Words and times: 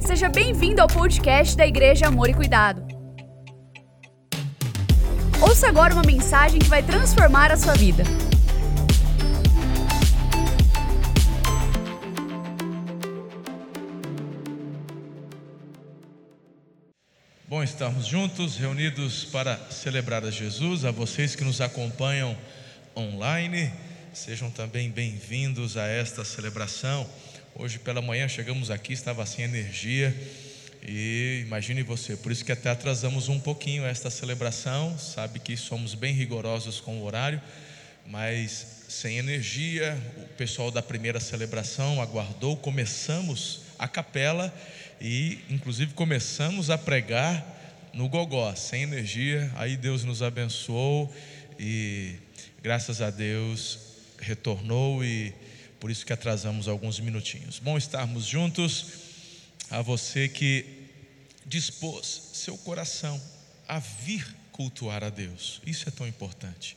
Seja 0.00 0.28
bem-vindo 0.28 0.80
ao 0.80 0.88
podcast 0.88 1.56
da 1.56 1.66
Igreja 1.66 2.06
Amor 2.06 2.28
e 2.28 2.34
Cuidado. 2.34 2.86
Ouça 5.40 5.68
agora 5.68 5.94
uma 5.94 6.02
mensagem 6.02 6.58
que 6.58 6.68
vai 6.68 6.82
transformar 6.82 7.52
a 7.52 7.56
sua 7.56 7.74
vida. 7.74 8.02
Bom 17.48 17.62
estarmos 17.62 18.06
juntos, 18.06 18.56
reunidos 18.56 19.24
para 19.24 19.56
celebrar 19.70 20.24
a 20.24 20.30
Jesus. 20.30 20.84
A 20.84 20.90
vocês 20.90 21.34
que 21.34 21.44
nos 21.44 21.60
acompanham 21.60 22.36
online, 22.96 23.72
sejam 24.12 24.50
também 24.50 24.90
bem-vindos 24.90 25.76
a 25.76 25.86
esta 25.86 26.24
celebração. 26.24 27.06
Hoje 27.60 27.76
pela 27.76 28.00
manhã 28.00 28.28
chegamos 28.28 28.70
aqui, 28.70 28.92
estava 28.92 29.26
sem 29.26 29.44
energia. 29.44 30.14
E 30.86 31.42
imagine 31.44 31.82
você, 31.82 32.16
por 32.16 32.30
isso 32.30 32.44
que 32.44 32.52
até 32.52 32.70
atrasamos 32.70 33.28
um 33.28 33.40
pouquinho 33.40 33.84
esta 33.84 34.10
celebração. 34.10 34.96
Sabe 34.96 35.40
que 35.40 35.56
somos 35.56 35.92
bem 35.92 36.14
rigorosos 36.14 36.78
com 36.78 37.00
o 37.00 37.02
horário, 37.02 37.42
mas 38.06 38.84
sem 38.88 39.18
energia. 39.18 40.00
O 40.18 40.34
pessoal 40.36 40.70
da 40.70 40.80
primeira 40.80 41.18
celebração 41.18 42.00
aguardou. 42.00 42.56
Começamos 42.56 43.62
a 43.76 43.88
capela 43.88 44.54
e, 45.00 45.40
inclusive, 45.50 45.94
começamos 45.94 46.70
a 46.70 46.78
pregar 46.78 47.44
no 47.92 48.08
gogó, 48.08 48.54
sem 48.54 48.84
energia. 48.84 49.50
Aí 49.56 49.76
Deus 49.76 50.04
nos 50.04 50.22
abençoou 50.22 51.12
e, 51.58 52.14
graças 52.62 53.02
a 53.02 53.10
Deus, 53.10 53.80
retornou 54.20 55.04
e 55.04 55.34
por 55.80 55.90
isso 55.90 56.04
que 56.04 56.12
atrasamos 56.12 56.68
alguns 56.68 56.98
minutinhos. 56.98 57.58
Bom 57.58 57.78
estarmos 57.78 58.24
juntos. 58.24 58.86
A 59.70 59.82
você 59.82 60.28
que 60.28 60.64
dispôs 61.44 62.30
seu 62.32 62.56
coração 62.56 63.20
a 63.66 63.78
vir 63.78 64.26
cultuar 64.52 65.04
a 65.04 65.10
Deus. 65.10 65.60
Isso 65.66 65.88
é 65.88 65.92
tão 65.92 66.08
importante. 66.08 66.76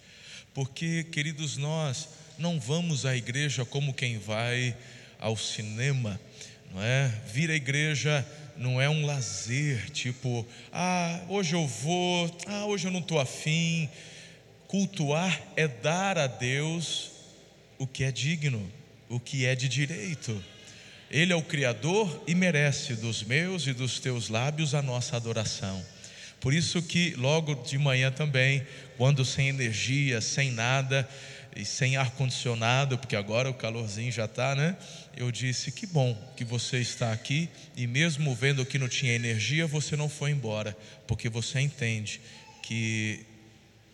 Porque, 0.53 1.05
queridos, 1.05 1.57
nós 1.57 2.09
não 2.37 2.59
vamos 2.59 3.05
à 3.05 3.15
igreja 3.15 3.63
como 3.63 3.93
quem 3.93 4.17
vai 4.17 4.75
ao 5.19 5.37
cinema, 5.37 6.19
não 6.71 6.81
é? 6.81 7.07
Vir 7.27 7.49
à 7.49 7.55
igreja 7.55 8.25
não 8.57 8.81
é 8.81 8.89
um 8.89 9.05
lazer, 9.05 9.89
tipo, 9.91 10.45
ah, 10.71 11.21
hoje 11.29 11.55
eu 11.55 11.65
vou, 11.65 12.39
ah, 12.47 12.65
hoje 12.65 12.87
eu 12.87 12.91
não 12.91 12.99
estou 12.99 13.19
afim. 13.19 13.89
Cultuar 14.67 15.41
é 15.55 15.67
dar 15.67 16.17
a 16.17 16.27
Deus 16.27 17.11
o 17.77 17.87
que 17.87 18.03
é 18.03 18.11
digno, 18.11 18.71
o 19.11 19.19
que 19.19 19.45
é 19.45 19.53
de 19.53 19.67
direito. 19.67 20.41
Ele 21.09 21.33
é 21.33 21.35
o 21.35 21.43
Criador 21.43 22.23
e 22.25 22.33
merece 22.33 22.95
dos 22.95 23.21
meus 23.23 23.67
e 23.67 23.73
dos 23.73 23.99
teus 23.99 24.29
lábios 24.29 24.73
a 24.73 24.81
nossa 24.81 25.17
adoração. 25.17 25.85
Por 26.39 26.53
isso 26.53 26.81
que 26.81 27.13
logo 27.15 27.53
de 27.55 27.77
manhã 27.77 28.09
também, 28.09 28.65
quando 28.97 29.25
sem 29.25 29.49
energia, 29.49 30.21
sem 30.21 30.51
nada 30.51 31.07
e 31.53 31.65
sem 31.65 31.97
ar 31.97 32.11
condicionado, 32.11 32.97
porque 32.97 33.17
agora 33.17 33.49
o 33.49 33.53
calorzinho 33.53 34.11
já 34.11 34.23
está, 34.23 34.55
né? 34.55 34.77
Eu 35.15 35.29
disse 35.29 35.73
que 35.73 35.85
bom 35.85 36.17
que 36.37 36.45
você 36.45 36.79
está 36.79 37.11
aqui 37.11 37.49
e 37.75 37.85
mesmo 37.85 38.33
vendo 38.33 38.65
que 38.65 38.79
não 38.79 38.87
tinha 38.87 39.13
energia, 39.13 39.67
você 39.67 39.97
não 39.97 40.07
foi 40.07 40.31
embora, 40.31 40.75
porque 41.05 41.27
você 41.27 41.59
entende 41.59 42.21
que 42.63 43.25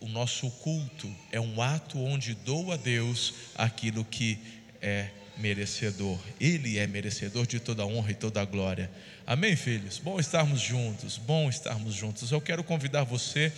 o 0.00 0.08
nosso 0.08 0.48
culto 0.50 1.12
é 1.32 1.40
um 1.40 1.60
ato 1.60 1.98
onde 1.98 2.32
dou 2.34 2.70
a 2.70 2.76
Deus 2.76 3.34
aquilo 3.56 4.04
que 4.04 4.38
é 4.80 5.08
merecedor. 5.36 6.18
Ele 6.40 6.78
é 6.78 6.86
merecedor 6.86 7.46
de 7.46 7.60
toda 7.60 7.86
honra 7.86 8.10
e 8.10 8.14
toda 8.14 8.44
glória. 8.44 8.90
Amém, 9.26 9.56
filhos? 9.56 9.98
Bom 9.98 10.18
estarmos 10.18 10.60
juntos, 10.60 11.16
bom 11.16 11.48
estarmos 11.48 11.94
juntos. 11.94 12.30
Eu 12.30 12.40
quero 12.40 12.64
convidar 12.64 13.04
você 13.04 13.52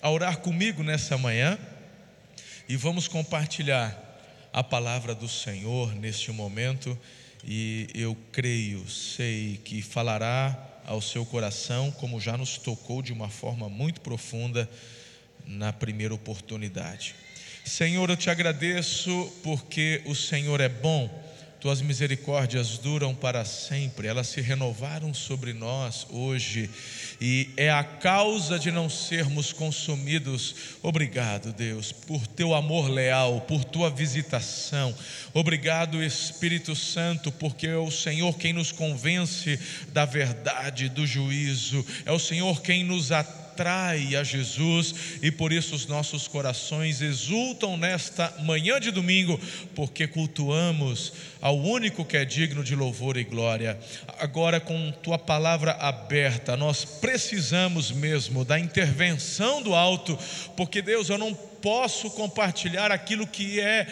a 0.00 0.10
orar 0.10 0.38
comigo 0.38 0.82
nessa 0.82 1.16
manhã 1.16 1.58
e 2.68 2.76
vamos 2.76 3.08
compartilhar 3.08 3.98
a 4.52 4.62
palavra 4.62 5.14
do 5.14 5.28
Senhor 5.28 5.94
neste 5.94 6.30
momento. 6.30 6.98
E 7.44 7.88
eu 7.94 8.16
creio, 8.30 8.88
sei 8.88 9.60
que 9.64 9.82
falará 9.82 10.70
ao 10.84 11.00
seu 11.00 11.24
coração, 11.24 11.90
como 11.90 12.20
já 12.20 12.36
nos 12.36 12.58
tocou 12.58 13.02
de 13.02 13.12
uma 13.12 13.28
forma 13.28 13.68
muito 13.68 14.00
profunda 14.00 14.68
na 15.46 15.72
primeira 15.72 16.14
oportunidade. 16.14 17.14
Senhor, 17.64 18.10
eu 18.10 18.16
te 18.16 18.28
agradeço 18.28 19.32
porque 19.42 20.02
o 20.04 20.14
Senhor 20.14 20.60
é 20.60 20.68
bom, 20.68 21.08
tuas 21.60 21.80
misericórdias 21.80 22.76
duram 22.76 23.14
para 23.14 23.44
sempre, 23.44 24.08
elas 24.08 24.26
se 24.26 24.40
renovaram 24.40 25.14
sobre 25.14 25.52
nós 25.52 26.04
hoje 26.10 26.68
e 27.20 27.50
é 27.56 27.70
a 27.70 27.84
causa 27.84 28.58
de 28.58 28.72
não 28.72 28.90
sermos 28.90 29.52
consumidos. 29.52 30.56
Obrigado, 30.82 31.52
Deus, 31.52 31.92
por 31.92 32.26
teu 32.26 32.52
amor 32.52 32.90
leal, 32.90 33.42
por 33.42 33.64
tua 33.64 33.88
visitação. 33.88 34.92
Obrigado, 35.32 36.02
Espírito 36.02 36.74
Santo, 36.74 37.30
porque 37.30 37.68
é 37.68 37.76
o 37.76 37.92
Senhor 37.92 38.36
quem 38.36 38.52
nos 38.52 38.72
convence 38.72 39.56
da 39.92 40.04
verdade, 40.04 40.88
do 40.88 41.06
juízo, 41.06 41.86
é 42.04 42.10
o 42.10 42.18
Senhor 42.18 42.60
quem 42.60 42.82
nos 42.82 43.12
atende 43.12 43.41
atrai 43.52 44.16
a 44.16 44.24
Jesus 44.24 44.94
e 45.20 45.30
por 45.30 45.52
isso 45.52 45.74
os 45.74 45.86
nossos 45.86 46.26
corações 46.26 47.02
exultam 47.02 47.76
nesta 47.76 48.32
manhã 48.40 48.80
de 48.80 48.90
domingo, 48.90 49.38
porque 49.74 50.06
cultuamos 50.06 51.12
ao 51.40 51.58
único 51.58 52.04
que 52.04 52.16
é 52.16 52.24
digno 52.24 52.64
de 52.64 52.74
louvor 52.74 53.18
e 53.18 53.24
glória. 53.24 53.78
Agora, 54.18 54.58
com 54.58 54.90
tua 55.02 55.18
palavra 55.18 55.72
aberta, 55.72 56.56
nós 56.56 56.84
precisamos 56.84 57.90
mesmo 57.90 58.44
da 58.44 58.58
intervenção 58.58 59.62
do 59.62 59.74
alto, 59.74 60.18
porque 60.56 60.80
Deus, 60.80 61.10
eu 61.10 61.18
não 61.18 61.34
posso 61.34 62.10
compartilhar 62.10 62.90
aquilo 62.90 63.26
que 63.26 63.60
é 63.60 63.86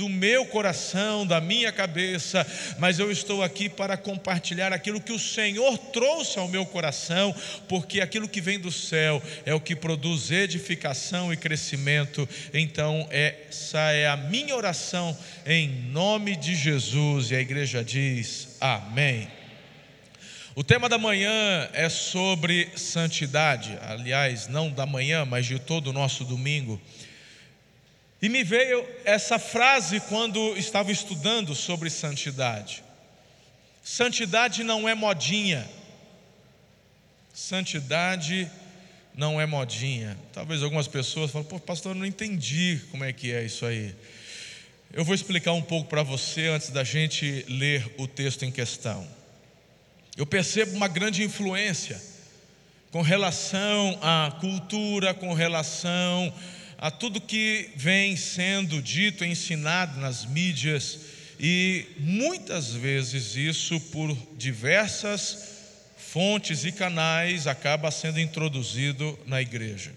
do 0.00 0.08
meu 0.08 0.46
coração, 0.46 1.26
da 1.26 1.42
minha 1.42 1.70
cabeça, 1.70 2.46
mas 2.78 2.98
eu 2.98 3.12
estou 3.12 3.42
aqui 3.42 3.68
para 3.68 3.98
compartilhar 3.98 4.72
aquilo 4.72 4.98
que 4.98 5.12
o 5.12 5.18
Senhor 5.18 5.76
trouxe 5.76 6.38
ao 6.38 6.48
meu 6.48 6.64
coração, 6.64 7.34
porque 7.68 8.00
aquilo 8.00 8.26
que 8.26 8.40
vem 8.40 8.58
do 8.58 8.72
céu 8.72 9.22
é 9.44 9.52
o 9.52 9.60
que 9.60 9.76
produz 9.76 10.30
edificação 10.30 11.30
e 11.30 11.36
crescimento. 11.36 12.26
Então, 12.54 13.06
essa 13.10 13.92
é 13.92 14.08
a 14.08 14.16
minha 14.16 14.56
oração 14.56 15.14
em 15.44 15.68
nome 15.68 16.34
de 16.34 16.54
Jesus, 16.54 17.30
e 17.30 17.36
a 17.36 17.40
igreja 17.42 17.84
diz: 17.84 18.56
Amém. 18.58 19.28
O 20.54 20.64
tema 20.64 20.88
da 20.88 20.96
manhã 20.96 21.68
é 21.74 21.90
sobre 21.90 22.70
santidade, 22.74 23.78
aliás, 23.82 24.48
não 24.48 24.70
da 24.70 24.86
manhã, 24.86 25.26
mas 25.26 25.44
de 25.44 25.58
todo 25.58 25.88
o 25.88 25.92
nosso 25.92 26.24
domingo. 26.24 26.80
E 28.22 28.28
me 28.28 28.44
veio 28.44 28.86
essa 29.04 29.38
frase 29.38 30.00
quando 30.00 30.56
estava 30.56 30.92
estudando 30.92 31.54
sobre 31.54 31.88
santidade. 31.88 32.82
Santidade 33.82 34.62
não 34.62 34.88
é 34.88 34.94
modinha. 34.94 35.68
Santidade 37.32 38.50
não 39.14 39.40
é 39.40 39.46
modinha. 39.46 40.18
Talvez 40.32 40.62
algumas 40.62 40.86
pessoas 40.86 41.30
falem, 41.30 41.48
pô, 41.48 41.58
pastor, 41.58 41.92
eu 41.92 41.98
não 41.98 42.06
entendi 42.06 42.80
como 42.90 43.04
é 43.04 43.12
que 43.12 43.32
é 43.32 43.42
isso 43.42 43.64
aí. 43.64 43.94
Eu 44.92 45.04
vou 45.04 45.14
explicar 45.14 45.52
um 45.52 45.62
pouco 45.62 45.88
para 45.88 46.02
você 46.02 46.48
antes 46.48 46.70
da 46.70 46.84
gente 46.84 47.44
ler 47.48 47.94
o 47.96 48.06
texto 48.06 48.44
em 48.44 48.50
questão. 48.50 49.06
Eu 50.16 50.26
percebo 50.26 50.76
uma 50.76 50.88
grande 50.88 51.22
influência 51.22 52.00
com 52.90 53.00
relação 53.00 53.98
à 54.02 54.36
cultura, 54.40 55.14
com 55.14 55.32
relação 55.32 56.32
a 56.80 56.90
tudo 56.90 57.20
que 57.20 57.68
vem 57.76 58.16
sendo 58.16 58.80
dito, 58.80 59.22
ensinado 59.22 60.00
nas 60.00 60.24
mídias, 60.24 61.00
e 61.38 61.84
muitas 61.98 62.72
vezes 62.72 63.36
isso, 63.36 63.78
por 63.92 64.16
diversas 64.38 65.50
fontes 65.98 66.64
e 66.64 66.72
canais, 66.72 67.46
acaba 67.46 67.90
sendo 67.90 68.18
introduzido 68.18 69.18
na 69.26 69.42
igreja. 69.42 69.92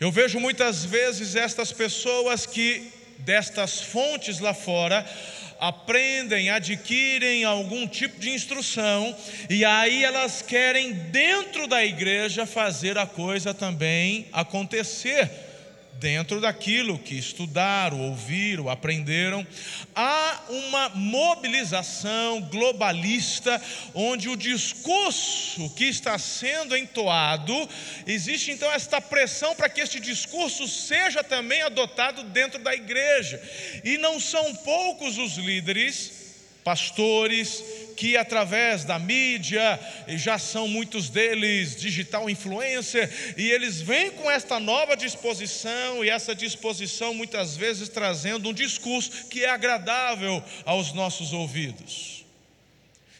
Eu 0.00 0.10
vejo 0.10 0.40
muitas 0.40 0.82
vezes 0.82 1.36
estas 1.36 1.72
pessoas 1.72 2.46
que, 2.46 2.90
destas 3.18 3.82
fontes 3.82 4.38
lá 4.38 4.54
fora, 4.54 5.04
aprendem, 5.60 6.48
adquirem 6.48 7.44
algum 7.44 7.86
tipo 7.86 8.18
de 8.18 8.30
instrução, 8.30 9.14
e 9.50 9.62
aí 9.62 10.04
elas 10.04 10.40
querem, 10.40 10.94
dentro 10.94 11.66
da 11.66 11.84
igreja, 11.84 12.46
fazer 12.46 12.96
a 12.96 13.06
coisa 13.06 13.52
também 13.52 14.26
acontecer 14.32 15.51
dentro 15.94 16.40
daquilo 16.40 16.98
que 16.98 17.14
estudaram, 17.14 18.00
ouviram, 18.00 18.68
aprenderam, 18.68 19.46
há 19.94 20.40
uma 20.48 20.88
mobilização 20.90 22.40
globalista 22.42 23.60
onde 23.94 24.28
o 24.28 24.36
discurso 24.36 25.70
que 25.70 25.84
está 25.84 26.18
sendo 26.18 26.76
entoado, 26.76 27.68
existe 28.06 28.50
então 28.50 28.70
esta 28.72 29.00
pressão 29.00 29.54
para 29.54 29.68
que 29.68 29.80
este 29.80 30.00
discurso 30.00 30.66
seja 30.66 31.22
também 31.22 31.62
adotado 31.62 32.24
dentro 32.24 32.58
da 32.58 32.74
igreja. 32.74 33.40
E 33.84 33.96
não 33.98 34.18
são 34.18 34.54
poucos 34.56 35.18
os 35.18 35.36
líderes, 35.36 36.22
pastores, 36.64 37.62
que 38.02 38.16
através 38.16 38.82
da 38.84 38.98
mídia, 38.98 39.78
já 40.08 40.36
são 40.36 40.66
muitos 40.66 41.08
deles 41.08 41.76
digital 41.76 42.28
influencer, 42.28 43.08
e 43.36 43.48
eles 43.48 43.80
vêm 43.80 44.10
com 44.10 44.28
esta 44.28 44.58
nova 44.58 44.96
disposição, 44.96 46.04
e 46.04 46.10
essa 46.10 46.34
disposição 46.34 47.14
muitas 47.14 47.56
vezes 47.56 47.88
trazendo 47.88 48.48
um 48.48 48.52
discurso 48.52 49.28
que 49.28 49.44
é 49.44 49.50
agradável 49.50 50.42
aos 50.64 50.92
nossos 50.92 51.32
ouvidos. 51.32 52.24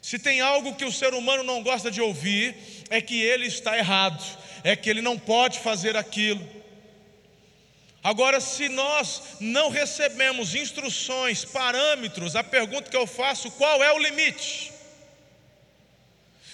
Se 0.01 0.19
tem 0.19 0.41
algo 0.41 0.75
que 0.75 0.85
o 0.85 0.91
ser 0.91 1.15
humano 1.15 1.45
não 1.45 1.63
gosta 1.63 1.89
de 1.89 2.01
ouvir, 2.01 2.57
é 2.91 3.01
que 3.01 3.23
ele 3.23 3.47
está 3.47 3.79
errado, 3.79 4.21
é 4.65 4.75
que 4.75 4.91
ele 4.91 5.01
não 5.01 5.17
pode 5.17 5.61
fazer 5.61 5.97
aquilo. 5.97 6.45
Agora, 8.03 8.41
se 8.41 8.69
nós 8.69 9.23
não 9.39 9.71
recebemos 9.71 10.55
instruções, 10.55 11.45
parâmetros, 11.45 12.35
a 12.35 12.43
pergunta 12.43 12.91
que 12.91 12.97
eu 12.97 13.07
faço: 13.07 13.51
qual 13.53 13.83
é 13.83 13.93
o 13.93 13.99
limite? 13.99 14.73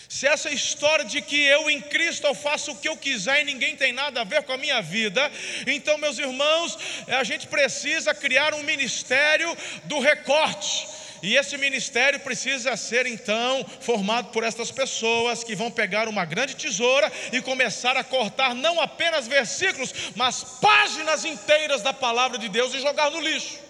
Se 0.08 0.26
essa 0.26 0.50
história 0.50 1.04
de 1.04 1.20
que 1.20 1.36
eu 1.36 1.68
em 1.68 1.82
Cristo 1.82 2.26
eu 2.26 2.34
faço 2.34 2.72
o 2.72 2.76
que 2.76 2.88
eu 2.88 2.96
quiser 2.96 3.42
e 3.42 3.44
ninguém 3.44 3.76
tem 3.76 3.92
nada 3.92 4.22
a 4.22 4.24
ver 4.24 4.42
com 4.42 4.52
a 4.52 4.56
minha 4.56 4.80
vida, 4.80 5.30
então, 5.66 5.98
meus 5.98 6.18
irmãos, 6.18 6.78
a 7.08 7.22
gente 7.24 7.46
precisa 7.46 8.14
criar 8.14 8.54
um 8.54 8.62
ministério 8.62 9.54
do 9.84 10.00
recorte 10.00 10.97
e 11.22 11.36
esse 11.36 11.56
ministério 11.56 12.20
precisa 12.20 12.76
ser 12.76 13.06
então 13.06 13.64
formado 13.80 14.30
por 14.30 14.44
estas 14.44 14.70
pessoas 14.70 15.42
que 15.42 15.54
vão 15.54 15.70
pegar 15.70 16.08
uma 16.08 16.24
grande 16.24 16.54
tesoura 16.54 17.10
e 17.32 17.40
começar 17.40 17.96
a 17.96 18.04
cortar 18.04 18.54
não 18.54 18.80
apenas 18.80 19.26
versículos, 19.26 19.92
mas 20.14 20.42
páginas 20.60 21.24
inteiras 21.24 21.82
da 21.82 21.92
palavra 21.92 22.38
de 22.38 22.48
Deus 22.48 22.74
e 22.74 22.80
jogar 22.80 23.10
no 23.10 23.20
lixo. 23.20 23.68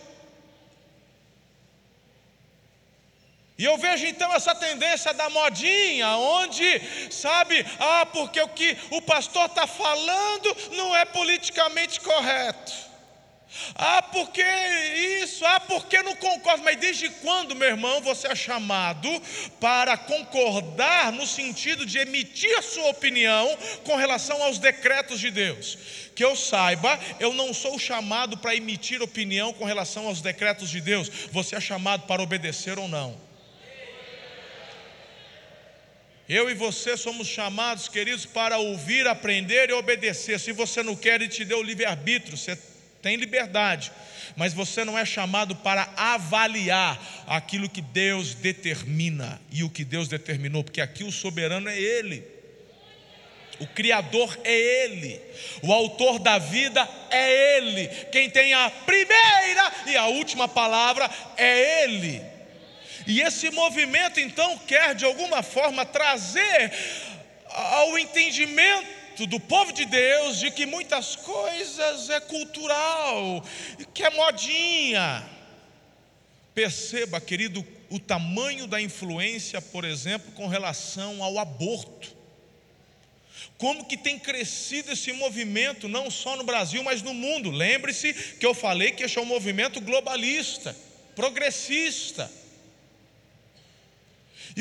E 3.58 3.64
eu 3.64 3.76
vejo 3.76 4.06
então 4.06 4.32
essa 4.32 4.54
tendência 4.54 5.12
da 5.12 5.28
modinha, 5.30 6.16
onde, 6.16 7.10
sabe, 7.10 7.66
ah, 7.80 8.06
porque 8.06 8.40
o 8.40 8.48
que 8.48 8.76
o 8.90 9.02
pastor 9.02 9.46
está 9.46 9.66
falando 9.66 10.56
não 10.76 10.94
é 10.94 11.04
politicamente 11.04 12.00
correto. 12.00 12.87
Ah, 13.74 14.02
porque 14.02 14.44
isso? 15.22 15.44
Ah, 15.44 15.60
porque 15.60 16.02
não 16.02 16.14
concordo? 16.16 16.62
Mas 16.62 16.76
desde 16.76 17.08
quando, 17.08 17.54
meu 17.54 17.68
irmão, 17.68 18.00
você 18.00 18.28
é 18.28 18.34
chamado 18.34 19.08
para 19.58 19.96
concordar 19.96 21.12
no 21.12 21.26
sentido 21.26 21.86
de 21.86 21.98
emitir 21.98 22.56
a 22.58 22.62
sua 22.62 22.90
opinião 22.90 23.56
com 23.84 23.96
relação 23.96 24.42
aos 24.42 24.58
decretos 24.58 25.18
de 25.18 25.30
Deus? 25.30 25.78
Que 26.14 26.24
eu 26.24 26.36
saiba, 26.36 26.98
eu 27.18 27.32
não 27.32 27.54
sou 27.54 27.78
chamado 27.78 28.36
para 28.36 28.54
emitir 28.54 29.02
opinião 29.02 29.52
com 29.52 29.64
relação 29.64 30.06
aos 30.06 30.20
decretos 30.20 30.68
de 30.68 30.80
Deus. 30.80 31.08
Você 31.32 31.56
é 31.56 31.60
chamado 31.60 32.06
para 32.06 32.22
obedecer 32.22 32.78
ou 32.78 32.88
não. 32.88 33.28
Eu 36.28 36.50
e 36.50 36.54
você 36.54 36.94
somos 36.94 37.26
chamados, 37.26 37.88
queridos, 37.88 38.26
para 38.26 38.58
ouvir, 38.58 39.06
aprender 39.06 39.70
e 39.70 39.72
obedecer. 39.72 40.38
Se 40.38 40.52
você 40.52 40.82
não 40.82 40.94
quer, 40.94 41.14
Ele 41.14 41.28
te 41.28 41.42
deu 41.42 41.60
o 41.60 41.62
livre-arbítrio. 41.62 42.36
Você 42.36 42.58
tem 43.00 43.16
liberdade, 43.16 43.92
mas 44.36 44.52
você 44.52 44.84
não 44.84 44.98
é 44.98 45.04
chamado 45.04 45.54
para 45.56 45.88
avaliar 45.96 47.00
aquilo 47.26 47.68
que 47.68 47.80
Deus 47.80 48.34
determina 48.34 49.40
e 49.50 49.62
o 49.62 49.70
que 49.70 49.84
Deus 49.84 50.08
determinou, 50.08 50.64
porque 50.64 50.80
aqui 50.80 51.04
o 51.04 51.12
soberano 51.12 51.68
é 51.68 51.78
Ele. 51.78 52.24
O 53.60 53.66
Criador 53.66 54.38
é 54.44 54.84
Ele, 54.84 55.20
o 55.62 55.72
Autor 55.72 56.20
da 56.20 56.38
vida 56.38 56.88
é 57.10 57.56
Ele, 57.56 57.88
quem 58.12 58.30
tem 58.30 58.54
a 58.54 58.70
primeira 58.70 59.72
e 59.86 59.96
a 59.96 60.06
última 60.06 60.46
palavra 60.46 61.10
é 61.36 61.82
Ele. 61.82 62.22
E 63.06 63.20
esse 63.20 63.50
movimento 63.50 64.20
então 64.20 64.58
quer 64.58 64.94
de 64.94 65.04
alguma 65.04 65.42
forma 65.42 65.84
trazer 65.84 66.72
ao 67.48 67.98
entendimento 67.98 68.97
do 69.26 69.40
povo 69.40 69.72
de 69.72 69.84
Deus 69.84 70.38
de 70.38 70.50
que 70.50 70.66
muitas 70.66 71.16
coisas 71.16 72.10
é 72.10 72.20
cultural, 72.20 73.44
que 73.92 74.02
é 74.02 74.10
modinha. 74.10 75.28
Perceba, 76.54 77.20
querido, 77.20 77.64
o 77.90 77.98
tamanho 77.98 78.66
da 78.66 78.80
influência, 78.80 79.60
por 79.60 79.84
exemplo, 79.84 80.32
com 80.32 80.46
relação 80.46 81.22
ao 81.22 81.38
aborto. 81.38 82.16
Como 83.56 83.86
que 83.86 83.96
tem 83.96 84.18
crescido 84.18 84.92
esse 84.92 85.12
movimento, 85.12 85.88
não 85.88 86.10
só 86.10 86.36
no 86.36 86.44
Brasil, 86.44 86.82
mas 86.82 87.02
no 87.02 87.14
mundo. 87.14 87.50
Lembre-se 87.50 88.12
que 88.12 88.46
eu 88.46 88.54
falei 88.54 88.92
que 88.92 89.02
esse 89.02 89.18
é 89.18 89.20
um 89.20 89.24
movimento 89.24 89.80
globalista, 89.80 90.76
progressista 91.14 92.30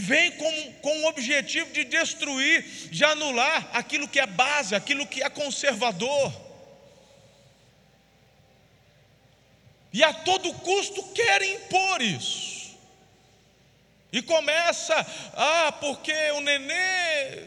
vem 0.01 0.31
com, 0.31 0.73
com 0.73 1.01
o 1.01 1.07
objetivo 1.07 1.71
de 1.71 1.83
destruir, 1.83 2.61
de 2.89 3.03
anular 3.03 3.69
aquilo 3.73 4.07
que 4.07 4.19
é 4.19 4.27
base, 4.27 4.75
aquilo 4.75 5.07
que 5.07 5.23
é 5.23 5.29
conservador. 5.29 6.33
E 9.91 10.03
a 10.03 10.13
todo 10.13 10.53
custo 10.53 11.01
querem 11.13 11.55
impor 11.55 12.01
isso. 12.01 12.77
E 14.11 14.21
começa, 14.21 14.95
ah, 15.33 15.71
porque 15.79 16.13
o 16.31 16.41
nenê, 16.41 17.43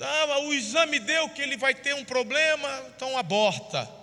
ah, 0.00 0.38
o 0.40 0.52
exame 0.52 0.98
deu 0.98 1.28
que 1.30 1.42
ele 1.42 1.56
vai 1.56 1.74
ter 1.74 1.94
um 1.94 2.04
problema, 2.04 2.84
então 2.94 3.16
aborta 3.16 3.95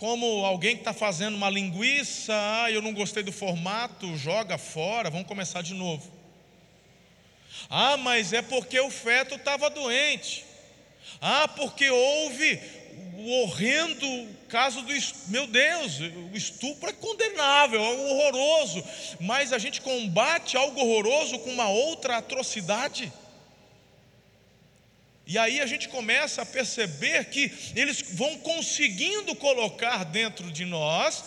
como 0.00 0.46
alguém 0.46 0.76
que 0.76 0.80
está 0.80 0.94
fazendo 0.94 1.34
uma 1.34 1.50
linguiça, 1.50 2.32
ah, 2.34 2.72
eu 2.72 2.80
não 2.80 2.94
gostei 2.94 3.22
do 3.22 3.30
formato, 3.30 4.16
joga 4.16 4.56
fora, 4.56 5.10
vamos 5.10 5.26
começar 5.26 5.60
de 5.60 5.74
novo. 5.74 6.10
Ah, 7.68 7.98
mas 7.98 8.32
é 8.32 8.40
porque 8.40 8.80
o 8.80 8.90
feto 8.90 9.34
estava 9.34 9.68
doente. 9.68 10.46
Ah, 11.20 11.46
porque 11.48 11.90
houve 11.90 12.58
o 13.18 13.42
horrendo 13.42 14.28
caso 14.48 14.80
do 14.80 14.92
meu 15.26 15.46
Deus, 15.46 16.00
o 16.32 16.34
estupro 16.34 16.88
é 16.88 16.94
condenável, 16.94 17.78
é 17.84 17.90
horroroso, 17.90 18.82
mas 19.20 19.52
a 19.52 19.58
gente 19.58 19.82
combate 19.82 20.56
algo 20.56 20.80
horroroso 20.80 21.38
com 21.40 21.50
uma 21.50 21.68
outra 21.68 22.16
atrocidade. 22.16 23.12
E 25.30 25.38
aí 25.38 25.60
a 25.60 25.66
gente 25.66 25.88
começa 25.88 26.42
a 26.42 26.44
perceber 26.44 27.26
que 27.26 27.52
eles 27.76 28.02
vão 28.14 28.36
conseguindo 28.38 29.32
colocar 29.36 30.04
dentro 30.04 30.50
de 30.50 30.64
nós 30.64 31.22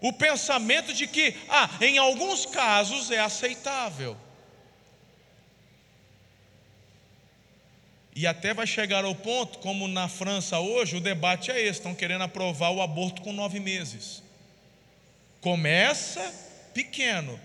o 0.00 0.12
pensamento 0.12 0.92
de 0.92 1.06
que, 1.06 1.32
ah, 1.48 1.70
em 1.80 1.96
alguns 1.96 2.44
casos 2.44 3.12
é 3.12 3.20
aceitável. 3.20 4.16
E 8.16 8.26
até 8.26 8.52
vai 8.52 8.66
chegar 8.66 9.04
ao 9.04 9.14
ponto, 9.14 9.60
como 9.60 9.86
na 9.86 10.08
França 10.08 10.58
hoje, 10.58 10.96
o 10.96 11.00
debate 11.00 11.52
é 11.52 11.60
esse: 11.60 11.78
estão 11.78 11.94
querendo 11.94 12.24
aprovar 12.24 12.72
o 12.72 12.82
aborto 12.82 13.22
com 13.22 13.32
nove 13.32 13.60
meses. 13.60 14.24
Começa 15.40 16.34
pequeno 16.74 17.38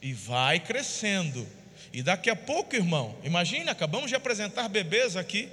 e 0.00 0.12
vai 0.12 0.60
crescendo. 0.60 1.59
E 1.92 2.02
daqui 2.02 2.30
a 2.30 2.36
pouco, 2.36 2.76
irmão, 2.76 3.16
imagine, 3.24 3.68
acabamos 3.68 4.08
de 4.08 4.14
apresentar 4.14 4.68
bebês 4.68 5.16
aqui. 5.16 5.48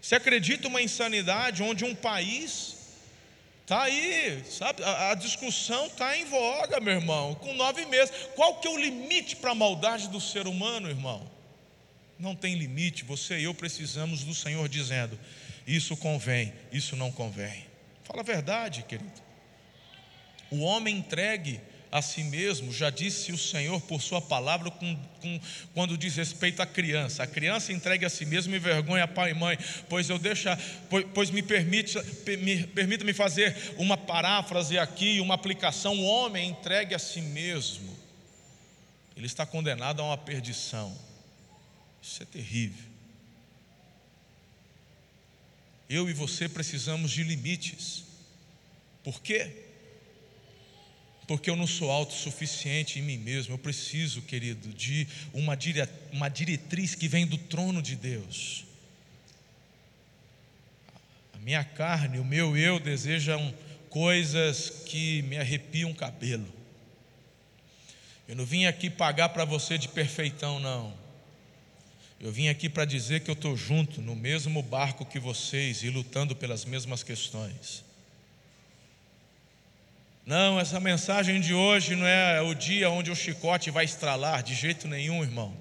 Você 0.00 0.16
acredita 0.16 0.68
uma 0.68 0.82
insanidade 0.82 1.62
onde 1.62 1.84
um 1.84 1.94
país 1.94 2.76
está 3.62 3.84
aí, 3.84 4.42
sabe? 4.44 4.82
A, 4.82 5.12
a 5.12 5.14
discussão 5.14 5.86
está 5.86 6.16
em 6.16 6.24
voga, 6.26 6.78
meu 6.80 6.94
irmão, 6.94 7.34
com 7.36 7.54
nove 7.54 7.86
meses. 7.86 8.12
Qual 8.34 8.56
que 8.56 8.68
é 8.68 8.70
o 8.70 8.76
limite 8.76 9.36
para 9.36 9.52
a 9.52 9.54
maldade 9.54 10.08
do 10.08 10.20
ser 10.20 10.46
humano, 10.46 10.90
irmão? 10.90 11.26
Não 12.18 12.34
tem 12.34 12.54
limite. 12.54 13.04
Você 13.04 13.38
e 13.38 13.44
eu 13.44 13.54
precisamos 13.54 14.24
do 14.24 14.34
Senhor 14.34 14.68
dizendo: 14.68 15.18
isso 15.66 15.96
convém, 15.96 16.52
isso 16.70 16.96
não 16.96 17.10
convém. 17.10 17.64
Fala 18.04 18.20
a 18.20 18.24
verdade, 18.24 18.82
querido. 18.82 19.22
O 20.50 20.60
homem 20.60 20.98
entregue 20.98 21.60
a 21.92 22.00
si 22.00 22.24
mesmo, 22.24 22.72
já 22.72 22.88
disse 22.88 23.32
o 23.32 23.38
Senhor 23.38 23.78
por 23.82 24.00
Sua 24.00 24.18
palavra, 24.18 24.70
com, 24.70 24.96
com, 25.20 25.40
quando 25.74 25.98
diz 25.98 26.16
respeito 26.16 26.62
à 26.62 26.66
criança. 26.66 27.22
A 27.22 27.26
criança 27.26 27.70
entregue 27.70 28.06
a 28.06 28.08
si 28.08 28.24
mesmo 28.24 28.54
e 28.54 28.58
vergonha 28.58 29.06
pai 29.06 29.32
e 29.32 29.34
mãe, 29.34 29.58
pois 29.90 30.08
eu 30.08 30.18
deixa, 30.18 30.58
pois, 30.88 31.04
pois 31.12 31.30
me 31.30 31.42
permite, 31.42 31.98
me, 32.38 32.66
permita-me 32.66 33.12
fazer 33.12 33.54
uma 33.76 33.98
paráfrase 33.98 34.78
aqui, 34.78 35.20
uma 35.20 35.34
aplicação. 35.34 35.98
O 35.98 36.04
homem 36.04 36.48
entregue 36.48 36.94
a 36.94 36.98
si 36.98 37.20
mesmo, 37.20 37.94
ele 39.14 39.26
está 39.26 39.44
condenado 39.44 40.00
a 40.00 40.06
uma 40.06 40.18
perdição. 40.18 40.96
Isso 42.02 42.22
é 42.22 42.26
terrível. 42.26 42.90
Eu 45.90 46.08
e 46.08 46.14
você 46.14 46.48
precisamos 46.48 47.10
de 47.10 47.22
limites. 47.22 48.04
Por 49.04 49.20
quê? 49.20 49.71
Porque 51.26 51.48
eu 51.48 51.56
não 51.56 51.66
sou 51.66 51.90
autossuficiente 51.90 52.98
em 52.98 53.02
mim 53.02 53.18
mesmo, 53.18 53.54
eu 53.54 53.58
preciso, 53.58 54.22
querido, 54.22 54.68
de 54.72 55.06
uma, 55.32 55.56
dire, 55.56 55.88
uma 56.12 56.28
diretriz 56.28 56.94
que 56.94 57.08
vem 57.08 57.26
do 57.26 57.38
trono 57.38 57.80
de 57.80 57.96
Deus. 57.96 58.64
A 61.34 61.38
minha 61.38 61.64
carne, 61.64 62.18
o 62.18 62.24
meu 62.24 62.56
eu 62.56 62.80
desejam 62.80 63.54
coisas 63.88 64.70
que 64.86 65.22
me 65.22 65.36
arrepiam 65.36 65.90
o 65.90 65.94
cabelo. 65.94 66.46
Eu 68.26 68.36
não 68.36 68.44
vim 68.44 68.64
aqui 68.64 68.88
pagar 68.88 69.28
para 69.28 69.44
você 69.44 69.76
de 69.76 69.88
perfeitão, 69.88 70.58
não. 70.58 70.94
Eu 72.20 72.32
vim 72.32 72.48
aqui 72.48 72.68
para 72.68 72.84
dizer 72.84 73.20
que 73.20 73.30
eu 73.30 73.34
estou 73.34 73.56
junto 73.56 74.00
no 74.00 74.14
mesmo 74.14 74.62
barco 74.62 75.04
que 75.04 75.18
vocês 75.18 75.82
e 75.82 75.90
lutando 75.90 76.34
pelas 76.36 76.64
mesmas 76.64 77.02
questões. 77.02 77.84
Não, 80.24 80.58
essa 80.60 80.78
mensagem 80.78 81.40
de 81.40 81.52
hoje 81.52 81.96
não 81.96 82.06
é 82.06 82.40
o 82.40 82.54
dia 82.54 82.88
onde 82.88 83.10
o 83.10 83.16
chicote 83.16 83.70
vai 83.70 83.84
estralar, 83.84 84.42
de 84.42 84.54
jeito 84.54 84.86
nenhum, 84.86 85.22
irmão. 85.22 85.56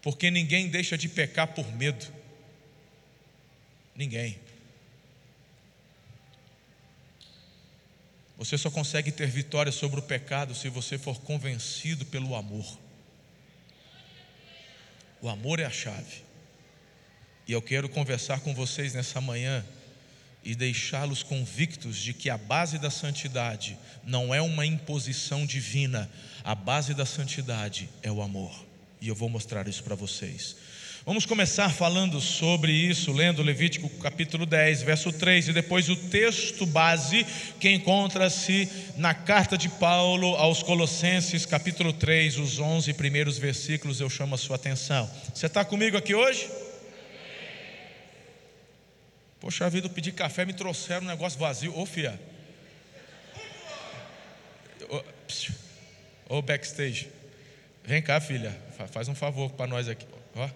Porque 0.00 0.30
ninguém 0.30 0.68
deixa 0.68 0.96
de 0.96 1.08
pecar 1.08 1.48
por 1.48 1.70
medo. 1.72 2.06
Ninguém. 3.94 4.40
Você 8.38 8.56
só 8.56 8.70
consegue 8.70 9.12
ter 9.12 9.28
vitória 9.28 9.70
sobre 9.70 10.00
o 10.00 10.02
pecado 10.02 10.54
se 10.54 10.68
você 10.68 10.98
for 10.98 11.20
convencido 11.20 12.06
pelo 12.06 12.34
amor. 12.34 12.78
O 15.20 15.28
amor 15.28 15.60
é 15.60 15.64
a 15.64 15.70
chave. 15.70 16.24
E 17.46 17.52
eu 17.52 17.60
quero 17.60 17.88
conversar 17.88 18.40
com 18.40 18.54
vocês 18.54 18.94
nessa 18.94 19.20
manhã 19.20 19.64
e 20.44 20.54
deixá-los 20.54 21.22
convictos 21.22 21.96
de 21.96 22.12
que 22.12 22.28
a 22.28 22.36
base 22.36 22.78
da 22.78 22.90
santidade 22.90 23.78
não 24.04 24.34
é 24.34 24.40
uma 24.40 24.66
imposição 24.66 25.46
divina, 25.46 26.10
a 26.44 26.54
base 26.54 26.94
da 26.94 27.06
santidade 27.06 27.88
é 28.02 28.10
o 28.10 28.22
amor. 28.22 28.52
E 29.00 29.08
eu 29.08 29.14
vou 29.14 29.28
mostrar 29.28 29.68
isso 29.68 29.82
para 29.82 29.94
vocês. 29.94 30.56
Vamos 31.04 31.26
começar 31.26 31.68
falando 31.68 32.20
sobre 32.20 32.70
isso, 32.70 33.10
lendo 33.12 33.42
Levítico 33.42 33.88
capítulo 33.98 34.46
10, 34.46 34.82
verso 34.82 35.12
3, 35.12 35.48
e 35.48 35.52
depois 35.52 35.88
o 35.88 35.96
texto 35.96 36.64
base 36.64 37.26
que 37.58 37.68
encontra-se 37.68 38.68
na 38.96 39.12
carta 39.12 39.58
de 39.58 39.68
Paulo 39.68 40.36
aos 40.36 40.62
Colossenses, 40.62 41.44
capítulo 41.44 41.92
3, 41.92 42.38
os 42.38 42.60
11 42.60 42.94
primeiros 42.94 43.36
versículos, 43.36 44.00
eu 44.00 44.08
chamo 44.08 44.36
a 44.36 44.38
sua 44.38 44.54
atenção. 44.54 45.10
Você 45.34 45.46
está 45.46 45.64
comigo 45.64 45.96
aqui 45.96 46.14
hoje? 46.14 46.48
Poxa 49.42 49.68
vida, 49.68 49.88
eu 49.88 49.90
pedi 49.90 50.12
café, 50.12 50.44
me 50.44 50.52
trouxeram 50.52 51.02
um 51.02 51.08
negócio 51.08 51.36
vazio. 51.36 51.76
Ô, 51.76 51.84
fia. 51.84 52.16
Ô, 56.28 56.40
backstage. 56.40 57.10
Vem 57.82 58.00
cá, 58.00 58.20
filha. 58.20 58.56
Faz 58.92 59.08
um 59.08 59.16
favor 59.16 59.50
para 59.50 59.66
nós 59.66 59.88
aqui. 59.88 60.06
Ó. 60.36 60.48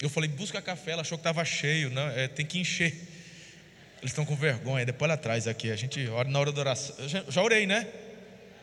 Eu 0.00 0.08
falei, 0.08 0.30
busca 0.30 0.62
café, 0.62 0.92
ela 0.92 1.02
achou 1.02 1.18
que 1.18 1.20
estava 1.20 1.44
cheio, 1.44 1.90
não, 1.90 2.08
é, 2.08 2.28
tem 2.28 2.46
que 2.46 2.58
encher. 2.58 2.94
Eles 3.98 4.10
estão 4.12 4.24
com 4.24 4.34
vergonha, 4.34 4.86
depois 4.86 5.10
ela 5.10 5.18
traz 5.18 5.46
aqui, 5.46 5.70
a 5.70 5.76
gente 5.76 6.08
ora 6.08 6.26
na 6.26 6.38
hora 6.38 6.50
da 6.50 6.60
oração. 6.60 7.06
Já, 7.06 7.24
já, 7.28 7.42
orei, 7.42 7.66
né? 7.66 7.86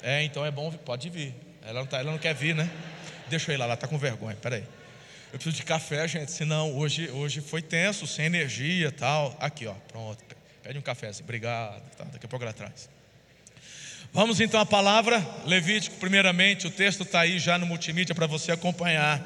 É, 0.01 0.23
então 0.23 0.43
é 0.43 0.49
bom, 0.49 0.71
pode 0.71 1.07
vir. 1.07 1.35
Ela 1.61 1.81
não, 1.81 1.85
tá, 1.85 1.99
ela 1.99 2.11
não 2.11 2.17
quer 2.17 2.33
vir, 2.33 2.55
né? 2.55 2.67
Deixa 3.29 3.51
eu 3.51 3.55
ir 3.55 3.57
lá, 3.59 3.65
ela 3.65 3.75
está 3.75 3.87
com 3.87 3.99
vergonha, 3.99 4.35
peraí. 4.41 4.63
Eu 5.31 5.39
preciso 5.39 5.55
de 5.55 5.63
café, 5.63 6.07
gente, 6.07 6.31
senão 6.31 6.77
hoje, 6.77 7.09
hoje 7.09 7.41
foi 7.41 7.61
tenso, 7.61 8.05
sem 8.05 8.25
energia 8.25 8.91
tal. 8.91 9.35
Aqui, 9.39 9.65
ó, 9.65 9.73
pronto. 9.87 10.23
Pede 10.61 10.77
um 10.77 10.81
café, 10.81 11.07
assim, 11.07 11.23
obrigado. 11.23 11.81
Tá, 11.97 12.03
daqui 12.03 12.25
a 12.25 12.29
pouco 12.29 12.43
ela 12.43 12.53
traz. 12.53 12.89
Vamos 14.13 14.41
então 14.41 14.59
à 14.59 14.65
palavra, 14.65 15.25
Levítico, 15.45 15.95
primeiramente, 15.95 16.67
o 16.67 16.71
texto 16.71 17.03
está 17.03 17.21
aí 17.21 17.39
já 17.39 17.57
no 17.57 17.65
multimídia 17.65 18.13
para 18.13 18.27
você 18.27 18.51
acompanhar 18.51 19.25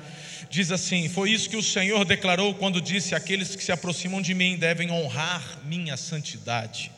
diz 0.50 0.72
assim: 0.72 1.10
Foi 1.10 1.32
isso 1.32 1.50
que 1.50 1.58
o 1.58 1.64
Senhor 1.64 2.06
declarou 2.06 2.54
quando 2.54 2.82
disse: 2.82 3.16
Aqueles 3.16 3.56
que 3.56 3.64
se 3.64 3.72
aproximam 3.72 4.22
de 4.22 4.34
mim 4.34 4.58
devem 4.58 4.92
honrar 4.92 5.60
minha 5.66 5.98
santidade. 5.98 6.92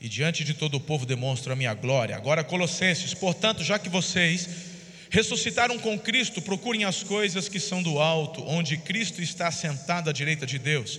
E 0.00 0.08
diante 0.08 0.44
de 0.44 0.54
todo 0.54 0.76
o 0.76 0.80
povo 0.80 1.06
demonstro 1.06 1.52
a 1.52 1.56
minha 1.56 1.72
glória. 1.72 2.16
Agora, 2.16 2.44
Colossenses, 2.44 3.14
portanto, 3.14 3.62
já 3.62 3.78
que 3.78 3.88
vocês 3.88 4.73
ressuscitaram 5.14 5.78
com 5.78 5.96
Cristo, 5.96 6.42
procurem 6.42 6.84
as 6.84 7.04
coisas 7.04 7.48
que 7.48 7.60
são 7.60 7.80
do 7.80 8.00
alto, 8.00 8.42
onde 8.48 8.76
Cristo 8.76 9.22
está 9.22 9.48
sentado 9.48 10.10
à 10.10 10.12
direita 10.12 10.44
de 10.44 10.58
Deus. 10.58 10.98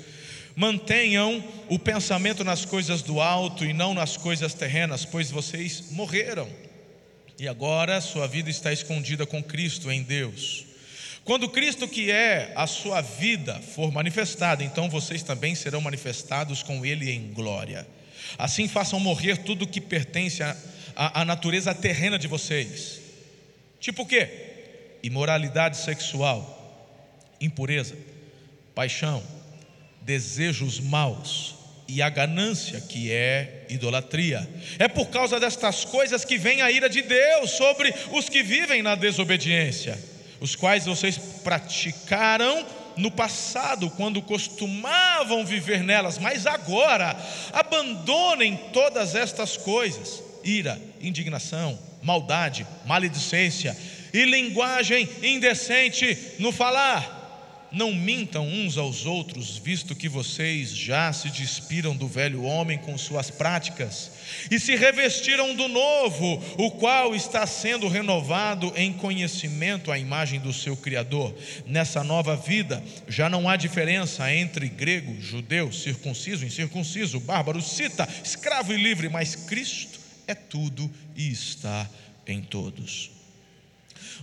Mantenham 0.55 1.43
o 1.67 1.77
pensamento 1.77 2.41
nas 2.41 2.63
coisas 2.63 3.01
do 3.01 3.19
alto 3.19 3.65
e 3.65 3.73
não 3.73 3.93
nas 3.93 4.15
coisas 4.15 4.53
terrenas, 4.53 5.03
pois 5.03 5.29
vocês 5.29 5.91
morreram. 5.91 6.47
E 7.37 7.45
agora 7.45 7.99
sua 7.99 8.25
vida 8.25 8.49
está 8.49 8.71
escondida 8.71 9.25
com 9.25 9.43
Cristo 9.43 9.91
em 9.91 10.01
Deus. 10.01 10.65
Quando 11.25 11.49
Cristo, 11.49 11.85
que 11.85 12.09
é 12.09 12.53
a 12.55 12.67
sua 12.67 13.01
vida, 13.01 13.59
for 13.75 13.91
manifestado, 13.91 14.63
então 14.63 14.89
vocês 14.89 15.23
também 15.23 15.55
serão 15.55 15.81
manifestados 15.81 16.63
com 16.63 16.85
Ele 16.85 17.11
em 17.11 17.33
glória. 17.33 17.85
Assim 18.37 18.65
façam 18.65 18.97
morrer 18.97 19.39
tudo 19.39 19.67
que 19.67 19.81
pertence 19.81 20.41
à 20.95 21.25
natureza 21.25 21.75
terrena 21.75 22.17
de 22.17 22.29
vocês. 22.29 23.03
Tipo 23.85 24.01
o 24.01 24.05
quê? 24.07 24.27
Imoralidade 25.03 25.77
sexual, 25.77 26.43
impureza, 27.39 27.95
paixão, 28.73 29.21
desejos 30.01 30.79
maus 30.79 31.53
e 31.87 32.01
a 32.01 32.09
ganância, 32.09 32.81
que 32.81 33.11
é 33.11 33.67
idolatria. 33.69 34.49
É 34.79 34.87
por 34.87 35.09
causa 35.09 35.39
destas 35.39 35.85
coisas 35.85 36.25
que 36.25 36.35
vem 36.35 36.63
a 36.63 36.71
ira 36.71 36.89
de 36.89 37.03
Deus 37.03 37.51
sobre 37.51 37.93
os 38.11 38.27
que 38.27 38.41
vivem 38.41 38.81
na 38.81 38.95
desobediência 38.95 39.95
os 40.41 40.55
quais 40.55 40.85
vocês 40.85 41.17
praticaram 41.43 42.65
no 42.97 43.11
passado, 43.11 43.89
quando 43.91 44.19
costumavam 44.19 45.45
viver 45.45 45.83
nelas, 45.83 46.17
mas 46.17 46.47
agora 46.47 47.15
abandonem 47.53 48.57
todas 48.73 49.13
estas 49.13 49.55
coisas: 49.55 50.23
ira, 50.43 50.81
indignação, 50.99 51.77
maldade, 52.05 52.65
maledicência 52.85 53.75
e 54.13 54.23
linguagem 54.23 55.09
indecente 55.21 56.17
no 56.39 56.51
falar 56.51 57.25
não 57.75 57.93
mintam 57.93 58.47
uns 58.47 58.77
aos 58.77 59.05
outros, 59.05 59.57
visto 59.57 59.93
que 59.93 60.07
vocês 60.07 60.69
já 60.69 61.11
se 61.11 61.29
despiram 61.29 61.93
do 61.93 62.07
velho 62.07 62.43
homem 62.43 62.77
com 62.77 62.97
suas 62.97 63.29
práticas 63.29 64.11
e 64.49 64.57
se 64.59 64.75
revestiram 64.75 65.53
do 65.53 65.67
novo, 65.67 66.41
o 66.57 66.71
qual 66.71 67.13
está 67.13 67.45
sendo 67.45 67.89
renovado 67.89 68.71
em 68.77 68.93
conhecimento 68.93 69.91
à 69.91 69.99
imagem 69.99 70.39
do 70.39 70.53
seu 70.53 70.77
Criador. 70.77 71.35
Nessa 71.67 72.01
nova 72.01 72.35
vida 72.37 72.81
já 73.09 73.29
não 73.29 73.49
há 73.49 73.57
diferença 73.57 74.33
entre 74.33 74.69
grego, 74.69 75.19
judeu, 75.19 75.69
circunciso, 75.71 76.45
incircunciso, 76.45 77.19
bárbaro, 77.19 77.61
cita, 77.61 78.07
escravo 78.23 78.73
e 78.73 78.77
livre, 78.77 79.09
mas 79.09 79.35
Cristo 79.35 79.94
é 80.27 80.35
tudo 80.35 80.91
e 81.15 81.31
está 81.31 81.89
em 82.27 82.41
todos. 82.41 83.11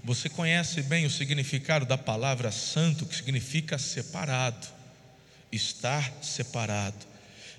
Você 0.04 0.28
conhece 0.28 0.82
bem 0.82 1.06
o 1.06 1.11
significado 1.11 1.87
da 1.87 1.99
palavra 1.99 2.50
santo, 2.50 3.06
que 3.06 3.14
significa 3.14 3.78
separado, 3.78 4.66
estar 5.50 6.12
separado. 6.23 7.12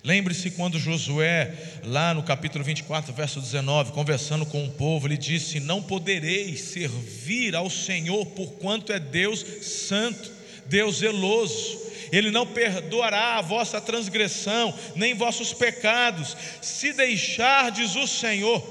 Lembre-se 0.04 0.52
quando 0.52 0.78
Josué, 0.78 1.80
lá 1.86 2.14
no 2.14 2.24
capítulo 2.24 2.62
24, 2.62 3.14
verso 3.14 3.40
19, 3.40 3.94
conversando 3.94 4.46
com 4.46 4.66
o 4.66 4.72
povo, 4.72 5.08
ele 5.08 5.16
disse: 5.16 5.62
Não 5.62 5.82
podereis 5.82 6.60
servir 6.60 7.56
ao 7.56 7.70
Senhor, 7.70 8.26
porquanto 8.28 8.92
é 8.92 9.00
Deus 9.00 9.46
santo, 9.62 10.30
Deus 10.66 10.98
zeloso. 10.98 11.93
Ele 12.14 12.30
não 12.30 12.46
perdoará 12.46 13.40
a 13.40 13.42
vossa 13.42 13.82
transgressão, 13.82 14.72
nem 14.96 15.16
vossos 15.16 15.52
pecados, 15.52 16.38
se 16.62 16.94
deixardes 16.94 17.96
o 17.96 18.06
Senhor 18.06 18.64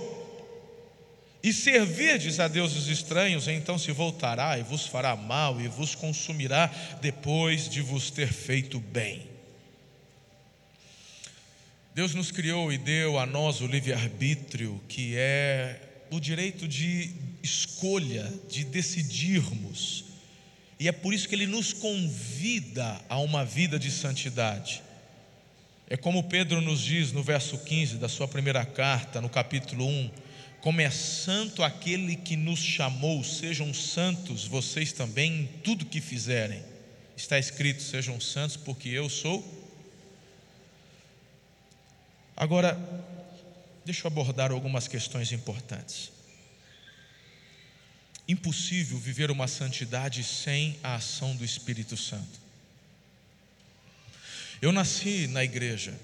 e 1.42 1.52
servirdes 1.52 2.38
a 2.38 2.46
deuses 2.46 2.86
estranhos, 2.86 3.48
então 3.48 3.76
se 3.76 3.90
voltará 3.90 4.56
e 4.60 4.62
vos 4.62 4.86
fará 4.86 5.16
mal 5.16 5.60
e 5.60 5.66
vos 5.66 5.96
consumirá 5.96 6.68
depois 7.00 7.68
de 7.68 7.80
vos 7.80 8.12
ter 8.12 8.32
feito 8.32 8.78
bem. 8.78 9.26
Deus 11.92 12.14
nos 12.14 12.30
criou 12.30 12.72
e 12.72 12.78
deu 12.78 13.18
a 13.18 13.26
nós 13.26 13.60
o 13.60 13.66
livre-arbítrio, 13.66 14.80
que 14.88 15.16
é 15.16 15.80
o 16.12 16.20
direito 16.20 16.68
de 16.68 17.10
escolha, 17.42 18.32
de 18.48 18.64
decidirmos. 18.64 20.11
E 20.82 20.88
é 20.88 20.92
por 20.92 21.14
isso 21.14 21.28
que 21.28 21.36
Ele 21.36 21.46
nos 21.46 21.72
convida 21.72 23.00
a 23.08 23.16
uma 23.20 23.44
vida 23.44 23.78
de 23.78 23.88
santidade. 23.88 24.82
É 25.88 25.96
como 25.96 26.24
Pedro 26.24 26.60
nos 26.60 26.80
diz 26.80 27.12
no 27.12 27.22
verso 27.22 27.56
15 27.56 27.98
da 27.98 28.08
sua 28.08 28.26
primeira 28.26 28.64
carta, 28.64 29.20
no 29.20 29.28
capítulo 29.28 29.86
1 29.86 30.10
como 30.60 30.80
é 30.80 30.90
santo 30.90 31.62
aquele 31.62 32.16
que 32.16 32.36
nos 32.36 32.58
chamou, 32.58 33.22
sejam 33.22 33.72
santos 33.72 34.44
vocês 34.44 34.92
também 34.92 35.42
em 35.42 35.46
tudo 35.62 35.86
que 35.86 36.00
fizerem. 36.00 36.64
Está 37.16 37.38
escrito: 37.38 37.80
sejam 37.80 38.20
santos, 38.20 38.56
porque 38.56 38.88
eu 38.88 39.08
sou. 39.08 39.44
Agora, 42.36 42.76
deixa 43.84 44.04
eu 44.04 44.10
abordar 44.10 44.50
algumas 44.50 44.88
questões 44.88 45.30
importantes. 45.30 46.10
Impossível 48.28 48.98
viver 48.98 49.30
uma 49.30 49.48
santidade 49.48 50.22
sem 50.22 50.78
a 50.82 50.94
ação 50.94 51.34
do 51.34 51.44
Espírito 51.44 51.96
Santo. 51.96 52.40
Eu 54.60 54.70
nasci 54.70 55.26
na 55.26 55.42
igreja, 55.42 55.98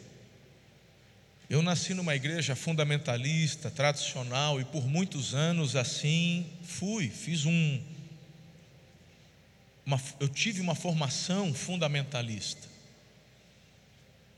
Eu 1.49 1.63
nasci 1.63 1.95
numa 1.95 2.15
igreja 2.15 2.55
fundamentalista, 2.55 3.71
tradicional, 3.71 4.61
e 4.61 4.67
por 4.67 4.87
muitos 4.87 5.35
anos 5.35 5.77
assim 5.77 6.47
fui. 6.63 7.09
Fiz 7.09 7.47
um. 7.47 7.83
Uma, 9.87 9.99
eu 10.21 10.29
tive 10.29 10.61
uma 10.61 10.75
formação 10.75 11.55
fundamentalista. 11.55 12.69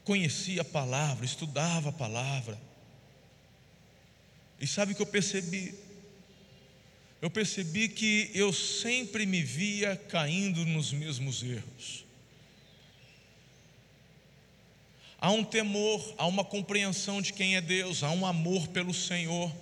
Conhecia 0.05 0.63
a 0.63 0.65
palavra, 0.65 1.25
estudava 1.25 1.89
a 1.89 1.93
palavra. 1.93 2.57
E 4.61 4.67
sabe 4.67 4.93
o 4.93 4.95
que 4.95 5.03
eu 5.03 5.07
percebi? 5.07 5.75
Eu 7.21 7.29
percebi 7.29 7.89
que 7.89 8.31
eu 8.35 8.53
sempre 8.53 9.27
me 9.27 9.43
via 9.43 9.95
caindo 10.09 10.65
nos 10.65 10.93
mesmos 10.93 11.43
erros. 11.43 12.05
Há 15.19 15.31
um 15.31 15.45
temor, 15.45 16.15
há 16.17 16.27
uma 16.27 16.43
compreensão 16.43 17.21
de 17.21 17.35
quem 17.35 17.57
é 17.57 17.61
Deus, 17.61 18.03
há 18.03 18.11
um 18.11 18.25
amor 18.25 18.69
pelo 18.69 18.95
Senhor. 18.95 19.55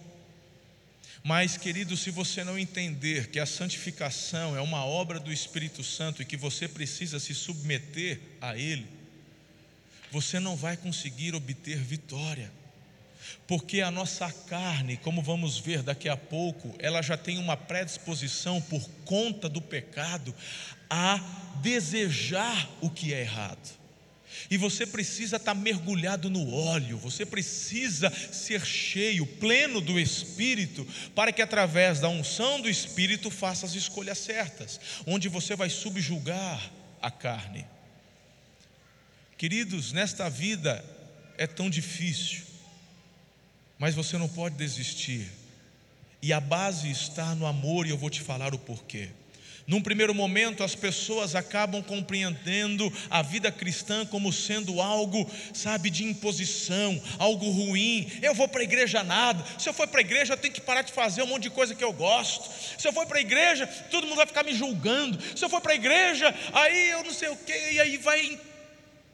Mas, 1.24 1.56
querido, 1.56 1.96
se 1.96 2.12
você 2.12 2.44
não 2.44 2.56
entender 2.56 3.28
que 3.28 3.40
a 3.40 3.46
santificação 3.46 4.56
é 4.56 4.60
uma 4.60 4.84
obra 4.84 5.18
do 5.18 5.32
Espírito 5.32 5.82
Santo 5.82 6.22
e 6.22 6.24
que 6.24 6.36
você 6.36 6.68
precisa 6.68 7.18
se 7.18 7.34
submeter 7.34 8.20
a 8.40 8.56
Ele, 8.56 8.86
você 10.12 10.38
não 10.38 10.54
vai 10.54 10.76
conseguir 10.76 11.34
obter 11.34 11.78
vitória. 11.78 12.52
Porque 13.47 13.80
a 13.80 13.90
nossa 13.90 14.30
carne, 14.30 14.97
como 14.97 15.23
vamos 15.23 15.58
ver 15.58 15.82
daqui 15.82 16.08
a 16.08 16.16
pouco, 16.16 16.75
ela 16.78 17.02
já 17.02 17.16
tem 17.16 17.38
uma 17.38 17.56
predisposição 17.56 18.61
por 18.61 18.88
conta 19.04 19.49
do 19.49 19.61
pecado 19.61 20.35
a 20.90 21.18
desejar 21.62 22.68
o 22.80 22.90
que 22.90 23.12
é 23.12 23.20
errado. 23.20 23.78
E 24.50 24.56
você 24.56 24.87
precisa 24.87 25.37
estar 25.37 25.54
mergulhado 25.54 26.30
no 26.30 26.52
óleo, 26.52 26.97
você 26.99 27.26
precisa 27.26 28.11
ser 28.32 28.64
cheio, 28.64 29.26
pleno 29.26 29.80
do 29.80 29.99
Espírito, 29.99 30.87
para 31.14 31.32
que 31.32 31.42
através 31.42 32.00
da 32.00 32.08
unção 32.08 32.61
do 32.61 32.68
Espírito 32.68 33.30
faça 33.30 33.66
as 33.66 33.75
escolhas 33.75 34.18
certas, 34.18 34.80
onde 35.06 35.28
você 35.28 35.56
vai 35.56 35.68
subjugar 35.68 36.70
a 37.00 37.11
carne. 37.11 37.66
Queridos, 39.37 39.92
nesta 39.92 40.28
vida 40.28 40.85
é 41.37 41.47
tão 41.47 41.70
difícil, 41.70 42.42
mas 43.78 43.94
você 43.94 44.18
não 44.18 44.28
pode 44.28 44.56
desistir, 44.56 45.30
e 46.20 46.32
a 46.32 46.40
base 46.40 46.90
está 46.90 47.35
no 47.35 47.47
amor, 47.47 47.87
e 47.87 47.90
eu 47.90 47.99
vou 47.99 48.11
te 48.11 48.20
falar 48.20 48.54
o 48.54 48.58
porquê. 48.58 49.08
Num 49.68 49.82
primeiro 49.82 50.14
momento, 50.14 50.64
as 50.64 50.75
pessoas 50.75 51.35
acabam 51.35 51.82
compreendendo 51.82 52.90
a 53.11 53.20
vida 53.20 53.52
cristã 53.52 54.06
como 54.06 54.32
sendo 54.32 54.80
algo, 54.80 55.30
sabe, 55.52 55.90
de 55.90 56.04
imposição, 56.04 56.99
algo 57.18 57.50
ruim. 57.50 58.11
Eu 58.23 58.35
vou 58.35 58.49
para 58.49 58.62
a 58.62 58.64
igreja 58.64 59.04
nada. 59.04 59.44
Se 59.58 59.68
eu 59.68 59.75
for 59.75 59.87
para 59.87 60.00
a 60.00 60.00
igreja, 60.00 60.32
eu 60.32 60.38
tenho 60.38 60.54
que 60.54 60.62
parar 60.62 60.80
de 60.80 60.90
fazer 60.90 61.23
um 61.23 61.26
monte 61.26 61.42
de 61.42 61.50
coisa 61.50 61.75
que 61.75 61.85
eu 61.85 61.92
gosto. 61.92 62.49
Se 62.78 62.88
eu 62.88 62.94
for 62.94 63.04
para 63.04 63.18
a 63.18 63.20
igreja, 63.20 63.66
todo 63.90 64.06
mundo 64.06 64.16
vai 64.16 64.26
ficar 64.26 64.42
me 64.42 64.54
julgando. 64.54 65.18
Se 65.37 65.44
eu 65.44 65.50
for 65.50 65.61
para 65.61 65.73
a 65.73 65.76
igreja, 65.76 66.35
aí 66.54 66.88
eu 66.88 67.04
não 67.04 67.12
sei 67.12 67.28
o 67.28 67.37
quê, 67.37 67.73
e 67.73 67.78
aí 67.78 67.99
vai 67.99 68.40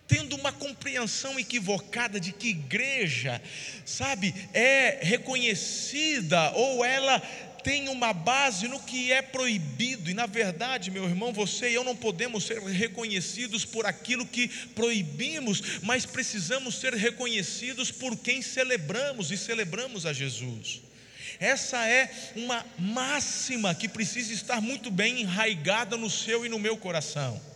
tendo 0.07 0.37
uma 0.37 0.53
compreensão 0.53 1.39
equivocada 1.39 2.21
de 2.21 2.33
que 2.33 2.49
igreja, 2.49 3.41
sabe, 3.85 4.35
é 4.53 4.99
reconhecida 5.03 6.51
ou 6.53 6.85
ela 6.85 7.21
tem 7.65 7.89
uma 7.89 8.13
base 8.13 8.69
no 8.69 8.79
que 8.79 9.11
é 9.11 9.23
proibido, 9.23 10.11
e 10.11 10.15
na 10.15 10.27
verdade, 10.27 10.91
meu 10.91 11.05
irmão, 11.05 11.33
você 11.33 11.71
e 11.71 11.75
eu 11.75 11.83
não 11.83 11.97
podemos 11.97 12.45
ser 12.45 12.63
reconhecidos 12.63 13.65
por 13.65 13.87
aquilo 13.87 14.27
que 14.27 14.49
proibimos, 14.75 15.81
mas 15.83 16.05
precisamos 16.05 16.75
ser 16.75 16.93
reconhecidos 16.93 17.91
por 17.91 18.19
quem 18.19 18.43
celebramos 18.43 19.31
e 19.31 19.39
celebramos 19.39 20.05
a 20.05 20.13
Jesus. 20.13 20.83
Essa 21.41 21.89
é 21.89 22.13
uma 22.37 22.65
máxima 22.79 23.75
que 23.75 23.89
precisa 23.89 24.35
estar 24.35 24.61
muito 24.61 24.91
bem 24.91 25.23
enraigada 25.23 25.97
no 25.97 26.11
seu 26.11 26.45
e 26.45 26.51
no 26.51 26.59
meu 26.59 26.77
coração. 26.77 27.54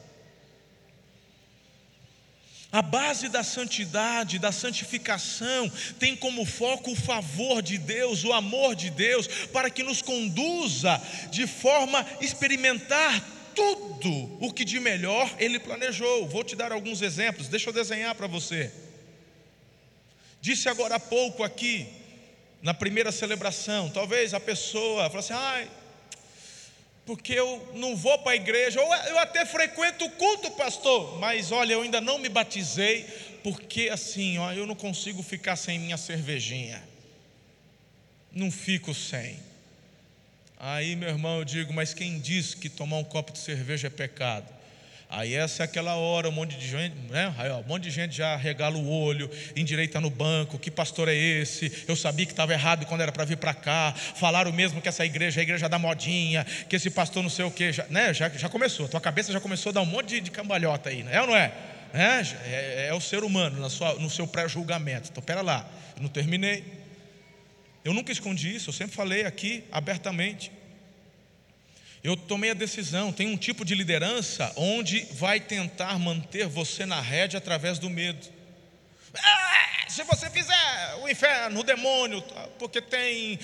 A 2.70 2.82
base 2.82 3.28
da 3.28 3.42
santidade, 3.42 4.38
da 4.38 4.52
santificação, 4.52 5.70
tem 5.98 6.14
como 6.14 6.44
foco 6.44 6.92
o 6.92 6.96
favor 6.96 7.62
de 7.62 7.78
Deus, 7.78 8.24
o 8.24 8.32
amor 8.32 8.74
de 8.74 8.90
Deus, 8.90 9.26
para 9.46 9.70
que 9.70 9.82
nos 9.82 10.02
conduza 10.02 11.00
de 11.30 11.46
forma 11.46 12.00
a 12.00 12.24
experimentar 12.24 13.24
tudo 13.54 14.36
o 14.38 14.52
que 14.52 14.66
de 14.66 14.78
melhor 14.78 15.34
Ele 15.38 15.58
planejou. 15.58 16.28
Vou 16.28 16.44
te 16.44 16.54
dar 16.54 16.70
alguns 16.70 17.00
exemplos, 17.00 17.48
deixa 17.48 17.70
eu 17.70 17.72
desenhar 17.72 18.14
para 18.14 18.26
você. 18.26 18.70
Disse 20.40 20.68
agora 20.68 20.96
há 20.96 21.00
pouco 21.00 21.42
aqui, 21.42 21.88
na 22.62 22.74
primeira 22.74 23.10
celebração, 23.10 23.88
talvez 23.88 24.34
a 24.34 24.40
pessoa 24.40 25.08
fale 25.08 25.18
assim: 25.20 25.32
ai, 25.32 25.70
porque 27.08 27.32
eu 27.32 27.66
não 27.74 27.96
vou 27.96 28.18
para 28.18 28.32
a 28.32 28.36
igreja, 28.36 28.82
ou 28.82 28.94
eu 28.94 29.18
até 29.18 29.46
frequento 29.46 30.04
o 30.04 30.10
culto, 30.10 30.50
pastor, 30.50 31.18
mas 31.18 31.50
olha, 31.50 31.72
eu 31.72 31.80
ainda 31.80 32.02
não 32.02 32.18
me 32.18 32.28
batizei, 32.28 33.04
porque 33.42 33.88
assim, 33.90 34.36
ó, 34.36 34.52
eu 34.52 34.66
não 34.66 34.74
consigo 34.74 35.22
ficar 35.22 35.56
sem 35.56 35.78
minha 35.78 35.96
cervejinha, 35.96 36.86
não 38.30 38.50
fico 38.50 38.92
sem. 38.92 39.38
Aí, 40.58 40.94
meu 40.96 41.08
irmão, 41.08 41.38
eu 41.38 41.46
digo, 41.46 41.72
mas 41.72 41.94
quem 41.94 42.20
disse 42.20 42.54
que 42.54 42.68
tomar 42.68 42.98
um 42.98 43.04
copo 43.04 43.32
de 43.32 43.38
cerveja 43.38 43.86
é 43.86 43.90
pecado? 43.90 44.57
Aí 45.10 45.34
essa 45.34 45.62
é 45.62 45.64
aquela 45.64 45.94
hora, 45.94 46.28
um 46.28 46.32
monte 46.32 46.54
de 46.56 46.68
gente, 46.68 46.94
né? 47.08 47.34
Aí, 47.38 47.48
ó, 47.48 47.60
um 47.60 47.64
monte 47.64 47.84
de 47.84 47.90
gente 47.90 48.14
já 48.14 48.36
regala 48.36 48.76
o 48.76 48.90
olho, 48.90 49.30
endireita 49.56 49.98
no 50.02 50.10
banco, 50.10 50.58
que 50.58 50.70
pastor 50.70 51.08
é 51.08 51.14
esse? 51.14 51.84
Eu 51.88 51.96
sabia 51.96 52.26
que 52.26 52.32
estava 52.32 52.52
errado 52.52 52.84
quando 52.84 53.00
era 53.00 53.10
para 53.10 53.24
vir 53.24 53.38
para 53.38 53.54
cá. 53.54 53.94
Falaram 53.94 54.52
mesmo 54.52 54.82
que 54.82 54.88
essa 54.88 55.06
igreja 55.06 55.40
é 55.40 55.40
a 55.40 55.44
igreja 55.44 55.66
da 55.66 55.78
modinha, 55.78 56.44
que 56.68 56.76
esse 56.76 56.90
pastor 56.90 57.22
não 57.22 57.30
sei 57.30 57.46
o 57.46 57.50
que, 57.50 57.72
já, 57.72 57.86
né? 57.88 58.12
já, 58.12 58.28
já 58.28 58.50
começou, 58.50 58.86
tua 58.86 59.00
cabeça 59.00 59.32
já 59.32 59.40
começou 59.40 59.70
a 59.70 59.72
dar 59.72 59.80
um 59.80 59.86
monte 59.86 60.08
de, 60.08 60.20
de 60.20 60.30
cambalhota 60.30 60.90
aí, 60.90 61.02
né? 61.02 61.14
é 61.14 61.20
ou 61.22 61.26
não 61.26 61.36
é? 61.36 61.52
É, 61.94 62.20
é, 62.44 62.86
é 62.88 62.94
o 62.94 63.00
ser 63.00 63.24
humano 63.24 63.58
na 63.60 63.70
sua, 63.70 63.94
no 63.94 64.10
seu 64.10 64.26
pré-julgamento. 64.26 65.08
Então, 65.10 65.22
pera 65.22 65.40
lá, 65.40 65.66
não 65.98 66.08
terminei. 66.08 66.62
Eu 67.82 67.94
nunca 67.94 68.12
escondi 68.12 68.54
isso, 68.54 68.68
eu 68.68 68.74
sempre 68.74 68.94
falei 68.94 69.24
aqui 69.24 69.64
abertamente. 69.72 70.52
Eu 72.02 72.16
tomei 72.16 72.50
a 72.50 72.54
decisão, 72.54 73.12
tem 73.12 73.26
um 73.26 73.36
tipo 73.36 73.64
de 73.64 73.74
liderança 73.74 74.52
onde 74.56 75.00
vai 75.12 75.40
tentar 75.40 75.98
manter 75.98 76.46
você 76.46 76.86
na 76.86 77.00
rede 77.00 77.36
através 77.36 77.78
do 77.78 77.90
medo. 77.90 78.26
Ah, 79.16 79.88
se 79.88 80.02
você 80.04 80.30
fizer 80.30 80.94
o 81.02 81.08
inferno, 81.08 81.60
o 81.60 81.64
demônio, 81.64 82.22
porque 82.58 82.80
tem 82.80 83.38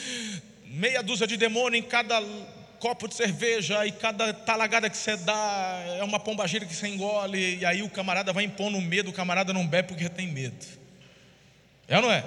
meia 0.67 1.03
dúzia 1.03 1.27
de 1.27 1.37
demônio 1.37 1.79
em 1.79 1.83
cada 1.83 2.23
copo 2.79 3.09
de 3.09 3.15
cerveja 3.15 3.87
e 3.87 3.93
cada 3.93 4.33
talagada 4.33 4.91
que 4.91 4.97
você 4.97 5.17
dá 5.17 5.83
é 5.99 6.05
uma 6.05 6.21
pombagira 6.21 6.67
que 6.67 6.75
você 6.75 6.87
engole, 6.87 7.57
e 7.57 7.65
aí 7.65 7.83
o 7.83 7.89
camarada 7.89 8.33
vai 8.33 8.45
impondo 8.45 8.81
medo, 8.81 9.11
o 9.11 9.13
camarada 9.13 9.53
não 9.53 9.67
bebe 9.67 9.89
porque 9.89 10.09
tem 10.09 10.29
medo. 10.29 10.65
É 11.89 11.97
ou 11.97 12.03
não 12.03 12.13
é? 12.13 12.25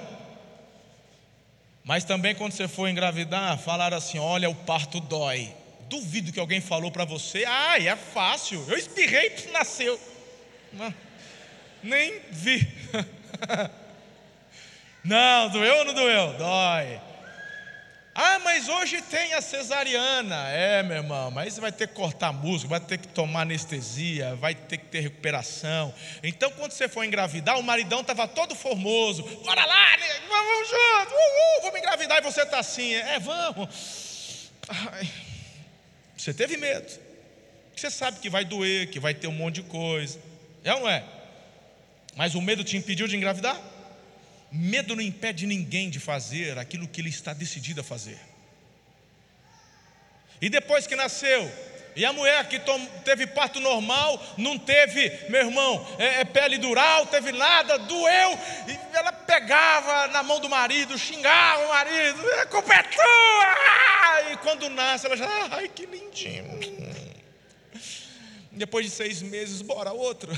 Mas 1.84 2.04
também 2.04 2.34
quando 2.34 2.52
você 2.52 2.68
for 2.68 2.86
engravidar, 2.86 3.56
falaram 3.58 3.96
assim: 3.96 4.18
olha, 4.18 4.50
o 4.50 4.54
parto 4.54 5.00
dói. 5.00 5.54
Duvido 5.88 6.32
que 6.32 6.40
alguém 6.40 6.60
falou 6.60 6.90
para 6.90 7.04
você, 7.04 7.44
ah, 7.46 7.78
é 7.78 7.96
fácil, 7.96 8.64
eu 8.68 8.76
espirrei 8.76 9.34
e 9.46 9.50
nasceu. 9.50 9.98
Não, 10.72 10.94
nem 11.82 12.20
vi. 12.30 12.68
Não, 15.04 15.48
doeu 15.48 15.76
ou 15.76 15.84
não 15.86 15.94
doeu? 15.94 16.34
Dói. 16.34 17.00
Ah, 18.14 18.40
mas 18.40 18.68
hoje 18.68 19.00
tem 19.00 19.32
a 19.32 19.40
cesariana. 19.40 20.50
É, 20.50 20.82
meu 20.82 20.96
irmão, 20.96 21.30
mas 21.30 21.56
vai 21.56 21.70
ter 21.70 21.86
que 21.86 21.94
cortar 21.94 22.32
músculo, 22.32 22.70
vai 22.70 22.80
ter 22.80 22.98
que 22.98 23.06
tomar 23.06 23.42
anestesia, 23.42 24.34
vai 24.34 24.56
ter 24.56 24.76
que 24.76 24.86
ter 24.86 25.00
recuperação. 25.00 25.94
Então, 26.22 26.50
quando 26.50 26.72
você 26.72 26.88
for 26.88 27.04
engravidar, 27.04 27.58
o 27.58 27.62
maridão 27.62 28.00
estava 28.00 28.26
todo 28.26 28.56
formoso. 28.56 29.22
Bora 29.22 29.64
lá, 29.64 29.96
vamos 30.28 30.68
junto, 30.68 31.14
uhul, 31.14 31.62
vamos 31.62 31.78
engravidar. 31.78 32.18
E 32.18 32.22
você 32.22 32.42
está 32.42 32.58
assim, 32.58 32.92
é, 32.92 33.20
vamos. 33.20 34.50
Ai. 34.68 35.08
Você 36.18 36.34
teve 36.34 36.56
medo. 36.56 36.98
Você 37.74 37.90
sabe 37.90 38.18
que 38.18 38.28
vai 38.28 38.44
doer, 38.44 38.90
que 38.90 38.98
vai 38.98 39.14
ter 39.14 39.28
um 39.28 39.32
monte 39.32 39.56
de 39.56 39.62
coisa. 39.62 40.18
É 40.64 40.74
ou 40.74 40.80
não 40.80 40.88
é? 40.88 41.04
Mas 42.16 42.34
o 42.34 42.42
medo 42.42 42.64
te 42.64 42.76
impediu 42.76 43.06
de 43.06 43.16
engravidar? 43.16 43.58
Medo 44.50 44.96
não 44.96 45.02
impede 45.02 45.46
ninguém 45.46 45.88
de 45.88 46.00
fazer 46.00 46.58
aquilo 46.58 46.88
que 46.88 47.00
ele 47.00 47.08
está 47.08 47.32
decidido 47.32 47.80
a 47.80 47.84
fazer. 47.84 48.18
E 50.40 50.48
depois 50.48 50.86
que 50.86 50.96
nasceu, 50.96 51.50
e 51.98 52.04
a 52.04 52.12
mulher 52.12 52.46
que 52.48 52.60
teve 53.04 53.26
parto 53.26 53.58
normal, 53.58 54.22
não 54.36 54.56
teve, 54.56 55.10
meu 55.28 55.40
irmão, 55.40 55.84
é, 55.98 56.20
é 56.20 56.24
pele 56.24 56.56
dural, 56.56 57.06
teve 57.06 57.32
nada, 57.32 57.76
doeu, 57.76 58.38
e 58.68 58.96
ela 58.96 59.12
pegava 59.12 60.06
na 60.06 60.22
mão 60.22 60.38
do 60.38 60.48
marido, 60.48 60.96
xingava 60.96 61.64
o 61.64 61.68
marido, 61.70 62.24
a 62.40 62.46
culpa 62.46 62.72
é 62.72 62.82
tua! 62.84 64.32
E 64.32 64.36
quando 64.36 64.68
nasce, 64.68 65.06
ela 65.06 65.16
já, 65.16 65.26
ai 65.50 65.68
que 65.68 65.86
lindinho. 65.86 66.60
Depois 68.52 68.86
de 68.86 68.92
seis 68.92 69.20
meses, 69.20 69.60
bora 69.60 69.92
outro. 69.92 70.30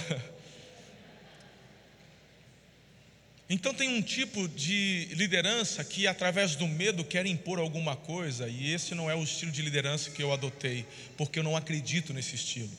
Então 3.52 3.74
tem 3.74 3.88
um 3.88 4.00
tipo 4.00 4.46
de 4.46 5.08
liderança 5.10 5.82
que 5.82 6.06
através 6.06 6.54
do 6.54 6.68
medo 6.68 7.02
quer 7.02 7.26
impor 7.26 7.58
alguma 7.58 7.96
coisa, 7.96 8.48
e 8.48 8.72
esse 8.72 8.94
não 8.94 9.10
é 9.10 9.14
o 9.16 9.24
estilo 9.24 9.50
de 9.50 9.60
liderança 9.60 10.08
que 10.12 10.22
eu 10.22 10.32
adotei, 10.32 10.86
porque 11.16 11.40
eu 11.40 11.42
não 11.42 11.56
acredito 11.56 12.14
nesse 12.14 12.36
estilo. 12.36 12.70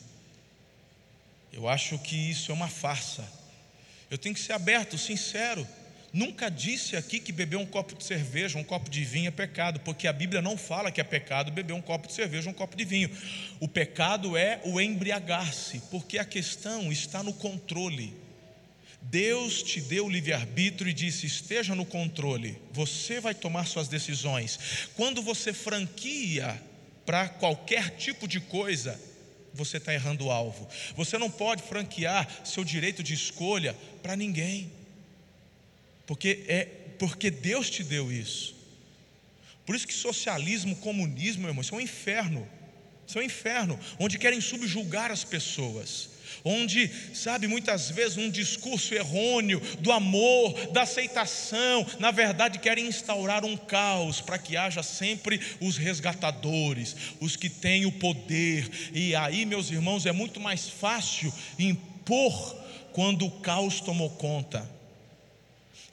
Eu 1.51 1.67
acho 1.67 1.99
que 1.99 2.15
isso 2.15 2.53
é 2.53 2.55
uma 2.55 2.69
farsa. 2.69 3.29
Eu 4.09 4.17
tenho 4.17 4.33
que 4.33 4.39
ser 4.39 4.53
aberto, 4.53 4.97
sincero. 4.97 5.67
Nunca 6.13 6.49
disse 6.49 6.95
aqui 6.95 7.19
que 7.19 7.33
beber 7.33 7.57
um 7.57 7.65
copo 7.65 7.93
de 7.93 8.05
cerveja, 8.05 8.57
um 8.57 8.63
copo 8.63 8.89
de 8.89 9.03
vinho 9.03 9.27
é 9.27 9.31
pecado, 9.31 9.81
porque 9.81 10.07
a 10.07 10.13
Bíblia 10.13 10.41
não 10.41 10.57
fala 10.57 10.89
que 10.89 11.01
é 11.01 11.03
pecado 11.03 11.51
beber 11.51 11.73
um 11.73 11.81
copo 11.81 12.07
de 12.07 12.13
cerveja, 12.13 12.49
um 12.49 12.53
copo 12.53 12.77
de 12.77 12.85
vinho. 12.85 13.09
O 13.59 13.67
pecado 13.67 14.37
é 14.37 14.61
o 14.63 14.79
embriagar-se, 14.79 15.81
porque 15.91 16.17
a 16.17 16.23
questão 16.23 16.89
está 16.93 17.21
no 17.21 17.33
controle. 17.33 18.30
Deus 19.01 19.63
te 19.63 19.81
deu 19.81 20.05
o 20.05 20.09
livre-arbítrio 20.09 20.89
e 20.89 20.93
disse: 20.93 21.25
esteja 21.25 21.75
no 21.75 21.85
controle, 21.85 22.57
você 22.71 23.19
vai 23.19 23.33
tomar 23.33 23.65
suas 23.65 23.87
decisões. 23.87 24.87
Quando 24.95 25.21
você 25.21 25.53
franquia 25.53 26.61
para 27.05 27.27
qualquer 27.27 27.91
tipo 27.97 28.27
de 28.27 28.39
coisa, 28.39 28.99
você 29.53 29.77
está 29.77 29.93
errando 29.93 30.25
o 30.25 30.31
alvo. 30.31 30.67
Você 30.95 31.17
não 31.17 31.29
pode 31.29 31.63
franquear 31.63 32.27
seu 32.45 32.63
direito 32.63 33.03
de 33.03 33.13
escolha 33.13 33.75
para 34.01 34.15
ninguém 34.15 34.71
porque 36.11 36.43
é 36.49 36.65
porque 36.99 37.31
Deus 37.31 37.69
te 37.69 37.85
deu 37.85 38.11
isso. 38.11 38.53
Por 39.65 39.77
isso 39.77 39.87
que 39.87 39.93
socialismo, 39.93 40.75
comunismo, 40.75 41.43
meu 41.43 41.51
irmão, 41.51 41.61
isso 41.61 41.73
é 41.73 41.77
um 41.77 41.81
inferno. 41.81 42.45
Isso 43.07 43.17
é 43.17 43.21
um 43.21 43.25
inferno, 43.25 43.79
onde 43.97 44.19
querem 44.19 44.41
subjugar 44.41 45.09
as 45.09 45.23
pessoas. 45.23 46.09
Onde, 46.43 46.89
sabe, 47.13 47.47
muitas 47.47 47.89
vezes 47.89 48.17
um 48.17 48.29
discurso 48.29 48.93
errôneo 48.93 49.61
do 49.79 49.91
amor, 49.91 50.53
da 50.71 50.81
aceitação, 50.83 51.85
na 51.99 52.11
verdade 52.11 52.59
querem 52.59 52.87
instaurar 52.87 53.45
um 53.45 53.55
caos 53.55 54.21
para 54.21 54.37
que 54.37 54.57
haja 54.57 54.81
sempre 54.81 55.39
os 55.59 55.77
resgatadores, 55.77 56.95
os 57.19 57.35
que 57.35 57.49
têm 57.49 57.85
o 57.85 57.91
poder. 57.91 58.69
E 58.93 59.15
aí, 59.15 59.45
meus 59.45 59.69
irmãos, 59.69 60.05
é 60.05 60.11
muito 60.11 60.39
mais 60.39 60.67
fácil 60.67 61.31
impor 61.59 62.55
quando 62.91 63.25
o 63.25 63.31
caos 63.31 63.79
tomou 63.79 64.09
conta. 64.09 64.80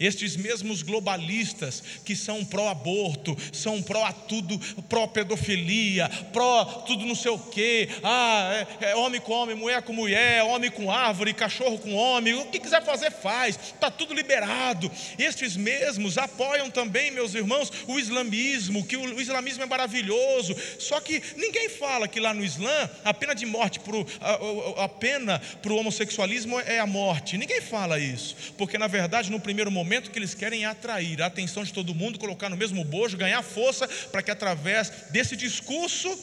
Estes 0.01 0.37
mesmos 0.37 0.83
globalistas 0.83 1.83
que 2.05 2.15
são 2.15 2.45
pró-aborto, 2.45 3.37
são 3.53 3.83
pró 3.83 4.11
tudo, 4.13 4.57
pró-pedofilia, 4.89 6.09
pró 6.33 6.65
tudo 6.87 7.05
não 7.05 7.17
sei 7.17 7.33
o 7.33 7.39
quê, 7.39 7.89
ah, 8.05 8.67
é, 8.81 8.91
é, 8.91 8.97
homem 8.97 9.21
com 9.21 9.33
homem, 9.33 9.57
mulher 9.57 9.83
com 9.83 9.93
mulher, 9.93 10.45
homem 10.45 10.71
com 10.71 10.89
árvore, 10.89 11.35
cachorro 11.35 11.79
com 11.79 11.95
homem, 11.95 12.35
o 12.35 12.47
que 12.47 12.61
quiser 12.61 12.85
fazer 12.85 13.11
faz, 13.11 13.59
está 13.59 13.91
tudo 13.91 14.15
liberado. 14.15 14.89
Estes 15.19 15.57
mesmos 15.57 16.17
apoiam 16.17 16.71
também, 16.71 17.11
meus 17.11 17.35
irmãos, 17.35 17.73
o 17.89 17.99
islamismo, 17.99 18.87
que 18.87 18.97
o, 18.97 19.17
o 19.17 19.21
islamismo 19.21 19.65
é 19.65 19.67
maravilhoso, 19.67 20.55
só 20.79 21.01
que 21.01 21.21
ninguém 21.37 21.69
fala 21.69 22.07
que 22.07 22.21
lá 22.21 22.33
no 22.33 22.45
Islã 22.45 22.89
a 23.05 23.13
pena 23.13 23.35
de 23.35 23.45
morte, 23.45 23.81
pro, 23.81 24.07
a, 24.21 24.85
a 24.85 24.89
pena 24.89 25.43
para 25.61 25.73
o 25.73 25.77
homossexualismo 25.77 26.61
é 26.61 26.79
a 26.79 26.87
morte, 26.87 27.37
ninguém 27.37 27.61
fala 27.61 27.99
isso, 27.99 28.37
porque 28.57 28.79
na 28.79 28.87
verdade 28.87 29.29
no 29.29 29.41
primeiro 29.41 29.73
momento 29.73 29.88
momento 29.89 30.11
que 30.11 30.19
eles 30.19 30.35
querem 30.35 30.67
atrair 30.67 31.23
a 31.23 31.27
atenção 31.27 31.65
de 31.65 31.73
todo 31.73 31.95
mundo, 31.95 32.19
colocar 32.19 32.51
no 32.51 32.57
mesmo 32.57 32.85
bojo, 32.85 33.17
ganhar 33.17 33.43
força, 33.43 33.89
para 34.13 34.23
que 34.23 34.31
através 34.31 34.91
desse 35.11 35.35
discurso 35.35 36.17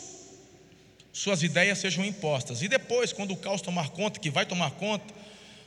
suas 1.12 1.42
ideias 1.42 1.80
sejam 1.80 2.06
impostas. 2.06 2.62
E 2.62 2.68
depois, 2.68 3.12
quando 3.12 3.32
o 3.32 3.38
caos 3.38 3.62
tomar 3.62 3.90
conta, 3.90 4.20
que 4.20 4.30
vai 4.30 4.46
tomar 4.46 4.70
conta, 4.72 5.12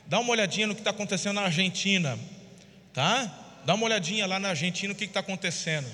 dá 0.07 0.19
uma 0.19 0.31
olhadinha 0.31 0.65
no 0.65 0.73
que 0.73 0.79
está 0.79 0.91
acontecendo 0.91 1.35
na 1.35 1.41
Argentina, 1.41 2.17
tá? 2.93 3.59
Dá 3.65 3.73
uma 3.73 3.85
olhadinha 3.85 4.25
lá 4.25 4.39
na 4.39 4.49
Argentina 4.49 4.93
o 4.93 4.95
que 4.95 5.03
está 5.03 5.19
acontecendo. 5.19 5.87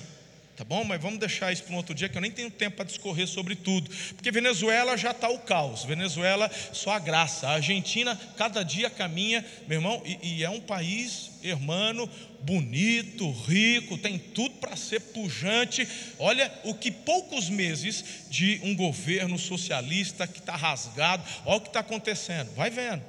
Tá 0.56 0.64
bom? 0.64 0.86
Mas 0.86 1.02
vamos 1.02 1.20
deixar 1.20 1.52
isso 1.52 1.64
para 1.64 1.74
um 1.74 1.78
outro 1.78 1.94
dia, 1.94 2.08
que 2.08 2.18
eu 2.18 2.22
nem 2.22 2.32
tenho 2.32 2.50
tempo 2.50 2.78
para 2.78 2.86
discorrer 2.86 3.28
sobre 3.28 3.56
tudo. 3.56 3.92
Porque 4.16 4.32
Venezuela 4.32 4.98
já 4.98 5.12
está 5.12 5.28
o 5.30 5.40
caos. 5.40 5.84
Venezuela, 5.84 6.50
só 6.72 6.92
a 6.92 7.00
graça. 7.00 7.48
A 7.48 7.56
Argentina, 7.56 8.18
cada 8.38 8.64
dia 8.64 8.90
caminha, 8.90 9.44
meu 9.68 9.80
irmão, 9.80 10.02
e, 10.06 10.38
e 10.38 10.44
é 10.46 10.50
um 10.50 10.62
país, 10.62 11.32
hermano, 11.44 12.10
bonito, 12.42 13.30
rico, 13.32 13.98
tem 13.98 14.18
tudo 14.18 14.56
para 14.56 14.78
ser 14.78 15.02
pujante. 15.02 15.86
Olha 16.18 16.50
o 16.64 16.74
que 16.74 16.90
poucos 16.90 17.50
meses 17.50 18.26
de 18.30 18.62
um 18.64 18.74
governo 18.74 19.38
socialista 19.38 20.26
que 20.26 20.40
está 20.40 20.56
rasgado, 20.56 21.22
olha 21.46 21.58
o 21.58 21.62
que 21.62 21.68
está 21.68 21.82
acontecendo. 21.82 22.56
Vai 22.56 22.70
vendo. 22.70 23.04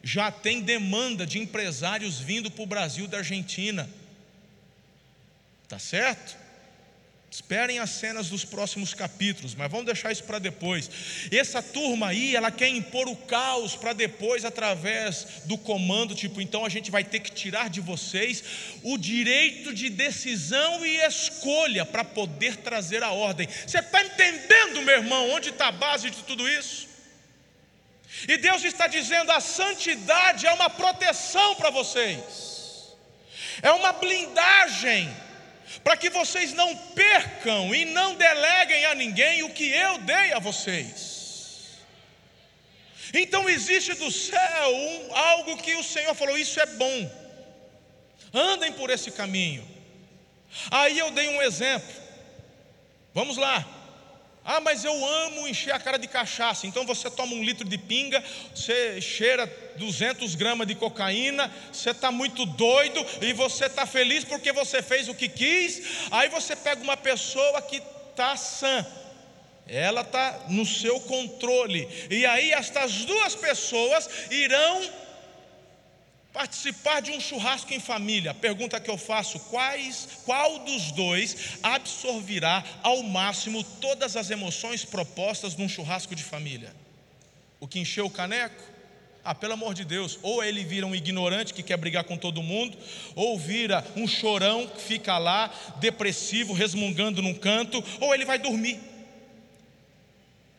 Já 0.00 0.30
tem 0.30 0.60
demanda 0.60 1.26
de 1.26 1.40
empresários 1.40 2.20
vindo 2.20 2.52
para 2.52 2.62
o 2.62 2.66
Brasil 2.66 3.08
da 3.08 3.18
Argentina. 3.18 3.90
Tá 5.68 5.78
certo? 5.80 6.41
Esperem 7.32 7.78
as 7.78 7.88
cenas 7.88 8.28
dos 8.28 8.44
próximos 8.44 8.92
capítulos, 8.92 9.54
mas 9.54 9.70
vamos 9.70 9.86
deixar 9.86 10.12
isso 10.12 10.22
para 10.22 10.38
depois. 10.38 10.90
Essa 11.32 11.62
turma 11.62 12.08
aí, 12.08 12.36
ela 12.36 12.50
quer 12.50 12.68
impor 12.68 13.08
o 13.08 13.16
caos 13.16 13.74
para 13.74 13.94
depois, 13.94 14.44
através 14.44 15.40
do 15.46 15.56
comando, 15.56 16.14
tipo, 16.14 16.42
então 16.42 16.62
a 16.62 16.68
gente 16.68 16.90
vai 16.90 17.02
ter 17.02 17.20
que 17.20 17.32
tirar 17.32 17.70
de 17.70 17.80
vocês 17.80 18.44
o 18.82 18.98
direito 18.98 19.72
de 19.72 19.88
decisão 19.88 20.84
e 20.84 20.98
escolha 21.06 21.86
para 21.86 22.04
poder 22.04 22.56
trazer 22.56 23.02
a 23.02 23.12
ordem. 23.12 23.48
Você 23.48 23.78
está 23.78 24.04
entendendo, 24.04 24.82
meu 24.82 24.98
irmão, 24.98 25.30
onde 25.30 25.48
está 25.48 25.68
a 25.68 25.72
base 25.72 26.10
de 26.10 26.22
tudo 26.24 26.46
isso? 26.46 26.86
E 28.28 28.36
Deus 28.36 28.62
está 28.62 28.86
dizendo: 28.86 29.32
a 29.32 29.40
santidade 29.40 30.46
é 30.46 30.52
uma 30.52 30.68
proteção 30.68 31.54
para 31.54 31.70
vocês, 31.70 32.94
é 33.62 33.70
uma 33.72 33.94
blindagem 33.94 35.10
para 35.82 35.96
que 35.96 36.10
vocês 36.10 36.52
não 36.52 36.76
percam 36.76 37.74
e 37.74 37.84
não 37.84 38.14
deleguem 38.14 38.84
a 38.86 38.94
ninguém 38.94 39.42
o 39.42 39.50
que 39.50 39.70
eu 39.70 39.98
dei 39.98 40.32
a 40.32 40.38
vocês. 40.38 41.82
Então 43.14 43.48
existe 43.48 43.94
do 43.94 44.10
céu 44.10 44.74
um, 44.74 45.16
algo 45.16 45.56
que 45.58 45.74
o 45.74 45.82
Senhor 45.82 46.14
falou: 46.14 46.36
Isso 46.36 46.58
é 46.60 46.66
bom, 46.66 47.10
andem 48.32 48.72
por 48.72 48.90
esse 48.90 49.10
caminho. 49.10 49.68
Aí 50.70 50.98
eu 50.98 51.10
dei 51.10 51.28
um 51.28 51.42
exemplo, 51.42 51.94
vamos 53.14 53.36
lá, 53.36 53.66
ah, 54.44 54.60
mas 54.60 54.84
eu 54.84 54.92
amo 54.92 55.46
encher 55.46 55.72
a 55.72 55.78
cara 55.78 55.96
de 55.96 56.08
cachaça. 56.08 56.66
Então 56.66 56.84
você 56.84 57.08
toma 57.08 57.34
um 57.34 57.44
litro 57.44 57.68
de 57.68 57.78
pinga, 57.78 58.22
você 58.54 59.00
cheira 59.00 59.46
200 59.76 60.34
gramas 60.34 60.66
de 60.66 60.74
cocaína, 60.74 61.50
você 61.72 61.90
está 61.90 62.10
muito 62.10 62.44
doido 62.44 63.04
e 63.20 63.32
você 63.32 63.66
está 63.66 63.86
feliz 63.86 64.24
porque 64.24 64.52
você 64.52 64.82
fez 64.82 65.08
o 65.08 65.14
que 65.14 65.28
quis. 65.28 66.08
Aí 66.10 66.28
você 66.28 66.56
pega 66.56 66.82
uma 66.82 66.96
pessoa 66.96 67.62
que 67.62 67.80
está 68.10 68.36
sã, 68.36 68.84
ela 69.68 70.00
está 70.00 70.46
no 70.48 70.66
seu 70.66 70.98
controle. 71.00 71.88
E 72.10 72.26
aí 72.26 72.52
estas 72.52 73.04
duas 73.04 73.36
pessoas 73.36 74.10
irão 74.28 75.01
Participar 76.32 77.00
de 77.00 77.10
um 77.10 77.20
churrasco 77.20 77.74
em 77.74 77.80
família. 77.80 78.32
Pergunta 78.32 78.80
que 78.80 78.90
eu 78.90 78.96
faço: 78.96 79.38
quais, 79.50 80.08
qual 80.24 80.60
dos 80.60 80.90
dois 80.92 81.58
absorverá 81.62 82.64
ao 82.82 83.02
máximo 83.02 83.62
todas 83.62 84.16
as 84.16 84.30
emoções 84.30 84.84
propostas 84.84 85.56
num 85.56 85.68
churrasco 85.68 86.14
de 86.14 86.22
família? 86.22 86.74
O 87.60 87.68
que 87.68 87.78
encheu 87.78 88.06
o 88.06 88.10
caneco? 88.10 88.72
Ah, 89.24 89.34
pelo 89.34 89.52
amor 89.52 89.72
de 89.72 89.84
Deus, 89.84 90.18
ou 90.20 90.42
ele 90.42 90.64
vira 90.64 90.84
um 90.84 90.94
ignorante 90.96 91.54
que 91.54 91.62
quer 91.62 91.76
brigar 91.76 92.02
com 92.02 92.16
todo 92.16 92.42
mundo, 92.42 92.76
ou 93.14 93.38
vira 93.38 93.84
um 93.94 94.08
chorão 94.08 94.66
que 94.66 94.80
fica 94.80 95.16
lá, 95.16 95.48
depressivo, 95.76 96.52
resmungando 96.52 97.22
num 97.22 97.34
canto, 97.34 97.84
ou 98.00 98.12
ele 98.12 98.24
vai 98.24 98.38
dormir. 98.38 98.91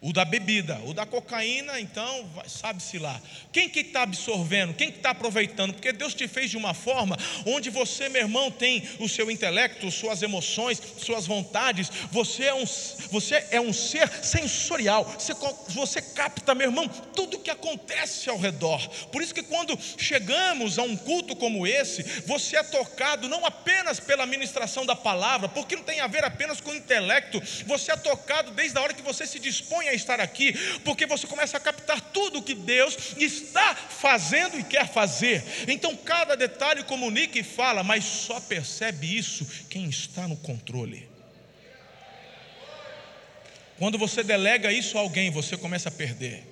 O 0.06 0.12
da 0.12 0.26
bebida, 0.26 0.82
o 0.86 0.94
da 0.94 1.06
cocaína, 1.06 1.80
então, 1.80 2.30
sabe-se 2.46 3.00
lá. 3.00 3.22
Quem 3.54 3.70
que 3.70 3.80
está 3.80 4.02
absorvendo? 4.02 4.74
Quem 4.74 4.92
que 4.92 4.98
está 4.98 5.12
aproveitando? 5.12 5.72
Porque 5.72 5.94
Deus 5.94 6.14
te 6.14 6.28
fez 6.28 6.52
de 6.52 6.58
uma 6.58 6.74
forma 6.74 7.18
onde 7.46 7.70
você, 7.70 8.10
meu 8.10 8.24
irmão, 8.24 8.52
tem 8.52 8.84
o 9.00 9.08
seu 9.08 9.32
intelecto, 9.32 9.90
suas 9.90 10.22
emoções, 10.22 10.82
suas 10.98 11.26
vontades. 11.26 11.90
Você 12.12 12.44
é 12.44 12.54
um, 12.54 12.66
você 13.10 13.48
é 13.50 13.62
um 13.62 13.72
ser 13.72 14.10
sensorial. 14.22 15.06
Você, 15.06 15.34
você 15.70 16.02
capta, 16.02 16.54
meu 16.54 16.68
irmão, 16.68 16.86
tudo 17.16 17.40
que 17.40 17.50
acontece 17.50 18.30
ao 18.30 18.38
redor. 18.38 18.86
Por 19.08 19.22
isso 19.22 19.34
que 19.34 19.44
quando 19.44 19.80
chegamos 19.98 20.78
a 20.78 20.84
um 20.84 20.98
culto 20.98 21.34
como 21.34 21.66
esse, 21.66 22.04
você 22.26 22.58
é 22.58 22.64
tocado 22.64 23.30
não 23.30 23.46
apenas 23.46 24.02
pela 24.02 24.26
ministração 24.26 24.86
da 24.86 24.98
palavra, 24.98 25.48
porque 25.48 25.78
não 25.78 25.84
tem 25.84 26.02
a 26.02 26.08
ver 26.08 26.26
apenas 26.26 26.60
com 26.60 26.72
o 26.72 26.76
intelecto. 26.76 27.42
Você 27.66 27.90
é 27.90 27.96
tocado 27.96 28.52
desde 28.52 28.78
a 28.78 28.82
hora 28.82 28.94
que 28.94 29.02
você 29.02 29.26
se 29.26 29.40
dispõe 29.40 29.88
a 29.88 29.93
estar 29.96 30.20
aqui, 30.20 30.54
porque 30.80 31.06
você 31.06 31.28
começa 31.28 31.58
a 31.58 31.60
captar 31.60 32.00
tudo 32.00 32.40
o 32.40 32.44
que 32.44 32.54
Deus 32.54 33.16
está 33.18 33.76
fazendo 33.76 34.60
e 34.60 34.64
quer 34.64 34.88
fazer. 34.88 35.44
Então, 35.68 35.96
cada 35.96 36.36
detalhe 36.36 36.84
comunica 36.84 37.38
e 37.38 37.44
fala, 37.44 37.84
mas 37.84 38.04
só 38.04 38.40
percebe 38.40 39.18
isso 39.18 39.46
quem 39.70 39.90
está 39.90 40.28
no 40.28 40.38
controle. 40.38 41.10
Quando 43.78 43.98
você 43.98 44.24
delega 44.24 44.72
isso 44.72 44.98
a 44.98 45.02
alguém, 45.02 45.32
você 45.32 45.58
começa 45.58 45.90
a 45.90 45.92
perder. 45.92 46.44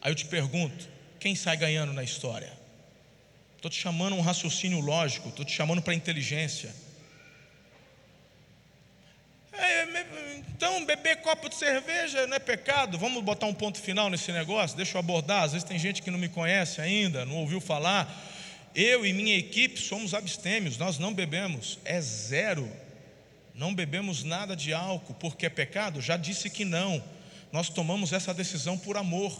Aí 0.00 0.10
eu 0.10 0.14
te 0.14 0.26
pergunto: 0.26 0.88
quem 1.18 1.34
sai 1.34 1.56
ganhando 1.56 1.92
na 1.92 2.04
história? 2.04 2.56
estou 3.66 3.70
te 3.70 3.80
chamando 3.80 4.14
um 4.14 4.20
raciocínio 4.20 4.80
lógico, 4.80 5.28
estou 5.28 5.44
te 5.44 5.52
chamando 5.52 5.82
para 5.82 5.94
inteligência. 5.94 6.72
É, 9.52 9.86
então, 10.36 10.84
beber 10.84 11.16
copo 11.16 11.48
de 11.48 11.54
cerveja 11.54 12.26
não 12.26 12.36
é 12.36 12.38
pecado. 12.38 12.98
Vamos 12.98 13.22
botar 13.22 13.46
um 13.46 13.54
ponto 13.54 13.78
final 13.78 14.10
nesse 14.10 14.32
negócio? 14.32 14.76
Deixa 14.76 14.96
eu 14.96 15.00
abordar. 15.00 15.44
Às 15.44 15.52
vezes 15.52 15.66
tem 15.66 15.78
gente 15.78 16.02
que 16.02 16.10
não 16.10 16.18
me 16.18 16.28
conhece 16.28 16.80
ainda, 16.80 17.24
não 17.24 17.36
ouviu 17.36 17.60
falar. 17.60 18.10
Eu 18.74 19.06
e 19.06 19.12
minha 19.12 19.36
equipe 19.36 19.80
somos 19.80 20.12
abstêmios, 20.12 20.76
nós 20.76 20.98
não 20.98 21.14
bebemos, 21.14 21.78
é 21.84 22.00
zero. 22.00 22.70
Não 23.54 23.74
bebemos 23.74 24.22
nada 24.22 24.54
de 24.54 24.74
álcool, 24.74 25.14
porque 25.14 25.46
é 25.46 25.48
pecado? 25.48 26.02
Já 26.02 26.16
disse 26.16 26.50
que 26.50 26.64
não. 26.64 27.02
Nós 27.50 27.70
tomamos 27.70 28.12
essa 28.12 28.34
decisão 28.34 28.76
por 28.76 28.98
amor, 28.98 29.32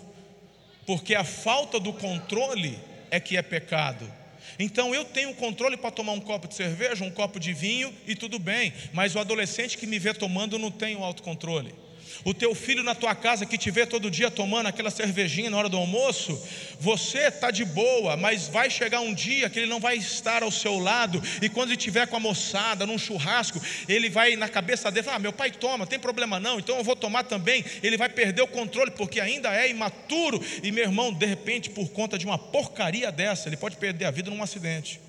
porque 0.87 1.15
a 1.15 1.25
falta 1.25 1.79
do 1.79 1.93
controle 1.93 2.79
é 3.11 3.21
que 3.21 3.37
é 3.37 3.43
pecado. 3.43 4.11
Então 4.59 4.95
eu 4.95 5.05
tenho 5.05 5.35
controle 5.35 5.77
para 5.77 5.91
tomar 5.91 6.13
um 6.13 6.21
copo 6.21 6.49
de 6.49 6.55
cerveja, 6.55 7.05
um 7.05 7.11
copo 7.11 7.39
de 7.39 7.53
vinho 7.53 7.93
e 8.07 8.15
tudo 8.15 8.39
bem, 8.39 8.73
mas 8.93 9.15
o 9.15 9.19
adolescente 9.19 9.79
que 9.79 9.87
me 9.87 9.99
vê 9.99 10.13
tomando 10.15 10.59
não 10.59 10.71
tem 10.71 10.97
o 10.97 11.05
autocontrole. 11.05 11.86
O 12.25 12.35
teu 12.35 12.55
filho 12.55 12.83
na 12.83 12.95
tua 12.95 13.15
casa 13.15 13.47
que 13.47 13.59
te 13.59 13.71
vê 13.71 13.87
todo 13.87 14.11
dia 14.11 14.31
tomando 14.31 14.67
aquela 14.67 14.91
cervejinha 14.91 15.51
na 15.51 15.57
hora 15.57 15.69
do 15.69 15.77
almoço, 15.77 16.41
você 16.81 17.29
está 17.29 17.51
de 17.51 17.65
boa, 17.65 18.17
mas 18.17 18.49
vai 18.49 18.71
chegar 18.71 19.01
um 19.01 19.15
dia 19.15 19.49
que 19.49 19.59
ele 19.59 19.71
não 19.71 19.81
vai 19.81 19.97
estar 19.97 20.43
ao 20.43 20.51
seu 20.51 20.79
lado, 20.79 21.23
e 21.41 21.49
quando 21.49 21.71
ele 21.71 21.79
estiver 21.79 22.07
com 22.07 22.17
a 22.17 22.21
moçada, 22.21 22.87
num 22.87 22.99
churrasco, 22.99 23.61
ele 23.89 24.09
vai 24.09 24.37
na 24.37 24.49
cabeça 24.49 24.91
dele, 24.91 25.09
ah, 25.11 25.19
meu 25.19 25.33
pai 25.33 25.51
toma, 25.51 25.87
tem 25.87 25.99
problema 25.99 26.41
não, 26.41 26.59
então 26.59 26.77
eu 26.77 26.85
vou 26.85 26.97
tomar 26.97 27.25
também. 27.25 27.65
Ele 27.83 27.97
vai 27.97 28.09
perder 28.09 28.43
o 28.43 28.49
controle, 28.49 28.91
porque 28.91 29.21
ainda 29.21 29.55
é 29.55 29.71
imaturo, 29.71 30.43
e 30.63 30.71
meu 30.73 30.85
irmão, 30.85 31.13
de 31.13 31.27
repente, 31.27 31.71
por 31.71 31.89
conta 31.91 32.19
de 32.19 32.27
uma 32.27 32.39
porcaria 32.39 33.11
dessa, 33.13 33.49
ele 33.49 33.57
pode 33.57 33.77
perder 33.77 34.07
a 34.07 34.11
vida 34.11 34.31
num 34.31 34.43
acidente. 34.43 35.01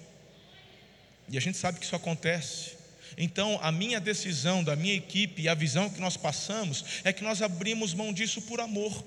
E 1.29 1.37
a 1.37 1.41
gente 1.41 1.57
sabe 1.57 1.79
que 1.79 1.85
isso 1.85 1.95
acontece. 1.95 2.76
Então, 3.17 3.59
a 3.63 3.71
minha 3.71 3.99
decisão 3.99 4.63
da 4.63 4.75
minha 4.75 4.93
equipe 4.93 5.41
e 5.41 5.49
a 5.49 5.55
visão 5.55 5.89
que 5.89 5.99
nós 5.99 6.15
passamos 6.15 6.85
é 7.03 7.11
que 7.11 7.23
nós 7.23 7.41
abrimos 7.41 7.95
mão 7.95 8.13
disso 8.13 8.43
por 8.43 8.59
amor. 8.59 9.03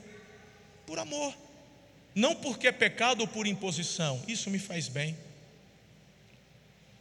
Por 0.85 0.99
amor. 0.99 1.33
Não 2.13 2.35
porque 2.35 2.67
é 2.67 2.73
pecado 2.73 3.21
ou 3.21 3.29
por 3.29 3.47
imposição. 3.47 4.21
Isso 4.27 4.51
me 4.51 4.59
faz 4.59 4.89
bem. 4.89 5.17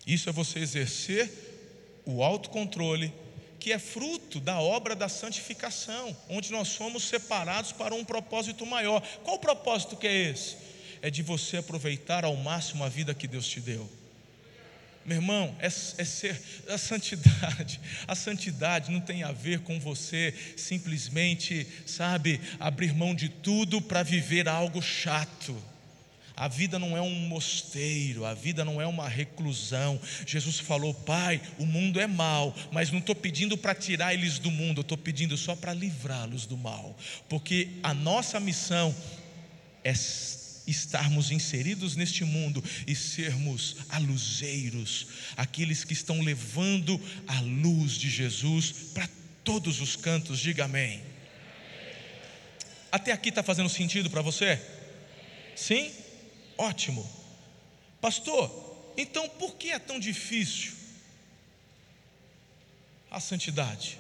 Isso 0.06 0.30
é 0.30 0.32
você 0.32 0.60
exercer 0.60 1.32
o 2.06 2.24
autocontrole, 2.24 3.12
que 3.60 3.72
é 3.72 3.80
fruto 3.80 4.40
da 4.40 4.60
obra 4.60 4.96
da 4.96 5.10
santificação, 5.10 6.16
onde 6.30 6.52
nós 6.52 6.70
somos 6.70 7.08
separados 7.08 7.72
para 7.72 7.94
um 7.94 8.06
propósito 8.06 8.66
maior. 8.68 9.02
Qual 9.24 9.38
o 9.38 9.40
propósito 9.40 9.98
que 9.98 10.08
é 10.08 10.30
esse? 10.30 10.58
É 11.02 11.10
de 11.10 11.24
você 11.24 11.58
aproveitar 11.58 12.24
ao 12.24 12.36
máximo 12.36 12.84
a 12.84 12.90
vida 12.90 13.16
que 13.16 13.28
Deus 13.28 13.48
te 13.48 13.60
deu. 13.60 13.90
Meu 15.10 15.18
irmão, 15.18 15.56
é, 15.58 15.66
é, 15.66 15.70
ser 15.70 16.40
a 16.70 16.78
santidade. 16.78 17.82
A 18.08 18.14
santidade 18.14 18.92
não 18.92 19.02
tem 19.02 19.24
a 19.24 19.32
ver 19.32 19.62
com 19.62 19.80
você 19.80 20.32
simplesmente, 20.56 21.66
sabe, 21.84 22.40
abrir 22.60 22.94
mão 22.94 23.16
de 23.16 23.28
tudo 23.28 23.82
para 23.82 24.04
viver 24.04 24.48
algo 24.48 24.80
chato. 24.84 25.60
A 26.36 26.48
vida 26.48 26.78
não 26.78 26.96
é 26.96 27.02
um 27.02 27.10
mosteiro, 27.10 28.24
a 28.24 28.36
vida 28.36 28.64
não 28.64 28.80
é 28.80 28.86
uma 28.86 29.10
reclusão. 29.10 30.00
Jesus 30.28 30.60
falou: 30.60 30.94
Pai, 30.94 31.42
o 31.58 31.66
mundo 31.66 32.00
é 32.00 32.06
mal, 32.06 32.56
mas 32.72 32.92
não 32.92 33.00
estou 33.00 33.16
pedindo 33.16 33.58
para 33.58 33.74
tirar 33.74 34.14
eles 34.14 34.38
do 34.38 34.52
mundo, 34.52 34.82
estou 34.82 34.96
pedindo 34.98 35.36
só 35.36 35.56
para 35.56 35.74
livrá-los 35.74 36.46
do 36.46 36.56
mal, 36.56 36.96
porque 37.28 37.80
a 37.82 37.96
nossa 37.96 38.40
missão 38.40 38.96
é 39.84 39.96
estarmos 40.70 41.32
inseridos 41.32 41.96
neste 41.96 42.24
mundo 42.24 42.64
e 42.86 42.96
sermos 42.96 43.78
aluzeiros, 43.90 45.08
aqueles 45.36 45.84
que 45.84 45.94
estão 45.94 46.22
levando 46.22 47.00
a 47.28 47.40
luz 47.42 47.94
de 47.94 48.10
Jesus 48.10 48.72
para 48.94 49.10
todos 49.44 49.82
os 49.82 49.96
cantos, 49.96 50.40
diga 50.40 50.66
amém. 50.66 51.02
Até 52.92 53.12
aqui 53.12 53.30
está 53.30 53.44
fazendo 53.44 53.70
sentido 53.70 54.10
para 54.10 54.22
você? 54.22 54.62
Sim? 55.56 55.92
Ótimo. 56.58 57.08
Pastor, 58.02 58.94
então 58.98 59.28
por 59.30 59.56
que 59.56 59.72
é 59.72 59.80
tão 59.80 60.00
difícil 60.00 60.74
a 63.12 63.20
santidade? 63.20 64.00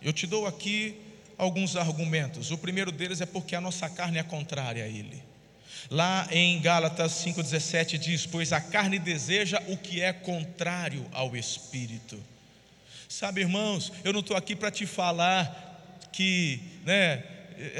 Eu 0.00 0.12
te 0.12 0.26
dou 0.26 0.46
aqui 0.46 0.96
alguns 1.36 1.76
argumentos. 1.76 2.50
O 2.50 2.58
primeiro 2.58 2.92
deles 2.92 3.20
é 3.20 3.26
porque 3.26 3.56
a 3.56 3.60
nossa 3.60 3.88
carne 3.88 4.18
é 4.18 4.22
contrária 4.22 4.84
a 4.84 4.88
Ele. 4.88 5.29
Lá 5.88 6.28
em 6.30 6.60
Gálatas 6.60 7.12
5,17 7.24 7.98
diz: 7.98 8.26
Pois 8.26 8.52
a 8.52 8.60
carne 8.60 8.98
deseja 8.98 9.62
o 9.68 9.76
que 9.76 10.02
é 10.02 10.12
contrário 10.12 11.06
ao 11.12 11.36
espírito. 11.36 12.20
Sabe, 13.08 13.40
irmãos, 13.40 13.92
eu 14.04 14.12
não 14.12 14.20
estou 14.20 14.36
aqui 14.36 14.54
para 14.54 14.70
te 14.70 14.86
falar 14.86 16.08
que, 16.12 16.60
né, 16.84 17.24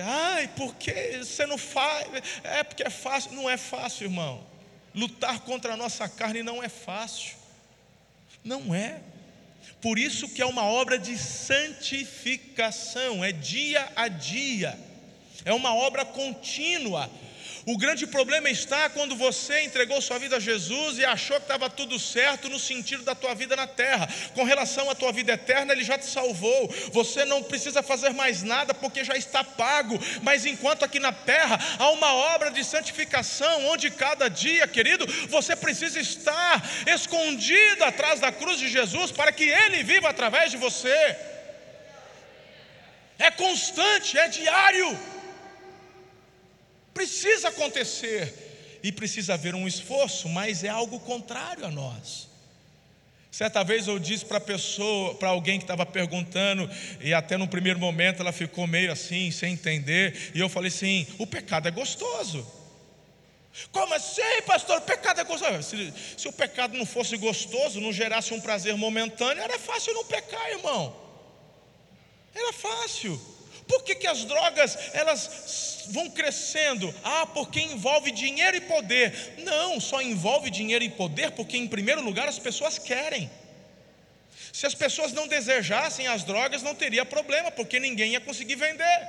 ai, 0.02 0.48
porque 0.56 1.18
você 1.18 1.46
não 1.46 1.58
faz, 1.58 2.08
é 2.42 2.64
porque 2.64 2.82
é 2.82 2.90
fácil. 2.90 3.32
Não 3.32 3.48
é 3.48 3.56
fácil, 3.56 4.04
irmão. 4.04 4.44
Lutar 4.94 5.40
contra 5.40 5.74
a 5.74 5.76
nossa 5.76 6.08
carne 6.08 6.42
não 6.42 6.62
é 6.62 6.68
fácil. 6.68 7.36
Não 8.42 8.74
é. 8.74 9.00
Por 9.80 9.98
isso 9.98 10.28
que 10.28 10.42
é 10.42 10.46
uma 10.46 10.64
obra 10.64 10.98
de 10.98 11.16
santificação, 11.16 13.24
é 13.24 13.32
dia 13.32 13.88
a 13.96 14.08
dia, 14.08 14.78
é 15.44 15.54
uma 15.54 15.74
obra 15.74 16.04
contínua 16.04 17.10
o 17.72 17.78
grande 17.78 18.04
problema 18.04 18.50
está 18.50 18.88
quando 18.88 19.14
você 19.14 19.62
entregou 19.62 20.00
sua 20.00 20.18
vida 20.18 20.38
a 20.38 20.40
Jesus 20.40 20.98
e 20.98 21.04
achou 21.04 21.36
que 21.36 21.42
estava 21.42 21.70
tudo 21.70 22.00
certo 22.00 22.48
no 22.48 22.58
sentido 22.58 23.04
da 23.04 23.14
tua 23.14 23.32
vida 23.32 23.54
na 23.54 23.66
terra. 23.66 24.08
Com 24.34 24.42
relação 24.42 24.90
à 24.90 24.94
tua 24.94 25.12
vida 25.12 25.32
eterna, 25.34 25.72
Ele 25.72 25.84
já 25.84 25.96
te 25.96 26.06
salvou. 26.06 26.68
Você 26.92 27.24
não 27.24 27.44
precisa 27.44 27.80
fazer 27.80 28.10
mais 28.10 28.42
nada 28.42 28.74
porque 28.74 29.04
já 29.04 29.14
está 29.14 29.44
pago. 29.44 29.96
Mas 30.20 30.44
enquanto 30.46 30.84
aqui 30.84 30.98
na 30.98 31.12
terra 31.12 31.60
há 31.78 31.90
uma 31.90 32.12
obra 32.34 32.50
de 32.50 32.64
santificação, 32.64 33.66
onde 33.66 33.88
cada 33.88 34.28
dia, 34.28 34.66
querido, 34.66 35.06
você 35.28 35.54
precisa 35.54 36.00
estar 36.00 36.68
escondido 36.88 37.84
atrás 37.84 38.18
da 38.18 38.32
cruz 38.32 38.58
de 38.58 38.68
Jesus 38.68 39.12
para 39.12 39.30
que 39.30 39.44
Ele 39.44 39.84
viva 39.84 40.08
através 40.08 40.50
de 40.50 40.56
você. 40.56 41.16
É 43.16 43.30
constante, 43.30 44.18
é 44.18 44.26
diário. 44.26 45.19
Precisa 47.00 47.48
acontecer 47.48 48.78
e 48.82 48.92
precisa 48.92 49.32
haver 49.32 49.54
um 49.54 49.66
esforço, 49.66 50.28
mas 50.28 50.62
é 50.62 50.68
algo 50.68 51.00
contrário 51.00 51.64
a 51.64 51.70
nós. 51.70 52.28
Certa 53.30 53.64
vez 53.64 53.88
eu 53.88 53.98
disse 53.98 54.22
para 54.22 54.38
pessoa, 54.38 55.14
para 55.14 55.30
alguém 55.30 55.56
que 55.56 55.64
estava 55.64 55.86
perguntando, 55.86 56.68
e 57.00 57.14
até 57.14 57.38
no 57.38 57.48
primeiro 57.48 57.78
momento 57.78 58.20
ela 58.20 58.32
ficou 58.32 58.66
meio 58.66 58.92
assim, 58.92 59.30
sem 59.30 59.54
entender, 59.54 60.30
e 60.34 60.40
eu 60.40 60.48
falei 60.50 60.68
assim: 60.68 61.06
o 61.18 61.26
pecado 61.26 61.68
é 61.68 61.70
gostoso. 61.70 62.46
Como 63.72 63.94
assim, 63.94 64.42
pastor? 64.44 64.76
O 64.76 64.82
pecado 64.82 65.22
é 65.22 65.24
gostoso. 65.24 65.62
Se, 65.62 65.94
se 66.18 66.28
o 66.28 66.32
pecado 66.34 66.76
não 66.76 66.84
fosse 66.84 67.16
gostoso, 67.16 67.80
não 67.80 67.94
gerasse 67.94 68.34
um 68.34 68.40
prazer 68.42 68.76
momentâneo, 68.76 69.42
era 69.42 69.58
fácil 69.58 69.94
não 69.94 70.04
pecar, 70.04 70.50
irmão. 70.50 70.94
Era 72.34 72.52
fácil. 72.52 73.18
Por 73.70 73.84
que, 73.84 73.94
que 73.94 74.08
as 74.08 74.24
drogas 74.24 74.76
elas 74.92 75.84
vão 75.90 76.10
crescendo? 76.10 76.92
Ah, 77.04 77.24
porque 77.24 77.60
envolve 77.60 78.10
dinheiro 78.10 78.56
e 78.56 78.60
poder. 78.62 79.34
Não, 79.38 79.78
só 79.78 80.02
envolve 80.02 80.50
dinheiro 80.50 80.82
e 80.82 80.88
poder 80.88 81.30
porque, 81.30 81.56
em 81.56 81.68
primeiro 81.68 82.02
lugar, 82.02 82.26
as 82.28 82.36
pessoas 82.36 82.80
querem. 82.80 83.30
Se 84.52 84.66
as 84.66 84.74
pessoas 84.74 85.12
não 85.12 85.28
desejassem 85.28 86.08
as 86.08 86.24
drogas, 86.24 86.64
não 86.64 86.74
teria 86.74 87.04
problema, 87.04 87.52
porque 87.52 87.78
ninguém 87.78 88.10
ia 88.14 88.20
conseguir 88.20 88.56
vender. 88.56 89.08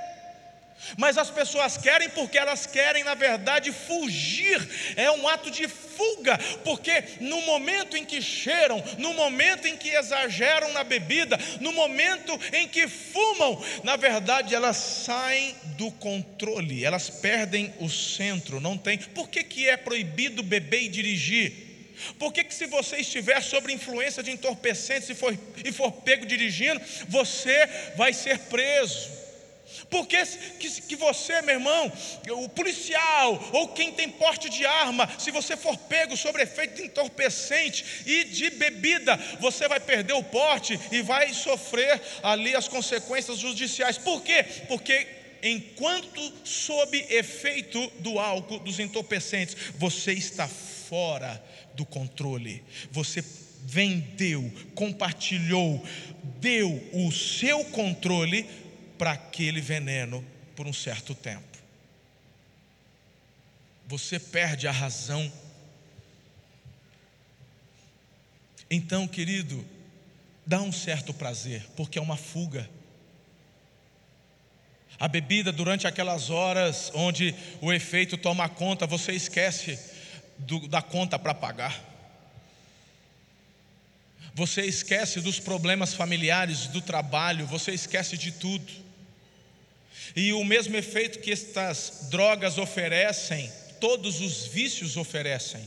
Mas 0.97 1.17
as 1.17 1.29
pessoas 1.29 1.77
querem 1.77 2.09
porque 2.09 2.37
elas 2.37 2.65
querem, 2.65 3.03
na 3.03 3.13
verdade, 3.13 3.71
fugir. 3.71 4.67
É 4.95 5.09
um 5.11 5.27
ato 5.27 5.49
de 5.49 5.67
fuga, 5.67 6.37
porque 6.63 7.03
no 7.19 7.41
momento 7.41 7.95
em 7.95 8.05
que 8.05 8.21
cheiram, 8.21 8.83
no 8.97 9.13
momento 9.13 9.67
em 9.67 9.77
que 9.77 9.89
exageram 9.89 10.71
na 10.73 10.83
bebida, 10.83 11.37
no 11.59 11.71
momento 11.71 12.37
em 12.53 12.67
que 12.67 12.87
fumam, 12.87 13.63
na 13.83 13.95
verdade 13.95 14.55
elas 14.55 14.77
saem 14.77 15.55
do 15.77 15.91
controle, 15.91 16.83
elas 16.83 17.09
perdem 17.09 17.73
o 17.79 17.89
centro, 17.89 18.59
não 18.59 18.77
tem. 18.77 18.97
Por 18.97 19.29
que, 19.29 19.43
que 19.43 19.67
é 19.67 19.77
proibido 19.77 20.41
beber 20.41 20.83
e 20.83 20.89
dirigir? 20.89 21.71
Por 22.17 22.33
que, 22.33 22.43
que 22.43 22.53
se 22.53 22.65
você 22.65 22.97
estiver 22.97 23.41
sob 23.43 23.71
influência 23.71 24.23
de 24.23 24.31
entorpecentes 24.31 25.09
e 25.09 25.15
for, 25.15 25.37
e 25.63 25.71
for 25.71 25.91
pego 25.91 26.25
dirigindo, 26.25 26.81
você 27.07 27.67
vai 27.95 28.11
ser 28.11 28.39
preso? 28.39 29.20
Porque 29.91 30.25
que, 30.57 30.81
que 30.83 30.95
você, 30.95 31.41
meu 31.41 31.55
irmão, 31.55 31.91
o 32.29 32.47
policial 32.47 33.49
ou 33.51 33.67
quem 33.67 33.91
tem 33.91 34.07
porte 34.09 34.49
de 34.49 34.65
arma, 34.65 35.07
se 35.19 35.31
você 35.31 35.57
for 35.57 35.77
pego 35.77 36.15
sobre 36.15 36.43
efeito 36.43 36.77
de 36.77 36.83
entorpecente 36.83 37.83
e 38.05 38.23
de 38.23 38.49
bebida, 38.51 39.17
você 39.41 39.67
vai 39.67 39.81
perder 39.81 40.13
o 40.13 40.23
porte 40.23 40.79
e 40.93 41.01
vai 41.01 41.33
sofrer 41.33 42.01
ali 42.23 42.55
as 42.55 42.69
consequências 42.69 43.37
judiciais. 43.37 43.97
Por 43.97 44.23
quê? 44.23 44.45
Porque 44.69 45.05
enquanto 45.43 46.21
sob 46.45 46.97
efeito 47.09 47.85
do 47.99 48.17
álcool, 48.17 48.59
dos 48.59 48.79
entorpecentes, 48.79 49.57
você 49.75 50.13
está 50.13 50.47
fora 50.47 51.43
do 51.73 51.85
controle. 51.85 52.63
Você 52.91 53.21
vendeu, 53.65 54.49
compartilhou, 54.73 55.83
deu 56.39 56.81
o 56.93 57.11
seu 57.11 57.65
controle 57.65 58.47
para 59.01 59.13
aquele 59.13 59.59
veneno 59.59 60.23
por 60.55 60.67
um 60.67 60.73
certo 60.73 61.15
tempo. 61.15 61.57
Você 63.87 64.19
perde 64.19 64.67
a 64.67 64.71
razão. 64.71 65.33
Então, 68.69 69.07
querido, 69.07 69.67
dá 70.45 70.61
um 70.61 70.71
certo 70.71 71.15
prazer, 71.15 71.65
porque 71.75 71.97
é 71.97 72.01
uma 72.01 72.15
fuga. 72.15 72.69
A 74.99 75.07
bebida, 75.07 75.51
durante 75.51 75.87
aquelas 75.87 76.29
horas 76.29 76.91
onde 76.93 77.33
o 77.59 77.73
efeito 77.73 78.15
toma 78.19 78.47
conta, 78.47 78.85
você 78.85 79.13
esquece 79.13 79.79
do, 80.37 80.67
da 80.67 80.83
conta 80.83 81.17
para 81.17 81.33
pagar. 81.33 81.83
Você 84.35 84.61
esquece 84.61 85.19
dos 85.21 85.39
problemas 85.39 85.91
familiares, 85.91 86.67
do 86.67 86.81
trabalho, 86.81 87.47
você 87.47 87.71
esquece 87.71 88.15
de 88.15 88.31
tudo. 88.31 88.90
E 90.15 90.33
o 90.33 90.43
mesmo 90.43 90.75
efeito 90.75 91.19
que 91.19 91.31
estas 91.31 92.07
drogas 92.09 92.57
oferecem, 92.57 93.51
todos 93.79 94.19
os 94.21 94.45
vícios 94.45 94.97
oferecem. 94.97 95.61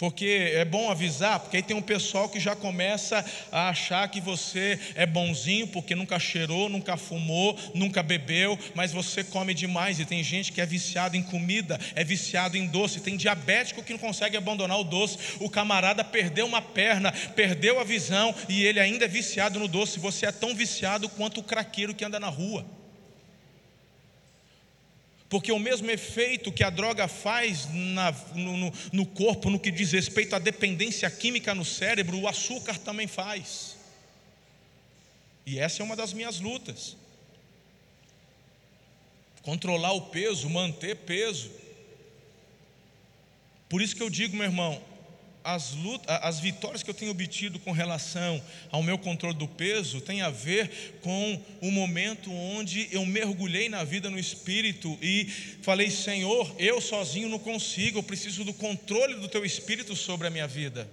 Porque 0.00 0.52
é 0.54 0.64
bom 0.64 0.90
avisar, 0.90 1.38
porque 1.38 1.58
aí 1.58 1.62
tem 1.62 1.76
um 1.76 1.82
pessoal 1.82 2.26
que 2.26 2.40
já 2.40 2.56
começa 2.56 3.22
a 3.52 3.68
achar 3.68 4.08
que 4.08 4.18
você 4.18 4.80
é 4.94 5.04
bonzinho 5.04 5.66
porque 5.66 5.94
nunca 5.94 6.18
cheirou, 6.18 6.70
nunca 6.70 6.96
fumou, 6.96 7.54
nunca 7.74 8.02
bebeu, 8.02 8.58
mas 8.74 8.94
você 8.94 9.22
come 9.22 9.52
demais. 9.52 10.00
E 10.00 10.06
tem 10.06 10.24
gente 10.24 10.52
que 10.52 10.60
é 10.62 10.64
viciado 10.64 11.18
em 11.18 11.22
comida, 11.22 11.78
é 11.94 12.02
viciado 12.02 12.56
em 12.56 12.66
doce, 12.66 13.00
tem 13.00 13.14
diabético 13.14 13.82
que 13.82 13.92
não 13.92 14.00
consegue 14.00 14.38
abandonar 14.38 14.80
o 14.80 14.84
doce. 14.84 15.18
O 15.38 15.50
camarada 15.50 16.02
perdeu 16.02 16.46
uma 16.46 16.62
perna, 16.62 17.12
perdeu 17.36 17.78
a 17.78 17.84
visão 17.84 18.34
e 18.48 18.64
ele 18.64 18.80
ainda 18.80 19.04
é 19.04 19.08
viciado 19.08 19.58
no 19.58 19.68
doce. 19.68 20.00
Você 20.00 20.24
é 20.24 20.32
tão 20.32 20.54
viciado 20.54 21.10
quanto 21.10 21.40
o 21.40 21.44
craqueiro 21.44 21.94
que 21.94 22.06
anda 22.06 22.18
na 22.18 22.28
rua. 22.30 22.64
Porque 25.30 25.52
o 25.52 25.60
mesmo 25.60 25.88
efeito 25.88 26.50
que 26.50 26.64
a 26.64 26.70
droga 26.70 27.06
faz 27.06 27.72
na, 27.72 28.10
no, 28.34 28.72
no, 28.92 29.06
corpo, 29.06 29.48
no 29.48 29.60
que 29.60 29.70
diz 29.70 29.92
respeito 29.92 30.34
à 30.34 30.40
dependência 30.40 31.08
química 31.08 31.54
no 31.54 31.64
cérebro, 31.64 32.18
o 32.18 32.26
açúcar 32.26 32.76
também 32.76 33.06
faz. 33.06 33.76
E 35.46 35.56
essa 35.56 35.82
é 35.82 35.84
uma 35.84 35.94
das 35.94 36.12
minhas 36.12 36.40
lutas. 36.40 36.96
Controlar 39.42 39.92
o 39.92 40.02
peso, 40.08 40.50
manter 40.50 40.96
peso. 40.96 41.48
Por 43.68 43.80
isso 43.80 43.94
que 43.94 44.02
eu 44.02 44.10
digo, 44.10 44.36
meu 44.36 44.46
irmão, 44.46 44.82
as, 45.44 45.72
lutas, 45.72 46.18
as 46.22 46.40
vitórias 46.40 46.82
que 46.82 46.90
eu 46.90 46.94
tenho 46.94 47.10
obtido 47.10 47.58
com 47.58 47.72
relação 47.72 48.42
ao 48.70 48.82
meu 48.82 48.98
controle 48.98 49.36
do 49.36 49.48
peso 49.48 50.00
tem 50.00 50.22
a 50.22 50.30
ver 50.30 50.98
com 51.02 51.40
o 51.60 51.70
momento 51.70 52.32
onde 52.32 52.88
eu 52.92 53.04
mergulhei 53.06 53.68
na 53.68 53.84
vida 53.84 54.10
no 54.10 54.18
espírito 54.18 54.98
e 55.00 55.26
falei: 55.62 55.90
Senhor, 55.90 56.54
eu 56.58 56.80
sozinho 56.80 57.28
não 57.28 57.38
consigo, 57.38 57.98
eu 57.98 58.02
preciso 58.02 58.44
do 58.44 58.52
controle 58.52 59.14
do 59.14 59.28
teu 59.28 59.44
espírito 59.44 59.96
sobre 59.96 60.26
a 60.26 60.30
minha 60.30 60.46
vida. 60.46 60.88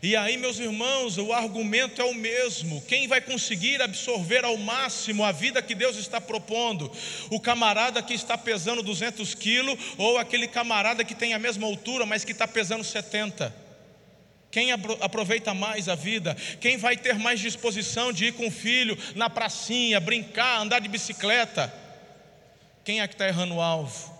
E 0.00 0.16
aí, 0.16 0.36
meus 0.36 0.58
irmãos, 0.58 1.18
o 1.18 1.32
argumento 1.32 2.00
é 2.00 2.04
o 2.04 2.14
mesmo. 2.14 2.80
Quem 2.82 3.06
vai 3.06 3.20
conseguir 3.20 3.82
absorver 3.82 4.44
ao 4.44 4.56
máximo 4.56 5.24
a 5.24 5.32
vida 5.32 5.62
que 5.62 5.74
Deus 5.74 5.96
está 5.96 6.20
propondo? 6.20 6.90
O 7.30 7.40
camarada 7.40 8.02
que 8.02 8.14
está 8.14 8.38
pesando 8.38 8.82
200 8.82 9.34
quilos 9.34 9.78
ou 9.98 10.18
aquele 10.18 10.48
camarada 10.48 11.04
que 11.04 11.14
tem 11.14 11.34
a 11.34 11.38
mesma 11.38 11.66
altura, 11.66 12.06
mas 12.06 12.24
que 12.24 12.32
está 12.32 12.48
pesando 12.48 12.82
70? 12.82 13.54
Quem 14.52 14.70
aproveita 14.70 15.54
mais 15.54 15.88
a 15.88 15.94
vida? 15.94 16.36
Quem 16.60 16.76
vai 16.76 16.96
ter 16.96 17.14
mais 17.14 17.40
disposição 17.40 18.12
de 18.12 18.26
ir 18.26 18.32
com 18.32 18.48
o 18.48 18.50
filho 18.50 18.98
na 19.14 19.30
pracinha, 19.30 19.98
brincar, 19.98 20.60
andar 20.60 20.80
de 20.80 20.88
bicicleta? 20.88 21.72
Quem 22.84 23.00
é 23.00 23.08
que 23.08 23.14
está 23.14 23.26
errando 23.26 23.54
o 23.54 23.62
alvo? 23.62 24.12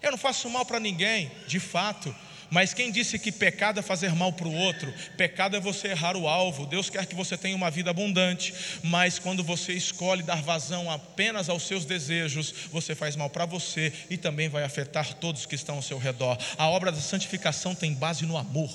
Eu 0.00 0.10
não 0.10 0.18
faço 0.18 0.48
mal 0.48 0.64
para 0.64 0.80
ninguém, 0.80 1.30
de 1.46 1.60
fato. 1.60 2.14
Mas 2.50 2.72
quem 2.72 2.90
disse 2.90 3.18
que 3.18 3.30
pecado 3.30 3.80
é 3.80 3.82
fazer 3.82 4.14
mal 4.14 4.32
para 4.32 4.48
o 4.48 4.54
outro? 4.54 4.92
Pecado 5.16 5.56
é 5.56 5.60
você 5.60 5.88
errar 5.88 6.16
o 6.16 6.26
alvo. 6.26 6.66
Deus 6.66 6.88
quer 6.88 7.04
que 7.04 7.14
você 7.14 7.36
tenha 7.36 7.54
uma 7.54 7.70
vida 7.70 7.90
abundante, 7.90 8.54
mas 8.82 9.18
quando 9.18 9.44
você 9.44 9.72
escolhe 9.72 10.22
dar 10.22 10.42
vazão 10.42 10.90
apenas 10.90 11.48
aos 11.48 11.64
seus 11.64 11.84
desejos, 11.84 12.52
você 12.72 12.94
faz 12.94 13.16
mal 13.16 13.28
para 13.28 13.44
você 13.44 13.92
e 14.08 14.16
também 14.16 14.48
vai 14.48 14.64
afetar 14.64 15.14
todos 15.14 15.44
que 15.46 15.54
estão 15.54 15.76
ao 15.76 15.82
seu 15.82 15.98
redor. 15.98 16.38
A 16.56 16.68
obra 16.68 16.90
da 16.90 17.00
santificação 17.00 17.74
tem 17.74 17.92
base 17.92 18.24
no 18.24 18.36
amor. 18.36 18.70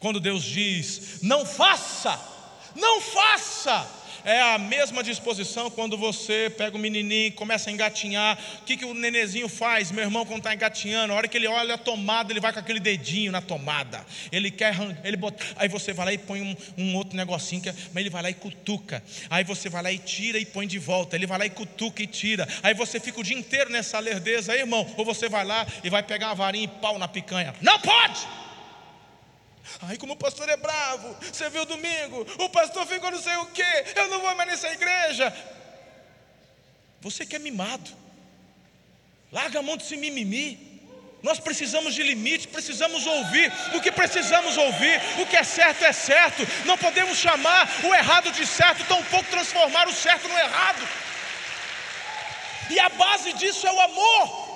Quando 0.00 0.18
Deus 0.18 0.42
diz: 0.42 1.20
"Não 1.22 1.46
faça", 1.46 2.18
não 2.74 3.00
faça, 3.00 3.86
é 4.28 4.42
a 4.42 4.58
mesma 4.58 5.02
disposição 5.02 5.70
quando 5.70 5.96
você 5.96 6.52
pega 6.54 6.76
o 6.76 6.78
menininho, 6.78 7.32
começa 7.32 7.70
a 7.70 7.72
engatinhar. 7.72 8.38
O 8.60 8.64
que, 8.64 8.76
que 8.76 8.84
o 8.84 8.92
nenezinho 8.92 9.48
faz, 9.48 9.90
meu 9.90 10.04
irmão, 10.04 10.26
quando 10.26 10.40
está 10.40 10.54
engatinhando? 10.54 11.14
A 11.14 11.16
hora 11.16 11.26
que 11.26 11.36
ele 11.36 11.48
olha 11.48 11.76
a 11.76 11.78
tomada, 11.78 12.30
ele 12.30 12.38
vai 12.38 12.52
com 12.52 12.58
aquele 12.58 12.78
dedinho 12.78 13.32
na 13.32 13.40
tomada. 13.40 14.04
Ele 14.30 14.50
quer, 14.50 14.76
ele 15.02 15.16
bota, 15.16 15.42
aí 15.56 15.66
você 15.66 15.94
vai 15.94 16.06
lá 16.06 16.12
e 16.12 16.18
põe 16.18 16.42
um, 16.42 16.56
um 16.76 16.94
outro 16.94 17.16
negocinho, 17.16 17.62
que, 17.62 17.70
é, 17.70 17.74
mas 17.94 18.02
ele 18.02 18.10
vai 18.10 18.22
lá 18.22 18.28
e 18.28 18.34
cutuca. 18.34 19.02
Aí 19.30 19.44
você 19.44 19.70
vai 19.70 19.82
lá 19.82 19.90
e 19.90 19.98
tira 19.98 20.38
e 20.38 20.44
põe 20.44 20.66
de 20.66 20.78
volta. 20.78 21.16
Ele 21.16 21.26
vai 21.26 21.38
lá 21.38 21.46
e 21.46 21.50
cutuca 21.50 22.02
e 22.02 22.06
tira. 22.06 22.46
Aí 22.62 22.74
você 22.74 23.00
fica 23.00 23.20
o 23.20 23.24
dia 23.24 23.36
inteiro 23.36 23.70
nessa 23.70 23.98
lerdeza, 23.98 24.52
aí, 24.52 24.60
irmão. 24.60 24.86
Ou 24.98 25.04
você 25.06 25.26
vai 25.26 25.44
lá 25.44 25.66
e 25.82 25.88
vai 25.88 26.02
pegar 26.02 26.32
a 26.32 26.34
varinha 26.34 26.64
e 26.64 26.68
pau 26.68 26.98
na 26.98 27.08
picanha. 27.08 27.54
Não 27.62 27.78
pode! 27.80 28.47
Ai, 29.82 29.96
como 29.96 30.14
o 30.14 30.16
pastor 30.16 30.48
é 30.48 30.56
bravo. 30.56 31.16
Você 31.20 31.48
viu 31.50 31.64
domingo? 31.64 32.26
O 32.38 32.48
pastor 32.48 32.86
ficou 32.86 33.10
não 33.10 33.22
sei 33.22 33.36
o 33.36 33.46
quê. 33.46 33.84
Eu 33.94 34.08
não 34.08 34.20
vou 34.20 34.34
mais 34.34 34.50
nessa 34.50 34.68
igreja. 34.68 35.32
Você 37.00 37.24
que 37.24 37.36
é 37.36 37.38
mimado. 37.38 37.90
Larga 39.30 39.58
a 39.58 39.62
mão 39.62 39.76
desse 39.76 39.96
mimimi. 39.96 40.66
Nós 41.22 41.40
precisamos 41.40 41.94
de 41.94 42.02
limite, 42.02 42.46
precisamos 42.46 43.04
ouvir 43.04 43.52
o 43.74 43.80
que 43.80 43.90
precisamos 43.90 44.56
ouvir, 44.56 45.00
o 45.20 45.26
que 45.26 45.36
é 45.36 45.42
certo 45.42 45.84
é 45.84 45.92
certo. 45.92 46.46
Não 46.64 46.78
podemos 46.78 47.18
chamar 47.18 47.68
o 47.82 47.92
errado 47.92 48.30
de 48.30 48.46
certo, 48.46 48.84
tampouco 48.84 49.28
transformar 49.28 49.88
o 49.88 49.92
certo 49.92 50.28
no 50.28 50.38
errado. 50.38 50.88
E 52.70 52.78
a 52.78 52.88
base 52.90 53.32
disso 53.32 53.66
é 53.66 53.72
o 53.72 53.80
amor. 53.80 54.47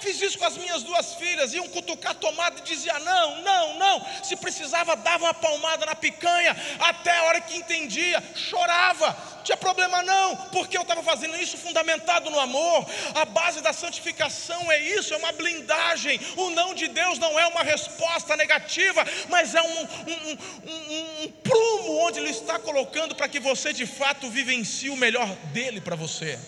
Fiz 0.00 0.20
isso 0.20 0.38
com 0.38 0.46
as 0.46 0.56
minhas 0.56 0.82
duas 0.82 1.14
filhas, 1.14 1.52
iam 1.52 1.68
cutucar 1.68 2.12
a 2.12 2.14
tomada 2.14 2.58
e 2.58 2.62
dizia 2.62 2.98
não, 3.00 3.42
não, 3.42 3.78
não. 3.78 4.06
Se 4.24 4.34
precisava, 4.34 4.96
dava 4.96 5.24
uma 5.24 5.34
palmada 5.34 5.84
na 5.84 5.94
picanha, 5.94 6.56
até 6.78 7.16
a 7.18 7.24
hora 7.24 7.40
que 7.40 7.56
entendia, 7.56 8.22
chorava. 8.34 9.16
Não 9.36 9.42
tinha 9.42 9.56
problema 9.56 10.02
não, 10.02 10.36
porque 10.52 10.76
eu 10.76 10.82
estava 10.82 11.02
fazendo 11.02 11.36
isso 11.36 11.56
fundamentado 11.56 12.30
no 12.30 12.38
amor. 12.38 12.86
A 13.14 13.24
base 13.24 13.60
da 13.60 13.72
santificação 13.72 14.70
é 14.70 14.80
isso, 14.80 15.12
é 15.14 15.16
uma 15.16 15.32
blindagem. 15.32 16.20
O 16.36 16.50
não 16.50 16.74
de 16.74 16.88
Deus 16.88 17.18
não 17.18 17.38
é 17.38 17.46
uma 17.46 17.62
resposta 17.62 18.36
negativa, 18.36 19.04
mas 19.28 19.54
é 19.54 19.62
um, 19.62 19.80
um, 19.80 20.38
um, 20.66 21.24
um 21.24 21.28
prumo 21.42 22.06
onde 22.06 22.18
Ele 22.18 22.30
está 22.30 22.58
colocando 22.58 23.14
para 23.14 23.28
que 23.28 23.40
você 23.40 23.72
de 23.72 23.86
fato 23.86 24.28
vivencie 24.30 24.90
o 24.90 24.96
melhor 24.96 25.28
dele 25.52 25.80
para 25.80 25.96
você. 25.96 26.38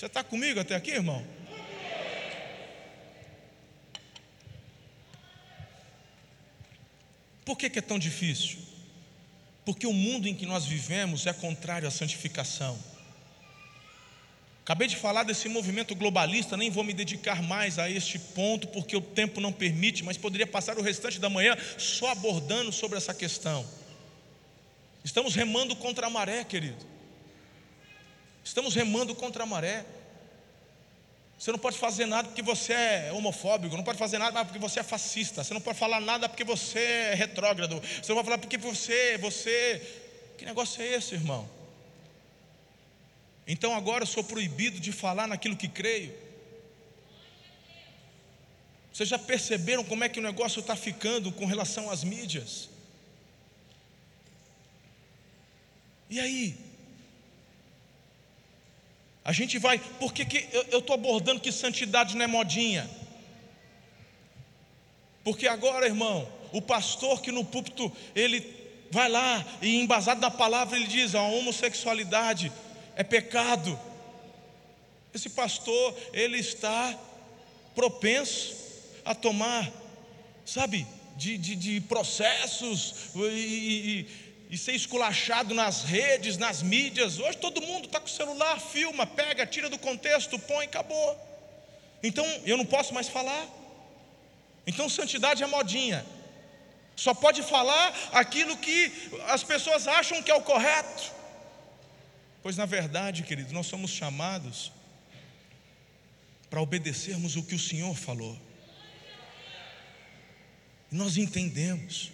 Você 0.00 0.06
está 0.06 0.24
comigo 0.24 0.58
até 0.58 0.74
aqui, 0.74 0.92
irmão? 0.92 1.22
Por 7.44 7.58
que, 7.58 7.68
que 7.68 7.80
é 7.80 7.82
tão 7.82 7.98
difícil? 7.98 8.60
Porque 9.62 9.86
o 9.86 9.92
mundo 9.92 10.26
em 10.26 10.34
que 10.34 10.46
nós 10.46 10.64
vivemos 10.64 11.26
é 11.26 11.34
contrário 11.34 11.86
à 11.86 11.90
santificação. 11.90 12.82
Acabei 14.62 14.88
de 14.88 14.96
falar 14.96 15.22
desse 15.22 15.50
movimento 15.50 15.94
globalista, 15.94 16.56
nem 16.56 16.70
vou 16.70 16.82
me 16.82 16.94
dedicar 16.94 17.42
mais 17.42 17.78
a 17.78 17.90
este 17.90 18.18
ponto, 18.18 18.68
porque 18.68 18.96
o 18.96 19.02
tempo 19.02 19.38
não 19.38 19.52
permite, 19.52 20.02
mas 20.02 20.16
poderia 20.16 20.46
passar 20.46 20.78
o 20.78 20.82
restante 20.82 21.20
da 21.20 21.28
manhã 21.28 21.54
só 21.76 22.08
abordando 22.12 22.72
sobre 22.72 22.96
essa 22.96 23.12
questão. 23.12 23.68
Estamos 25.04 25.34
remando 25.34 25.76
contra 25.76 26.06
a 26.06 26.10
maré, 26.10 26.42
querido. 26.42 26.88
Estamos 28.44 28.74
remando 28.74 29.14
contra 29.14 29.44
a 29.44 29.46
maré. 29.46 29.84
Você 31.40 31.50
não 31.52 31.58
pode 31.58 31.78
fazer 31.78 32.04
nada 32.04 32.28
porque 32.28 32.42
você 32.42 32.74
é 32.74 33.12
homofóbico, 33.14 33.74
não 33.74 33.82
pode 33.82 33.96
fazer 33.96 34.18
nada 34.18 34.44
porque 34.44 34.58
você 34.58 34.80
é 34.80 34.82
fascista, 34.82 35.42
você 35.42 35.54
não 35.54 35.60
pode 35.62 35.78
falar 35.78 35.98
nada 35.98 36.28
porque 36.28 36.44
você 36.44 36.78
é 36.78 37.14
retrógrado, 37.14 37.80
você 37.80 38.12
não 38.12 38.16
pode 38.16 38.26
falar 38.26 38.36
porque 38.36 38.58
você, 38.58 39.16
você. 39.16 39.80
Que 40.36 40.44
negócio 40.44 40.82
é 40.82 40.88
esse, 40.88 41.14
irmão? 41.14 41.48
Então 43.46 43.74
agora 43.74 44.02
eu 44.02 44.06
sou 44.06 44.22
proibido 44.22 44.78
de 44.78 44.92
falar 44.92 45.26
naquilo 45.26 45.56
que 45.56 45.66
creio. 45.66 46.14
Vocês 48.92 49.08
já 49.08 49.18
perceberam 49.18 49.82
como 49.82 50.04
é 50.04 50.10
que 50.10 50.18
o 50.18 50.22
negócio 50.22 50.60
está 50.60 50.76
ficando 50.76 51.32
com 51.32 51.46
relação 51.46 51.88
às 51.88 52.04
mídias? 52.04 52.68
E 56.10 56.20
aí? 56.20 56.69
A 59.24 59.32
gente 59.32 59.58
vai, 59.58 59.78
por 59.78 60.12
que, 60.12 60.24
que 60.24 60.48
eu 60.70 60.78
estou 60.78 60.94
abordando 60.94 61.40
que 61.40 61.52
santidade 61.52 62.16
não 62.16 62.24
é 62.24 62.26
modinha? 62.26 62.88
Porque 65.22 65.46
agora, 65.46 65.86
irmão, 65.86 66.26
o 66.52 66.62
pastor 66.62 67.20
que 67.20 67.30
no 67.30 67.44
púlpito 67.44 67.92
ele 68.14 68.44
vai 68.90 69.08
lá 69.08 69.44
e 69.60 69.80
embasado 69.80 70.20
na 70.20 70.30
palavra 70.30 70.76
ele 70.76 70.86
diz: 70.86 71.14
a 71.14 71.22
homossexualidade 71.22 72.50
é 72.96 73.02
pecado. 73.02 73.78
Esse 75.12 75.30
pastor 75.30 75.94
ele 76.12 76.38
está 76.38 76.98
propenso 77.74 78.56
a 79.04 79.14
tomar, 79.14 79.70
sabe, 80.44 80.86
de, 81.16 81.36
de, 81.36 81.56
de 81.56 81.80
processos 81.82 83.10
e, 83.14 83.20
e, 83.28 84.08
e, 84.50 84.58
ser 84.58 84.72
esculachado 84.72 85.54
nas 85.54 85.84
redes, 85.84 86.36
nas 86.36 86.60
mídias. 86.60 87.20
Hoje 87.20 87.38
todo 87.38 87.62
mundo 87.62 87.86
está 87.86 88.00
com 88.00 88.06
o 88.06 88.10
celular, 88.10 88.60
filma, 88.60 89.06
pega, 89.06 89.46
tira 89.46 89.70
do 89.70 89.78
contexto, 89.78 90.38
põe, 90.40 90.64
acabou. 90.64 91.16
Então 92.02 92.26
eu 92.44 92.56
não 92.56 92.66
posso 92.66 92.92
mais 92.92 93.08
falar. 93.08 93.46
Então 94.66 94.88
santidade 94.88 95.42
é 95.42 95.46
modinha. 95.46 96.04
Só 96.96 97.14
pode 97.14 97.42
falar 97.42 97.96
aquilo 98.12 98.56
que 98.56 98.92
as 99.28 99.44
pessoas 99.44 99.86
acham 99.86 100.22
que 100.22 100.30
é 100.30 100.34
o 100.34 100.42
correto. 100.42 101.14
Pois 102.42 102.56
na 102.56 102.66
verdade, 102.66 103.22
querido, 103.22 103.52
nós 103.52 103.66
somos 103.66 103.90
chamados 103.90 104.72
para 106.50 106.60
obedecermos 106.60 107.36
o 107.36 107.42
que 107.44 107.54
o 107.54 107.58
Senhor 107.58 107.94
falou. 107.94 108.36
Nós 110.90 111.16
entendemos, 111.16 112.10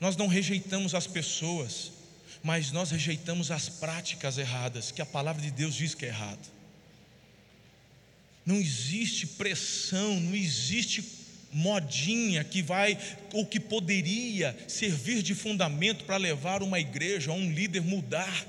nós 0.00 0.16
não 0.16 0.26
rejeitamos 0.26 0.94
as 0.94 1.06
pessoas, 1.06 1.92
mas 2.42 2.72
nós 2.72 2.90
rejeitamos 2.90 3.50
as 3.50 3.68
práticas 3.68 4.38
erradas, 4.38 4.90
que 4.90 5.02
a 5.02 5.06
palavra 5.06 5.42
de 5.42 5.50
Deus 5.50 5.74
diz 5.74 5.94
que 5.94 6.06
é 6.06 6.08
errado. 6.08 6.48
Não 8.46 8.56
existe 8.56 9.26
pressão, 9.26 10.18
não 10.18 10.34
existe 10.34 11.04
modinha 11.52 12.44
que 12.44 12.62
vai 12.62 12.96
ou 13.32 13.44
que 13.44 13.60
poderia 13.60 14.56
servir 14.68 15.22
de 15.22 15.34
fundamento 15.34 16.04
para 16.04 16.16
levar 16.16 16.62
uma 16.62 16.80
igreja, 16.80 17.32
um 17.32 17.52
líder 17.52 17.82
mudar. 17.82 18.46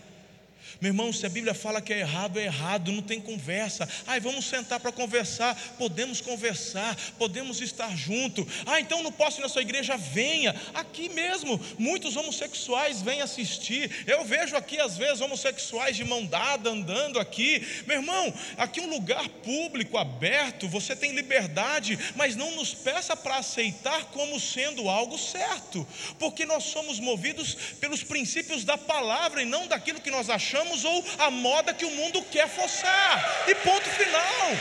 Meu 0.80 0.90
irmão, 0.90 1.12
se 1.12 1.26
a 1.26 1.30
Bíblia 1.30 1.54
fala 1.54 1.82
que 1.82 1.94
é 1.94 2.00
errado, 2.00 2.40
é 2.40 2.46
errado, 2.46 2.92
não 2.92 3.02
tem 3.02 3.20
conversa. 3.20 3.88
Ai, 4.08 4.20
vamos 4.20 4.46
sentar 4.46 4.80
para 4.80 4.92
conversar. 4.92 5.56
Podemos 5.78 6.22
conversar, 6.22 6.96
podemos 7.18 7.62
estar 7.62 7.96
junto. 7.98 8.48
Ah, 8.66 8.80
então 8.80 9.04
não 9.04 9.12
posso 9.12 9.40
ir 9.40 9.44
na 9.44 9.50
sua 9.50 9.62
igreja? 9.62 9.98
Venha. 9.98 10.56
Aqui 10.74 11.10
mesmo, 11.10 11.60
muitos 11.78 12.16
homossexuais 12.16 13.02
vêm 13.02 13.22
assistir. 13.22 14.04
Eu 14.08 14.24
vejo 14.24 14.56
aqui, 14.56 14.80
às 14.80 14.98
vezes, 14.98 15.22
homossexuais 15.22 15.96
de 15.96 16.04
mão 16.04 16.26
dada 16.26 16.70
andando 16.70 17.20
aqui. 17.20 17.66
Meu 17.86 17.98
irmão, 17.98 18.34
aqui 18.58 18.80
é 18.80 18.84
um 18.84 18.90
lugar 18.90 19.28
público, 19.44 19.98
aberto, 19.98 20.68
você 20.68 20.96
tem 20.96 21.14
liberdade, 21.14 21.98
mas 22.16 22.36
não 22.36 22.56
nos 22.56 22.74
peça 22.74 23.16
para 23.16 23.38
aceitar 23.38 24.06
como 24.06 24.40
sendo 24.40 24.90
algo 24.90 25.18
certo, 25.18 25.88
porque 26.20 26.46
nós 26.46 26.64
somos 26.66 27.00
movidos 27.00 27.56
pelos 27.80 28.04
princípios 28.04 28.64
da 28.64 28.78
palavra 28.78 29.42
e 29.42 29.46
não 29.46 29.68
daquilo 29.68 30.02
que 30.02 30.12
nós 30.12 30.30
achamos 30.30 30.61
ou 30.86 31.06
a 31.18 31.32
moda 31.32 31.74
que 31.74 31.86
o 31.86 31.92
mundo 31.92 32.22
quer 32.24 32.48
forçar. 32.48 33.46
E 33.48 33.56
ponto 33.56 33.90
final. 33.90 34.58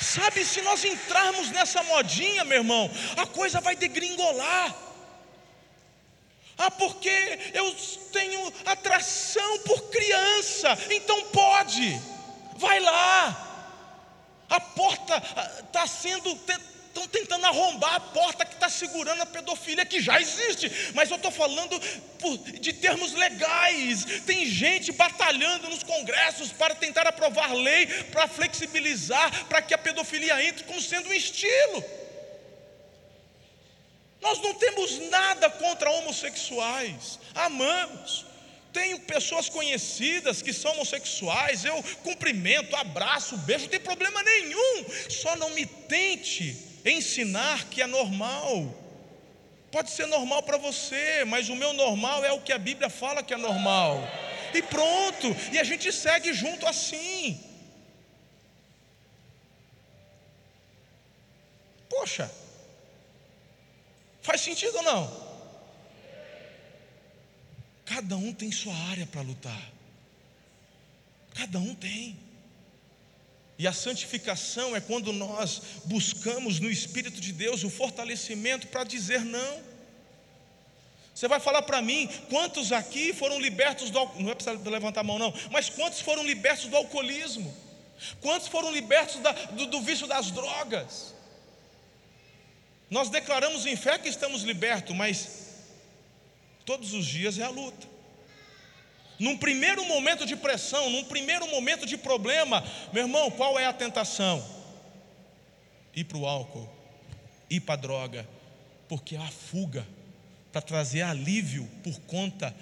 Sabe, 0.00 0.44
se 0.44 0.60
nós 0.60 0.84
entrarmos 0.84 1.50
nessa 1.50 1.82
modinha, 1.84 2.44
meu 2.44 2.58
irmão, 2.58 2.90
a 3.16 3.26
coisa 3.26 3.60
vai 3.60 3.74
degringolar. 3.74 4.74
Ah, 6.58 6.70
porque 6.70 7.38
eu 7.54 7.74
tenho 8.12 8.52
atração 8.66 9.58
por 9.60 9.82
criança, 9.90 10.76
então 10.90 11.22
pode, 11.26 12.00
vai 12.56 12.78
lá. 12.78 13.48
A 14.50 14.60
porta 14.60 15.16
está 15.60 15.82
ah, 15.82 15.86
sendo 15.86 16.36
estão 16.92 17.08
tentando 17.08 17.46
arrombar 17.46 17.94
a 17.94 18.00
porta 18.00 18.44
que 18.44 18.54
está 18.54 18.68
segurando 18.68 19.22
a 19.22 19.26
pedofilia, 19.26 19.84
que 19.84 20.00
já 20.00 20.20
existe, 20.20 20.70
mas 20.94 21.10
eu 21.10 21.16
estou 21.16 21.30
falando 21.30 21.80
por, 22.18 22.36
de 22.36 22.72
termos 22.74 23.14
legais. 23.14 24.04
Tem 24.26 24.46
gente 24.46 24.92
batalhando 24.92 25.68
nos 25.68 25.82
congressos 25.82 26.52
para 26.52 26.74
tentar 26.74 27.06
aprovar 27.06 27.52
lei, 27.54 27.86
para 27.86 28.28
flexibilizar, 28.28 29.46
para 29.46 29.62
que 29.62 29.72
a 29.72 29.78
pedofilia 29.78 30.44
entre 30.44 30.64
como 30.64 30.80
sendo 30.80 31.08
um 31.08 31.14
estilo. 31.14 31.82
Nós 34.20 34.38
não 34.40 34.54
temos 34.54 34.98
nada 35.10 35.50
contra 35.50 35.90
homossexuais, 35.90 37.18
amamos. 37.34 38.26
Tenho 38.72 39.00
pessoas 39.00 39.48
conhecidas 39.48 40.40
que 40.40 40.52
são 40.52 40.72
homossexuais, 40.72 41.64
eu 41.64 41.82
cumprimento, 42.02 42.74
abraço, 42.76 43.36
beijo, 43.38 43.64
não 43.64 43.70
tem 43.70 43.80
problema 43.80 44.22
nenhum. 44.22 44.86
Só 45.10 45.36
não 45.36 45.50
me 45.50 45.66
tente 45.66 46.71
ensinar 46.84 47.66
que 47.66 47.82
é 47.82 47.86
normal. 47.86 48.74
Pode 49.70 49.90
ser 49.90 50.06
normal 50.06 50.42
para 50.42 50.58
você, 50.58 51.24
mas 51.24 51.48
o 51.48 51.56
meu 51.56 51.72
normal 51.72 52.24
é 52.24 52.32
o 52.32 52.40
que 52.40 52.52
a 52.52 52.58
Bíblia 52.58 52.90
fala 52.90 53.22
que 53.22 53.32
é 53.32 53.36
normal. 53.36 54.06
E 54.54 54.62
pronto, 54.62 55.28
e 55.50 55.58
a 55.58 55.64
gente 55.64 55.90
segue 55.90 56.32
junto 56.34 56.66
assim. 56.66 57.40
Poxa, 61.88 62.30
faz 64.20 64.40
sentido 64.40 64.76
ou 64.76 64.82
não? 64.82 65.32
Cada 67.84 68.16
um 68.16 68.32
tem 68.32 68.50
sua 68.50 68.74
área 68.90 69.06
para 69.06 69.20
lutar. 69.22 69.70
Cada 71.34 71.58
um 71.58 71.74
tem. 71.74 72.18
E 73.58 73.66
a 73.66 73.72
santificação 73.72 74.74
é 74.74 74.80
quando 74.80 75.12
nós 75.12 75.62
buscamos 75.84 76.58
no 76.58 76.70
Espírito 76.70 77.20
de 77.20 77.32
Deus 77.32 77.62
o 77.64 77.70
fortalecimento 77.70 78.66
para 78.66 78.84
dizer 78.84 79.24
não. 79.24 79.72
Você 81.14 81.28
vai 81.28 81.38
falar 81.38 81.62
para 81.62 81.82
mim 81.82 82.08
quantos 82.30 82.72
aqui 82.72 83.12
foram 83.12 83.38
libertos 83.38 83.90
do 83.90 84.04
não 84.18 84.30
é 84.30 84.34
para 84.34 84.52
levantar 84.70 85.02
a 85.02 85.04
mão 85.04 85.18
não, 85.18 85.32
mas 85.50 85.68
quantos 85.68 86.00
foram 86.00 86.24
libertos 86.24 86.66
do 86.66 86.76
alcoolismo? 86.76 87.54
Quantos 88.20 88.48
foram 88.48 88.72
libertos 88.72 89.20
da, 89.20 89.32
do, 89.32 89.66
do 89.66 89.80
vício 89.82 90.06
das 90.06 90.30
drogas? 90.30 91.14
Nós 92.90 93.08
declaramos 93.08 93.64
em 93.66 93.76
fé 93.76 93.98
que 93.98 94.08
estamos 94.08 94.42
libertos, 94.42 94.96
mas 94.96 95.28
todos 96.64 96.92
os 96.94 97.06
dias 97.06 97.38
é 97.38 97.42
a 97.42 97.48
luta. 97.48 97.91
Num 99.22 99.36
primeiro 99.36 99.84
momento 99.84 100.26
de 100.26 100.34
pressão, 100.34 100.90
num 100.90 101.04
primeiro 101.04 101.46
momento 101.46 101.86
de 101.86 101.96
problema, 101.96 102.60
meu 102.92 103.04
irmão, 103.04 103.30
qual 103.30 103.56
é 103.56 103.64
a 103.64 103.72
tentação? 103.72 104.44
Ir 105.94 106.02
para 106.02 106.18
o 106.18 106.26
álcool, 106.26 106.68
ir 107.48 107.60
para 107.60 107.74
a 107.74 107.76
droga, 107.76 108.28
porque 108.88 109.14
há 109.14 109.28
fuga 109.28 109.86
para 110.50 110.60
trazer 110.60 111.02
alívio 111.02 111.70
por 111.84 112.00
conta 112.00 112.52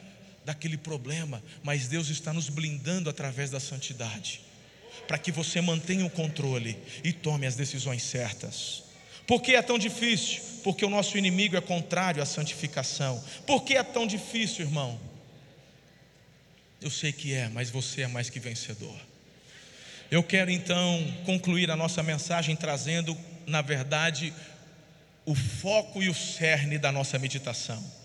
daquele 0.44 0.76
problema, 0.76 1.42
mas 1.62 1.88
Deus 1.88 2.10
está 2.10 2.30
nos 2.30 2.50
blindando 2.50 3.08
através 3.08 3.50
da 3.50 3.58
santidade, 3.58 4.42
para 5.08 5.16
que 5.16 5.32
você 5.32 5.62
mantenha 5.62 6.04
o 6.04 6.10
controle 6.10 6.76
e 7.02 7.10
tome 7.10 7.46
as 7.46 7.56
decisões 7.56 8.02
certas. 8.02 8.82
Por 9.26 9.40
que 9.40 9.54
é 9.54 9.62
tão 9.62 9.78
difícil? 9.78 10.42
Porque 10.62 10.84
o 10.84 10.90
nosso 10.90 11.16
inimigo 11.16 11.56
é 11.56 11.60
contrário 11.62 12.22
à 12.22 12.26
santificação. 12.26 13.24
Por 13.46 13.62
que 13.64 13.78
é 13.78 13.82
tão 13.82 14.06
difícil, 14.06 14.66
irmão? 14.66 15.08
Eu 16.80 16.90
sei 16.90 17.12
que 17.12 17.34
é, 17.34 17.48
mas 17.48 17.70
você 17.70 18.02
é 18.02 18.06
mais 18.06 18.30
que 18.30 18.40
vencedor. 18.40 18.98
Eu 20.10 20.22
quero 20.22 20.50
então 20.50 21.14
concluir 21.24 21.70
a 21.70 21.76
nossa 21.76 22.02
mensagem 22.02 22.56
trazendo, 22.56 23.16
na 23.46 23.62
verdade, 23.62 24.32
o 25.24 25.34
foco 25.34 26.02
e 26.02 26.08
o 26.08 26.14
cerne 26.14 26.78
da 26.78 26.90
nossa 26.90 27.18
meditação 27.18 27.99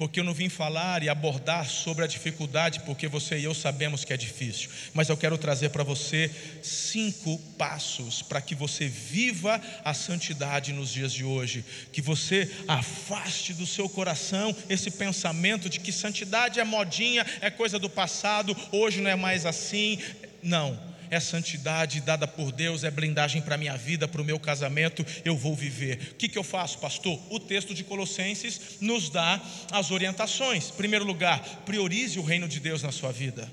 porque 0.00 0.18
eu 0.18 0.24
não 0.24 0.32
vim 0.32 0.48
falar 0.48 1.02
e 1.02 1.10
abordar 1.10 1.68
sobre 1.68 2.02
a 2.02 2.06
dificuldade, 2.06 2.80
porque 2.86 3.06
você 3.06 3.38
e 3.38 3.44
eu 3.44 3.52
sabemos 3.52 4.02
que 4.02 4.14
é 4.14 4.16
difícil, 4.16 4.70
mas 4.94 5.10
eu 5.10 5.16
quero 5.16 5.36
trazer 5.36 5.68
para 5.68 5.84
você 5.84 6.30
cinco 6.62 7.36
passos 7.58 8.22
para 8.22 8.40
que 8.40 8.54
você 8.54 8.88
viva 8.88 9.60
a 9.84 9.92
santidade 9.92 10.72
nos 10.72 10.88
dias 10.88 11.12
de 11.12 11.22
hoje, 11.22 11.62
que 11.92 12.00
você 12.00 12.50
afaste 12.66 13.52
do 13.52 13.66
seu 13.66 13.90
coração 13.90 14.56
esse 14.70 14.90
pensamento 14.90 15.68
de 15.68 15.78
que 15.78 15.92
santidade 15.92 16.58
é 16.58 16.64
modinha, 16.64 17.26
é 17.42 17.50
coisa 17.50 17.78
do 17.78 17.90
passado, 17.90 18.56
hoje 18.72 19.02
não 19.02 19.10
é 19.10 19.16
mais 19.16 19.44
assim. 19.44 19.98
Não, 20.42 20.80
é 21.10 21.18
santidade 21.18 22.00
dada 22.00 22.26
por 22.26 22.52
Deus, 22.52 22.84
é 22.84 22.90
blindagem 22.90 23.42
para 23.42 23.56
a 23.56 23.58
minha 23.58 23.76
vida, 23.76 24.06
para 24.06 24.22
o 24.22 24.24
meu 24.24 24.38
casamento, 24.38 25.04
eu 25.24 25.36
vou 25.36 25.54
viver. 25.54 26.10
O 26.12 26.14
que, 26.14 26.28
que 26.28 26.38
eu 26.38 26.44
faço, 26.44 26.78
pastor? 26.78 27.20
O 27.28 27.40
texto 27.40 27.74
de 27.74 27.82
Colossenses 27.82 28.78
nos 28.80 29.10
dá 29.10 29.40
as 29.72 29.90
orientações. 29.90 30.70
Em 30.70 30.74
primeiro 30.74 31.04
lugar, 31.04 31.40
priorize 31.66 32.18
o 32.18 32.22
reino 32.22 32.46
de 32.46 32.60
Deus 32.60 32.82
na 32.82 32.92
sua 32.92 33.10
vida. 33.10 33.50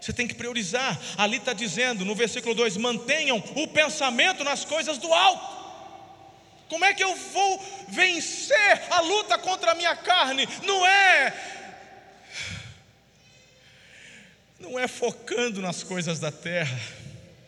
Você 0.00 0.12
tem 0.12 0.28
que 0.28 0.34
priorizar. 0.34 0.98
Ali 1.16 1.38
está 1.38 1.52
dizendo 1.52 2.04
no 2.04 2.14
versículo 2.14 2.54
2: 2.54 2.76
mantenham 2.76 3.42
o 3.56 3.66
pensamento 3.68 4.44
nas 4.44 4.64
coisas 4.64 4.98
do 4.98 5.12
alto. 5.12 5.60
Como 6.68 6.84
é 6.84 6.94
que 6.94 7.02
eu 7.02 7.14
vou 7.16 7.64
vencer 7.88 8.82
a 8.90 9.00
luta 9.00 9.36
contra 9.36 9.72
a 9.72 9.74
minha 9.74 9.96
carne? 9.96 10.48
Não 10.62 10.86
é 10.86 11.59
não 14.60 14.78
é 14.78 14.86
focando 14.86 15.60
nas 15.60 15.82
coisas 15.82 16.20
da 16.20 16.30
terra. 16.30 16.78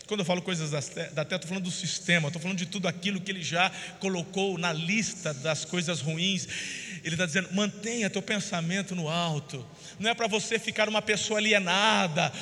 Quando 0.07 0.21
eu 0.21 0.27
falo 0.27 0.43
coisas 0.43 0.71
da 0.71 0.83
terra, 0.83 1.37
estou 1.37 1.49
falando 1.49 1.65
do 1.65 1.71
sistema, 1.71 2.29
estou 2.29 2.43
falando 2.43 2.59
de 2.59 2.67
tudo 2.67 2.89
aquilo 2.89 3.21
que 3.21 3.31
ele 3.31 3.43
já 3.43 3.71
colocou 4.01 4.59
na 4.59 4.73
lista 4.73 5.33
das 5.33 5.65
coisas 5.65 6.01
ruins. 6.01 6.47
Ele 7.05 7.15
está 7.15 7.25
dizendo: 7.25 7.49
mantenha 7.53 8.11
teu 8.11 8.21
pensamento 8.21 8.95
no 8.95 9.09
alto. 9.09 9.65
Não 10.03 10.11
é 10.11 10.15
para 10.15 10.27
você 10.27 10.59
ficar 10.59 10.89
uma 10.89 11.01
pessoa 11.01 11.39
alienada, 11.39 12.33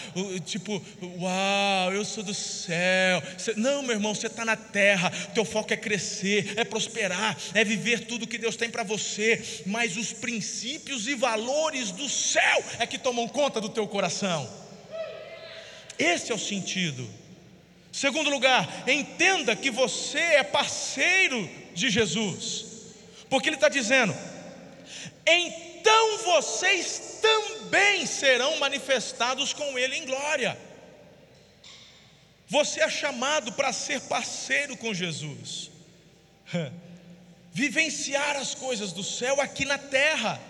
tipo, 0.47 0.83
uau, 1.03 1.93
eu 1.93 2.03
sou 2.07 2.25
do 2.25 2.33
céu. 2.33 3.23
Não, 3.55 3.83
meu 3.83 3.93
irmão, 3.93 4.15
você 4.15 4.29
está 4.29 4.47
na 4.47 4.57
terra. 4.57 5.11
Teu 5.35 5.45
foco 5.45 5.71
é 5.71 5.77
crescer, 5.77 6.55
é 6.57 6.65
prosperar, 6.65 7.37
é 7.53 7.63
viver 7.63 8.07
tudo 8.07 8.27
que 8.27 8.39
Deus 8.39 8.57
tem 8.57 8.71
para 8.71 8.83
você. 8.83 9.63
Mas 9.67 9.99
os 9.99 10.11
princípios 10.11 11.07
e 11.07 11.15
valores 11.15 11.91
do 11.91 12.09
céu 12.09 12.65
é 12.79 12.87
que 12.87 12.97
tomam 12.97 13.29
conta 13.29 13.61
do 13.61 13.69
teu 13.69 13.87
coração. 13.87 14.51
Esse 15.99 16.33
é 16.33 16.35
o 16.35 16.39
sentido. 16.39 17.07
Segundo 17.93 18.31
lugar, 18.31 18.85
entenda 18.89 19.55
que 19.55 19.71
você 19.71 20.19
é 20.19 20.43
parceiro 20.43 21.47
de 21.75 21.91
Jesus, 21.91 22.65
porque 23.29 23.51
Ele 23.51 23.57
está 23.57 23.69
dizendo: 23.69 24.17
então 25.27 26.19
vocês 26.25 27.10
também 27.71 28.05
serão 28.05 28.59
manifestados 28.59 29.53
com 29.53 29.79
Ele 29.79 29.97
em 29.97 30.05
glória. 30.05 30.59
Você 32.49 32.81
é 32.81 32.91
chamado 32.91 33.53
para 33.53 33.73
ser 33.73 34.01
parceiro 34.03 34.77
com 34.77 34.93
Jesus, 34.93 35.71
vivenciar 37.55 38.37
as 38.37 38.57
coisas 38.57 38.93
do 38.93 39.05
céu 39.05 39.41
aqui 39.41 39.65
na 39.65 39.79
terra, 39.79 40.41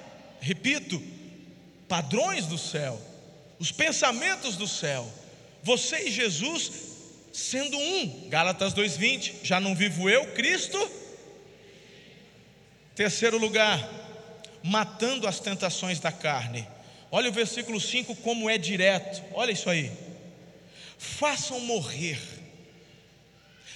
repito, 0.41 1.03
padrões 1.87 2.47
do 2.47 2.57
céu, 2.57 2.99
os 3.59 3.71
pensamentos 3.71 4.57
do 4.57 4.67
céu. 4.67 5.07
Você 5.63 6.09
e 6.09 6.11
Jesus 6.11 6.89
sendo 7.35 7.77
um, 7.79 8.29
Gálatas 8.31 8.73
2:20, 8.73 9.45
já 9.45 9.61
não 9.61 9.75
vivo 9.75 10.09
eu, 10.09 10.33
Cristo. 10.33 10.91
Terceiro 12.95 13.37
lugar, 13.37 13.87
matando 14.65 15.29
as 15.29 15.39
tentações 15.39 16.01
da 16.01 16.11
carne. 16.11 16.67
Olha 17.13 17.29
o 17.29 17.33
versículo 17.33 17.81
5 17.81 18.15
como 18.17 18.49
é 18.49 18.57
direto. 18.57 19.23
Olha 19.33 19.53
isso 19.53 19.69
aí. 19.69 19.91
Façam 20.97 21.59
morrer. 21.61 22.21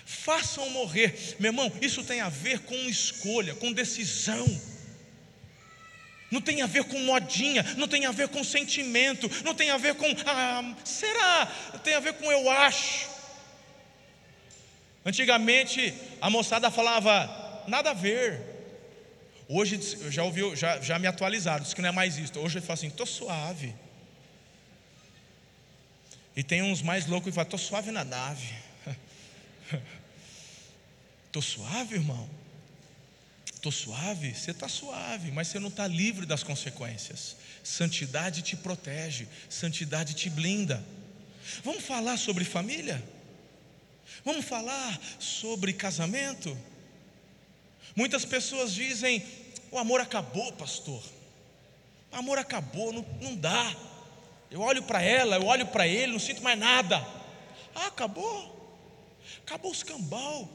Façam 0.05 0.69
morrer. 0.71 1.37
Meu 1.39 1.51
irmão, 1.51 1.73
isso 1.81 2.05
tem 2.05 2.21
a 2.21 2.29
ver 2.29 2.61
com 2.61 2.75
escolha, 2.89 3.55
com 3.55 3.73
decisão. 3.73 4.47
Não 6.31 6.41
tem 6.41 6.63
a 6.63 6.67
ver 6.67 6.85
com 6.85 6.99
modinha, 7.01 7.63
não 7.77 7.87
tem 7.87 8.07
a 8.07 8.13
ver 8.13 8.29
com 8.29 8.43
sentimento, 8.43 9.31
não 9.45 9.55
tem 9.55 9.71
a 9.71 9.77
ver 9.77 9.95
com 9.95 10.07
ah, 10.27 10.75
será, 10.85 11.47
tem 11.85 11.95
a 11.95 12.01
ver 12.01 12.15
com 12.15 12.31
eu 12.31 12.51
acho. 12.51 13.09
Antigamente 15.05 15.95
a 16.21 16.31
moçada 16.31 16.71
falava 16.71 17.65
nada 17.69 17.91
a 17.91 17.95
ver. 17.95 18.54
Hoje 19.49 19.79
eu 20.01 20.11
já 20.11 20.25
ouvi, 20.25 20.57
já, 20.57 20.81
já 20.81 20.99
me 20.99 21.07
atualizaram, 21.07 21.63
disse 21.63 21.75
que 21.75 21.83
não 21.83 21.91
é 21.91 21.93
mais 21.93 22.17
isso. 22.17 22.39
Hoje 22.39 22.59
ele 22.59 22.67
fala 22.67 22.75
assim, 22.75 22.89
estou 22.89 23.07
suave. 23.07 23.75
E 26.37 26.43
tem 26.43 26.63
uns 26.63 26.83
mais 26.83 27.07
loucos 27.07 27.31
que 27.31 27.35
falam, 27.35 27.47
estou 27.47 27.59
suave 27.59 27.91
na 27.91 28.05
nave. 28.05 28.55
Estou 31.27 31.43
suave, 31.43 31.97
irmão? 31.97 32.31
Estou 33.53 33.73
suave? 33.73 34.33
Você 34.33 34.53
está 34.53 34.69
suave, 34.69 35.33
mas 35.33 35.49
você 35.49 35.59
não 35.59 35.69
está 35.69 35.85
livre 35.89 36.27
das 36.27 36.45
consequências. 36.45 37.35
Santidade 37.65 38.41
te 38.41 38.57
protege, 38.57 39.27
santidade 39.49 40.15
te 40.15 40.31
blinda. 40.31 40.85
Vamos 41.65 41.83
falar 41.83 42.19
sobre 42.19 42.45
família? 42.45 43.03
Vamos 44.25 44.45
falar 44.45 44.97
sobre 45.19 45.73
casamento? 45.73 46.57
Muitas 47.95 48.25
pessoas 48.25 48.73
dizem: 48.73 49.25
o 49.71 49.79
amor 49.79 50.01
acabou, 50.01 50.53
pastor. 50.53 51.03
O 52.13 52.17
amor 52.17 52.39
acabou, 52.39 52.93
não, 52.93 53.05
não 53.21 53.35
dá. 53.35 53.75
Eu 54.51 54.61
olho 54.61 54.83
para 54.83 55.03
ela, 55.03 55.37
eu 55.37 55.47
olho 55.47 55.67
para 55.67 55.87
ele, 55.87 56.13
não 56.13 56.19
sinto 56.19 56.43
mais 56.43 56.59
nada. 56.59 57.05
Ah, 57.75 57.87
acabou. 57.87 58.55
Acabou 59.45 59.71
o 59.71 59.75
escambau. 59.75 60.49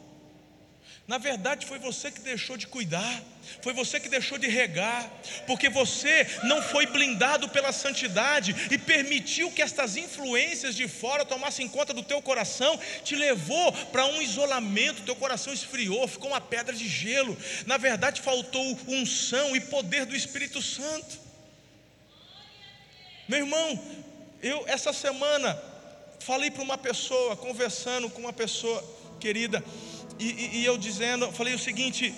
Na 1.09 1.17
verdade, 1.17 1.65
foi 1.65 1.79
você 1.79 2.11
que 2.11 2.21
deixou 2.21 2.55
de 2.55 2.67
cuidar, 2.67 3.23
foi 3.63 3.73
você 3.73 3.99
que 3.99 4.07
deixou 4.07 4.37
de 4.37 4.47
regar, 4.47 5.11
porque 5.47 5.67
você 5.67 6.27
não 6.43 6.61
foi 6.61 6.85
blindado 6.85 7.49
pela 7.49 7.71
santidade 7.71 8.55
e 8.69 8.77
permitiu 8.77 9.51
que 9.51 9.63
estas 9.63 9.97
influências 9.97 10.75
de 10.75 10.87
fora 10.87 11.25
tomassem 11.25 11.67
conta 11.67 11.95
do 11.95 12.03
teu 12.03 12.21
coração, 12.21 12.79
te 13.03 13.15
levou 13.15 13.73
para 13.91 14.05
um 14.05 14.21
isolamento, 14.21 15.01
teu 15.01 15.15
coração 15.15 15.51
esfriou, 15.51 16.07
ficou 16.07 16.29
uma 16.29 16.39
pedra 16.39 16.75
de 16.75 16.87
gelo. 16.87 17.35
Na 17.65 17.77
verdade, 17.77 18.21
faltou 18.21 18.79
unção 18.87 19.55
e 19.55 19.61
poder 19.61 20.05
do 20.05 20.15
Espírito 20.15 20.61
Santo. 20.61 21.17
Meu 23.27 23.39
irmão, 23.39 23.83
eu 24.43 24.63
essa 24.67 24.93
semana 24.93 25.59
falei 26.19 26.51
para 26.51 26.61
uma 26.61 26.77
pessoa, 26.77 27.35
conversando 27.35 28.11
com 28.11 28.21
uma 28.21 28.33
pessoa 28.33 28.99
querida, 29.19 29.63
e, 30.25 30.57
e 30.59 30.65
eu 30.65 30.77
dizendo, 30.77 31.31
falei 31.31 31.53
o 31.53 31.59
seguinte: 31.59 32.13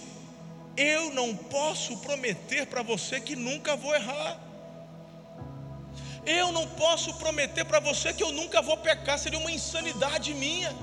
eu 0.75 1.13
não 1.13 1.35
posso 1.35 1.97
prometer 1.97 2.65
para 2.65 2.81
você 2.81 3.19
que 3.19 3.35
nunca 3.35 3.75
vou 3.75 3.93
errar. 3.93 4.39
Eu 6.25 6.51
não 6.51 6.67
posso 6.67 7.13
prometer 7.15 7.65
para 7.65 7.79
você 7.79 8.13
que 8.13 8.23
eu 8.23 8.31
nunca 8.31 8.61
vou 8.61 8.77
pecar, 8.77 9.17
seria 9.17 9.39
uma 9.39 9.51
insanidade 9.51 10.33
minha. 10.33 10.75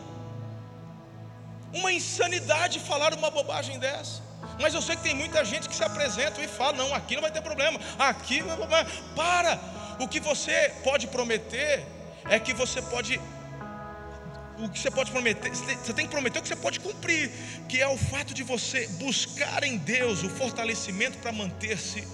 Uma 1.72 1.92
insanidade 1.92 2.80
falar 2.80 3.14
uma 3.14 3.30
bobagem 3.30 3.78
dessa. 3.78 4.22
Mas 4.60 4.74
eu 4.74 4.82
sei 4.82 4.96
que 4.96 5.02
tem 5.02 5.14
muita 5.14 5.44
gente 5.44 5.68
que 5.68 5.74
se 5.74 5.84
apresenta 5.84 6.40
e 6.40 6.48
fala: 6.48 6.72
não, 6.74 6.94
aqui 6.94 7.14
não 7.14 7.22
vai 7.22 7.30
ter 7.30 7.42
problema, 7.42 7.80
aqui 7.98 8.42
vai 8.42 8.56
Para! 9.14 9.58
O 10.00 10.06
que 10.06 10.20
você 10.20 10.72
pode 10.84 11.08
prometer 11.08 11.84
é 12.28 12.38
que 12.38 12.54
você 12.54 12.80
pode 12.82 13.20
o 14.58 14.68
que 14.68 14.78
você 14.78 14.90
pode 14.90 15.10
prometer, 15.10 15.50
você 15.54 15.92
tem 15.92 16.06
que 16.06 16.10
prometer 16.10 16.40
o 16.40 16.42
que 16.42 16.48
você 16.48 16.56
pode 16.56 16.80
cumprir, 16.80 17.30
que 17.68 17.80
é 17.80 17.86
o 17.86 17.96
fato 17.96 18.34
de 18.34 18.42
você 18.42 18.88
buscar 18.98 19.62
em 19.62 19.76
Deus 19.76 20.22
o 20.22 20.30
fortalecimento 20.30 21.18
para 21.18 21.32
manter-se 21.32 22.06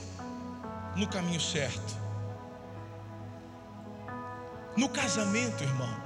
no 0.95 1.07
caminho 1.07 1.41
certo. 1.41 2.05
No 4.77 4.89
casamento, 4.89 5.63
irmão, 5.63 6.03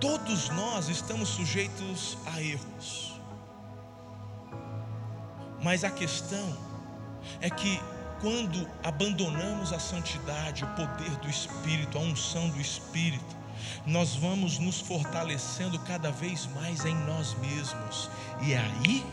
todos 0.00 0.48
nós 0.50 0.88
estamos 0.88 1.28
sujeitos 1.28 2.16
a 2.26 2.40
erros. 2.40 3.20
Mas 5.62 5.84
a 5.84 5.90
questão 5.90 6.56
é 7.40 7.50
que 7.50 7.80
quando 8.20 8.68
abandonamos 8.82 9.72
a 9.72 9.78
santidade, 9.78 10.64
o 10.64 10.68
poder 10.68 11.10
do 11.16 11.28
Espírito, 11.28 11.98
a 11.98 12.00
unção 12.00 12.48
do 12.48 12.60
Espírito, 12.60 13.37
nós 13.86 14.14
vamos 14.14 14.58
nos 14.58 14.80
fortalecendo 14.80 15.78
cada 15.80 16.10
vez 16.10 16.46
mais 16.54 16.84
em 16.84 16.94
nós 16.94 17.34
mesmos, 17.34 18.10
e 18.42 18.52
é 18.52 18.58
aí 18.58 19.04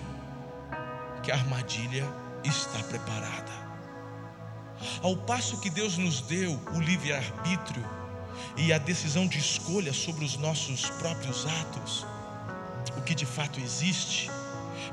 que 1.24 1.32
a 1.32 1.36
armadilha 1.36 2.08
está 2.44 2.80
preparada. 2.84 3.52
Ao 5.02 5.16
passo 5.16 5.60
que 5.60 5.70
Deus 5.70 5.98
nos 5.98 6.22
deu 6.22 6.60
o 6.74 6.80
livre-arbítrio 6.80 7.84
e 8.58 8.72
a 8.74 8.78
decisão 8.78 9.28
de 9.28 9.40
escolha 9.40 9.94
sobre 9.94 10.26
os 10.26 10.38
nossos 10.38 10.90
próprios 10.90 11.46
atos, 11.46 12.06
o 12.98 13.02
que 13.02 13.16
de 13.16 13.26
fato 13.26 13.60
existe, 13.60 14.30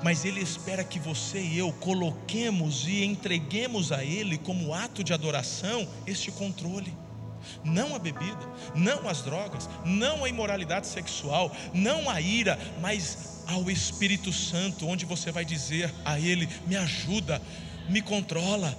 mas 0.03 0.25
Ele 0.25 0.41
espera 0.41 0.83
que 0.85 0.99
você 0.99 1.41
e 1.41 1.59
eu 1.59 1.73
coloquemos 1.75 2.87
e 2.87 3.05
entreguemos 3.05 3.93
a 3.93 4.05
Ele, 4.05 4.39
como 4.39 4.73
ato 4.73 5.05
de 5.05 5.12
adoração, 5.12 5.87
este 6.07 6.31
controle 6.31 6.93
não 7.64 7.95
a 7.95 7.99
bebida, 7.99 8.49
não 8.74 9.09
as 9.09 9.22
drogas, 9.22 9.68
não 9.84 10.24
a 10.24 10.28
imoralidade 10.28 10.86
sexual, 10.86 11.55
não 11.72 12.09
a 12.09 12.20
ira, 12.20 12.59
mas 12.80 13.43
ao 13.47 13.70
Espírito 13.70 14.32
Santo, 14.32 14.86
onde 14.86 15.05
você 15.05 15.30
vai 15.30 15.45
dizer 15.45 15.93
a 16.05 16.18
Ele: 16.18 16.49
me 16.66 16.76
ajuda, 16.76 17.40
me 17.88 18.01
controla, 18.01 18.76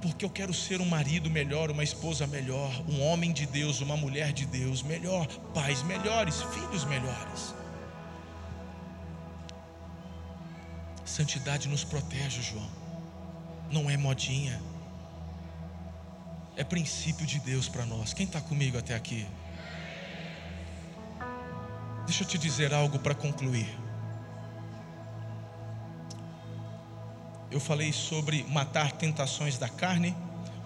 porque 0.00 0.24
eu 0.24 0.30
quero 0.30 0.52
ser 0.52 0.80
um 0.80 0.86
marido 0.86 1.30
melhor, 1.30 1.70
uma 1.70 1.84
esposa 1.84 2.26
melhor, 2.26 2.70
um 2.88 3.02
homem 3.02 3.32
de 3.32 3.46
Deus, 3.46 3.80
uma 3.80 3.96
mulher 3.96 4.32
de 4.32 4.46
Deus 4.46 4.82
melhor, 4.82 5.26
pais 5.54 5.82
melhores, 5.82 6.42
filhos 6.54 6.84
melhores. 6.84 7.54
Santidade 11.04 11.68
nos 11.68 11.84
protege, 11.84 12.42
João, 12.42 12.68
não 13.70 13.88
é 13.88 13.96
modinha 13.96 14.60
é 16.56 16.64
princípio 16.64 17.26
de 17.26 17.38
Deus 17.38 17.68
para 17.68 17.84
nós. 17.84 18.12
Quem 18.12 18.26
está 18.26 18.40
comigo 18.40 18.78
até 18.78 18.94
aqui? 18.94 19.26
Deixa 22.06 22.22
eu 22.22 22.28
te 22.28 22.38
dizer 22.38 22.72
algo 22.72 22.98
para 22.98 23.14
concluir. 23.14 23.86
eu 27.56 27.60
falei 27.60 27.92
sobre 27.92 28.44
matar 28.44 28.92
tentações 28.92 29.56
da 29.56 29.68
carne. 29.68 30.14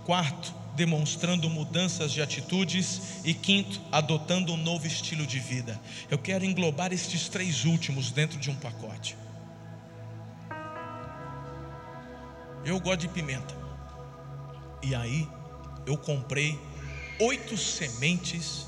Quarto, 0.05 0.53
demonstrando 0.75 1.49
mudanças 1.49 2.11
de 2.11 2.21
atitudes. 2.21 3.23
E 3.25 3.33
quinto, 3.33 3.81
adotando 3.93 4.53
um 4.53 4.57
novo 4.57 4.87
estilo 4.87 5.27
de 5.27 5.39
vida. 5.39 5.81
Eu 6.11 6.19
quero 6.19 6.45
englobar 6.45 6.93
estes 6.93 7.29
três 7.29 7.65
últimos 7.65 8.11
dentro 8.11 8.39
de 8.39 8.51
um 8.51 8.57
pacote. 8.57 9.17
Eu 12.65 12.79
gosto 12.81 13.01
de 13.01 13.09
pimenta. 13.09 13.55
E 14.83 14.95
aí, 14.95 15.29
eu 15.91 15.99
comprei 15.99 16.57
oito 17.19 17.57
sementes 17.57 18.67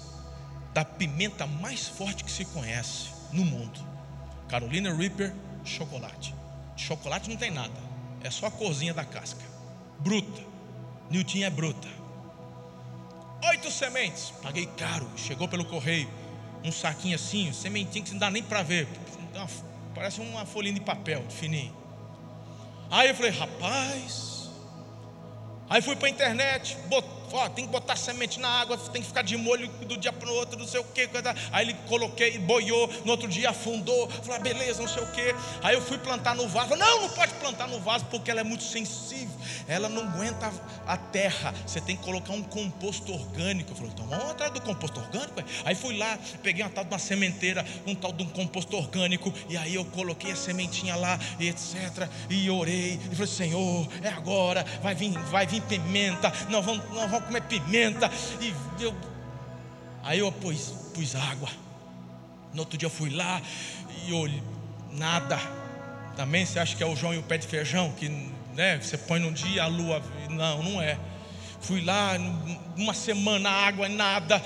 da 0.74 0.84
pimenta 0.84 1.46
mais 1.46 1.86
forte 1.86 2.24
que 2.24 2.30
se 2.30 2.44
conhece 2.46 3.10
no 3.32 3.44
mundo. 3.44 3.78
Carolina 4.48 4.92
Reaper, 4.92 5.32
chocolate. 5.64 6.34
Chocolate 6.76 7.30
não 7.30 7.36
tem 7.36 7.50
nada, 7.50 7.72
é 8.22 8.30
só 8.30 8.46
a 8.46 8.50
corzinha 8.50 8.92
da 8.92 9.04
casca. 9.04 9.42
Bruta. 10.00 10.42
Nilton 11.10 11.44
é 11.44 11.50
bruta. 11.50 11.88
Oito 13.50 13.70
sementes, 13.70 14.32
paguei 14.42 14.66
caro, 14.66 15.08
chegou 15.16 15.46
pelo 15.46 15.64
correio. 15.64 16.08
Um 16.64 16.72
saquinho 16.72 17.14
assim, 17.14 17.52
sementinho 17.52 18.04
que 18.04 18.12
não 18.12 18.18
dá 18.18 18.30
nem 18.30 18.42
para 18.42 18.62
ver. 18.62 18.88
Parece 19.94 20.20
uma 20.20 20.46
folhinha 20.46 20.74
de 20.74 20.80
papel, 20.80 21.24
fininho. 21.28 21.74
Aí 22.90 23.08
eu 23.08 23.14
falei, 23.14 23.30
rapaz. 23.30 24.31
Aí 25.72 25.80
fui 25.80 25.96
para 25.96 26.06
a 26.06 26.10
internet, 26.10 26.76
botei 26.86 27.21
ó, 27.36 27.48
tem 27.48 27.64
que 27.64 27.70
botar 27.70 27.96
semente 27.96 28.38
na 28.40 28.48
água, 28.48 28.76
tem 28.76 29.02
que 29.02 29.08
ficar 29.08 29.22
de 29.22 29.36
molho 29.36 29.68
do 29.86 29.96
dia 29.96 30.12
para 30.12 30.28
o 30.28 30.34
outro, 30.34 30.58
não 30.58 30.66
sei 30.66 30.80
o 30.80 30.84
que. 30.84 31.08
Aí 31.50 31.66
ele 31.66 31.74
coloquei, 31.88 32.38
boiou, 32.38 32.88
no 33.04 33.12
outro 33.12 33.28
dia 33.28 33.50
afundou. 33.50 34.08
Falei, 34.08 34.36
ah, 34.36 34.40
beleza, 34.40 34.82
não 34.82 34.88
sei 34.88 35.02
o 35.02 35.06
que. 35.06 35.34
Aí 35.62 35.74
eu 35.74 35.82
fui 35.82 35.98
plantar 35.98 36.34
no 36.34 36.48
vaso. 36.48 36.74
Não, 36.76 37.02
não 37.02 37.08
pode 37.10 37.32
plantar 37.34 37.68
no 37.68 37.80
vaso 37.80 38.04
porque 38.06 38.30
ela 38.30 38.40
é 38.40 38.44
muito 38.44 38.64
sensível. 38.64 39.32
Ela 39.68 39.88
não 39.88 40.02
aguenta 40.02 40.52
a 40.86 40.96
terra. 40.96 41.54
Você 41.66 41.80
tem 41.80 41.96
que 41.96 42.02
colocar 42.02 42.32
um 42.32 42.42
composto 42.42 43.12
orgânico. 43.12 43.72
Eu 43.72 43.76
falei, 43.76 43.92
então 43.92 44.06
vamos 44.06 44.30
atrás 44.30 44.52
do 44.52 44.60
composto 44.60 45.00
orgânico. 45.00 45.42
Aí 45.64 45.74
fui 45.74 45.96
lá, 45.96 46.18
peguei 46.42 46.64
uma 46.64 46.70
tal 46.70 46.84
de 46.84 46.90
uma 46.90 46.98
sementeira, 46.98 47.64
um 47.86 47.94
tal 47.94 48.12
de 48.12 48.22
um 48.22 48.28
composto 48.28 48.76
orgânico. 48.76 49.32
E 49.48 49.56
aí 49.56 49.74
eu 49.74 49.84
coloquei 49.86 50.32
a 50.32 50.36
sementinha 50.36 50.96
lá, 50.96 51.18
e 51.38 51.48
etc. 51.48 52.08
E 52.28 52.50
orei. 52.50 53.00
E 53.10 53.14
falei, 53.14 53.26
Senhor, 53.26 53.88
é 54.02 54.08
agora. 54.08 54.64
Vai 54.82 54.94
vir, 54.94 55.12
vai 55.30 55.46
vir 55.46 55.62
pimenta. 55.62 56.32
Nós 56.48 56.64
vamos, 56.64 56.88
nós 56.90 57.10
vamos 57.10 57.21
comer 57.22 57.42
pimenta. 57.42 58.10
E 58.40 58.54
eu, 58.82 58.94
aí 60.02 60.18
eu 60.18 60.30
pus, 60.32 60.72
pus 60.94 61.14
água. 61.14 61.48
No 62.52 62.60
outro 62.60 62.76
dia 62.76 62.86
eu 62.86 62.90
fui 62.90 63.10
lá 63.10 63.40
e 64.06 64.12
olhei, 64.12 64.42
nada. 64.90 65.38
Também 66.16 66.44
você 66.44 66.58
acha 66.58 66.76
que 66.76 66.82
é 66.82 66.86
o 66.86 66.94
João 66.94 67.14
e 67.14 67.18
o 67.18 67.22
pé 67.22 67.38
de 67.38 67.46
feijão? 67.46 67.90
Que 67.92 68.08
né, 68.54 68.78
você 68.78 68.98
põe 68.98 69.18
num 69.18 69.32
dia 69.32 69.64
a 69.64 69.66
lua. 69.66 70.02
Não, 70.28 70.62
não 70.62 70.82
é. 70.82 70.98
Fui 71.62 71.80
lá, 71.80 72.16
uma 72.76 72.92
semana 72.92 73.48
água, 73.48 73.88
nada, 73.88 74.42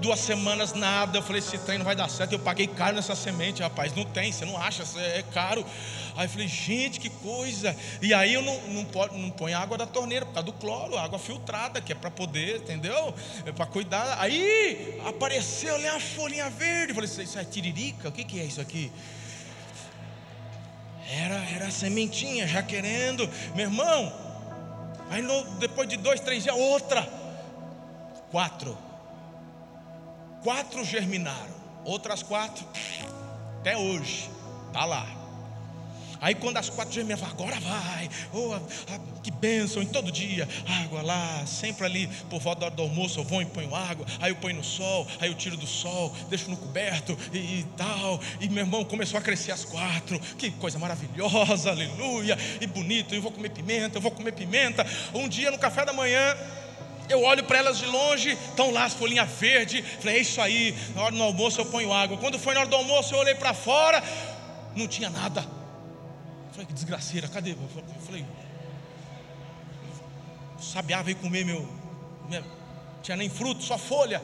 duas 0.00 0.18
semanas 0.18 0.72
nada. 0.72 1.18
Eu 1.18 1.22
falei, 1.22 1.38
esse 1.38 1.56
trem 1.58 1.78
não 1.78 1.84
vai 1.84 1.94
dar 1.94 2.10
certo. 2.10 2.32
Eu 2.32 2.38
paguei 2.40 2.66
caro 2.66 2.96
nessa 2.96 3.14
semente, 3.14 3.62
rapaz. 3.62 3.94
Não 3.94 4.04
tem, 4.04 4.32
você 4.32 4.44
não 4.44 4.60
acha, 4.60 4.82
é 4.98 5.22
caro. 5.32 5.64
Aí 6.16 6.26
eu 6.26 6.28
falei, 6.28 6.48
gente, 6.48 6.98
que 6.98 7.10
coisa. 7.10 7.76
E 8.02 8.12
aí 8.12 8.34
eu 8.34 8.42
não, 8.42 8.60
não, 8.62 8.86
não 9.12 9.30
põe 9.30 9.54
água 9.54 9.78
da 9.78 9.86
torneira, 9.86 10.26
por 10.26 10.34
causa 10.34 10.46
do 10.46 10.52
cloro, 10.52 10.98
água 10.98 11.16
filtrada, 11.16 11.80
que 11.80 11.92
é 11.92 11.94
para 11.94 12.10
poder, 12.10 12.56
entendeu? 12.56 13.14
É 13.46 13.52
para 13.52 13.66
cuidar. 13.66 14.18
Aí 14.20 15.00
apareceu 15.06 15.76
ali 15.76 15.88
uma 15.88 16.00
folhinha 16.00 16.50
verde. 16.50 16.90
Eu 16.90 16.94
falei, 16.96 17.08
isso 17.08 17.38
é 17.38 17.44
tiririca? 17.44 18.08
O 18.08 18.12
que, 18.12 18.24
que 18.24 18.40
é 18.40 18.44
isso 18.44 18.60
aqui? 18.60 18.90
Era, 21.08 21.36
era 21.54 21.66
a 21.68 21.70
sementinha, 21.70 22.48
já 22.48 22.64
querendo. 22.64 23.30
Meu 23.54 23.66
irmão, 23.66 24.27
aí 25.10 25.22
depois 25.58 25.88
de 25.88 25.96
dois, 25.96 26.20
três 26.20 26.42
dias, 26.42 26.56
outra. 26.56 27.06
Quatro. 28.30 28.76
Quatro 30.42 30.84
germinaram. 30.84 31.58
Outras 31.84 32.22
quatro, 32.22 32.66
até 33.60 33.76
hoje, 33.76 34.30
está 34.66 34.84
lá. 34.84 35.17
Aí 36.20 36.34
quando 36.34 36.56
as 36.56 36.68
quatro 36.68 36.92
gêmeas 36.92 37.20
falam, 37.20 37.34
agora 37.34 37.60
vai, 37.60 38.08
oh, 38.32 38.58
que 39.22 39.30
bênção, 39.30 39.82
em 39.82 39.86
todo 39.86 40.10
dia, 40.10 40.48
água 40.84 41.02
lá, 41.02 41.44
sempre 41.46 41.84
ali, 41.84 42.08
por 42.28 42.40
volta 42.40 42.60
da 42.60 42.66
hora 42.66 42.74
do 42.74 42.82
almoço, 42.82 43.20
eu 43.20 43.24
vou 43.24 43.40
e 43.40 43.46
ponho 43.46 43.74
água, 43.74 44.04
aí 44.20 44.30
eu 44.30 44.36
ponho 44.36 44.56
no 44.56 44.64
sol, 44.64 45.06
aí 45.20 45.28
eu 45.28 45.34
tiro 45.34 45.56
do 45.56 45.66
sol, 45.66 46.14
deixo 46.28 46.50
no 46.50 46.56
coberto 46.56 47.16
e, 47.32 47.38
e 47.38 47.66
tal. 47.76 48.20
E 48.40 48.48
meu 48.48 48.64
irmão 48.64 48.84
começou 48.84 49.18
a 49.18 49.22
crescer 49.22 49.52
as 49.52 49.64
quatro, 49.64 50.18
que 50.36 50.50
coisa 50.52 50.78
maravilhosa, 50.78 51.70
aleluia, 51.70 52.36
e 52.60 52.66
bonito, 52.66 53.14
eu 53.14 53.22
vou 53.22 53.30
comer 53.30 53.50
pimenta, 53.50 53.98
eu 53.98 54.02
vou 54.02 54.10
comer 54.10 54.32
pimenta. 54.32 54.86
Um 55.14 55.28
dia 55.28 55.50
no 55.50 55.58
café 55.58 55.84
da 55.84 55.92
manhã, 55.92 56.36
eu 57.08 57.22
olho 57.22 57.44
para 57.44 57.58
elas 57.58 57.78
de 57.78 57.86
longe, 57.86 58.30
estão 58.32 58.70
lá 58.70 58.84
as 58.84 58.92
folhinhas 58.92 59.28
verdes. 59.30 59.82
Falei, 60.00 60.18
é 60.18 60.20
isso 60.20 60.40
aí. 60.40 60.76
Na 60.94 61.02
hora 61.02 61.14
do 61.14 61.22
almoço 61.22 61.60
eu 61.60 61.66
ponho 61.66 61.92
água. 61.92 62.18
Quando 62.18 62.38
foi 62.38 62.54
na 62.54 62.60
hora 62.60 62.68
do 62.68 62.76
almoço, 62.76 63.14
eu 63.14 63.18
olhei 63.18 63.34
para 63.34 63.54
fora, 63.54 64.02
não 64.76 64.86
tinha 64.86 65.08
nada. 65.08 65.57
Falei, 66.58 66.66
que 66.66 66.72
desgraceira, 66.72 67.28
cadê? 67.28 67.52
Eu 67.52 67.58
falei, 68.04 68.26
o 70.58 70.60
sabiá 70.60 71.02
veio 71.02 71.16
comer 71.18 71.44
meu, 71.44 71.68
tinha 73.00 73.16
nem 73.16 73.30
fruto, 73.30 73.62
só 73.62 73.78
folha. 73.78 74.20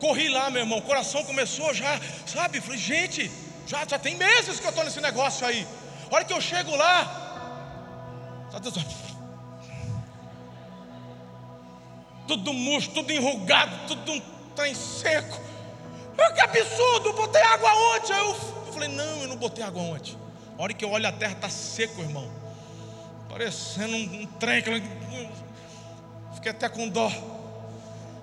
Corri 0.00 0.28
lá, 0.28 0.50
meu 0.50 0.62
irmão, 0.62 0.80
o 0.80 0.82
coração 0.82 1.22
começou 1.22 1.72
já, 1.72 2.00
sabe? 2.26 2.60
Falei, 2.60 2.80
gente, 2.80 3.30
já, 3.64 3.86
já 3.86 3.96
tem 3.96 4.16
meses 4.16 4.58
que 4.58 4.66
eu 4.66 4.70
estou 4.70 4.82
nesse 4.82 5.00
negócio 5.00 5.46
aí. 5.46 5.64
A 6.10 6.16
hora 6.16 6.24
que 6.24 6.32
eu 6.32 6.40
chego 6.40 6.74
lá, 6.74 8.50
tudo 12.26 12.52
murcho, 12.52 12.90
tudo 12.90 13.12
enrugado, 13.12 13.86
tudo 13.86 14.14
um 14.14 14.20
trem 14.56 14.74
seco. 14.74 15.40
Que 16.34 16.40
absurdo, 16.40 17.12
botei 17.12 17.40
água 17.40 17.72
ontem. 17.94 18.12
Aí 18.14 18.20
eu 18.20 18.34
falei, 18.72 18.88
não, 18.88 19.22
eu 19.22 19.28
não 19.28 19.36
botei 19.36 19.62
água 19.62 19.80
ontem. 19.80 20.20
A 20.62 20.64
hora 20.64 20.74
que 20.74 20.84
eu 20.84 20.92
olho 20.92 21.08
a 21.08 21.10
terra 21.10 21.32
está 21.32 21.48
seco, 21.48 22.00
irmão. 22.02 22.30
Parecendo 23.28 23.96
um, 23.96 24.22
um 24.22 24.26
trem. 24.38 24.62
Fiquei 26.36 26.52
até 26.52 26.68
com 26.68 26.88
dó. 26.88 27.10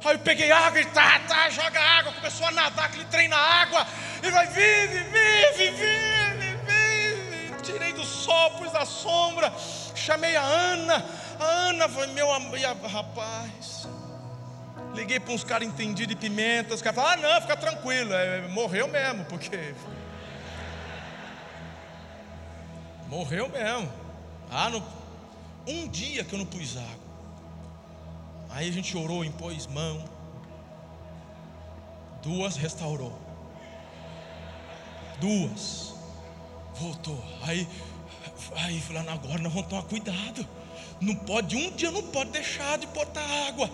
Aí 0.06 0.16
eu 0.16 0.20
peguei 0.20 0.50
água 0.50 0.80
e 0.80 0.86
tá, 0.86 1.20
tá, 1.28 1.50
joga 1.50 1.82
água. 1.82 2.14
Começou 2.14 2.48
a 2.48 2.52
nadar 2.52 2.86
aquele 2.86 3.04
trem 3.04 3.28
na 3.28 3.36
água. 3.36 3.86
E 4.24 4.32
vai, 4.32 4.48
vive, 4.48 5.04
vive, 5.04 5.72
vive, 5.72 6.58
vive. 6.66 7.62
Tirei 7.62 7.92
do 7.92 8.06
sol, 8.06 8.52
pus 8.52 8.72
da 8.72 8.86
sombra. 8.86 9.52
Chamei 9.94 10.38
a 10.38 10.42
Ana. 10.42 11.06
A 11.42 11.44
Ana 11.44 11.90
foi 11.90 12.08
meu 12.08 12.32
amigo. 12.32 12.88
Rapaz. 12.88 13.86
Liguei 14.94 15.20
para 15.20 15.34
uns 15.34 15.44
caras 15.44 15.68
entendidos 15.68 16.16
de 16.16 16.16
pimenta. 16.16 16.74
Os 16.74 16.82
caras 16.82 16.96
falaram: 16.96 17.22
ah, 17.22 17.34
não, 17.34 17.42
fica 17.42 17.58
tranquilo. 17.58 18.14
É, 18.14 18.48
morreu 18.48 18.88
mesmo, 18.88 19.26
porque 19.26 19.76
Morreu 23.10 23.50
mesmo. 23.50 23.92
Ah, 24.52 24.70
no... 24.70 24.84
um 25.68 25.88
dia 25.88 26.24
que 26.24 26.34
eu 26.34 26.40
não 26.40 26.46
pus 26.46 26.78
água. 26.78 27.10
Aí 28.52 28.70
a 28.70 28.72
gente 28.72 28.96
orou, 28.96 29.26
impôs 29.26 29.66
mão. 29.68 30.04
Duas 32.22 32.56
restaurou. 32.56 33.18
Duas. 35.20 35.94
Voltou. 36.76 37.22
Aí, 37.42 37.68
aí 38.56 38.80
falando, 38.82 39.10
agora 39.10 39.40
nós 39.40 39.54
vamos 39.54 39.70
tomar 39.70 39.84
cuidado. 39.84 40.48
Não 41.02 41.16
pode, 41.16 41.56
um 41.56 41.72
dia 41.72 41.92
não 41.92 42.04
pode 42.04 42.30
deixar 42.30 42.78
de 42.78 42.86
botar 42.88 43.26
água. 43.48 43.70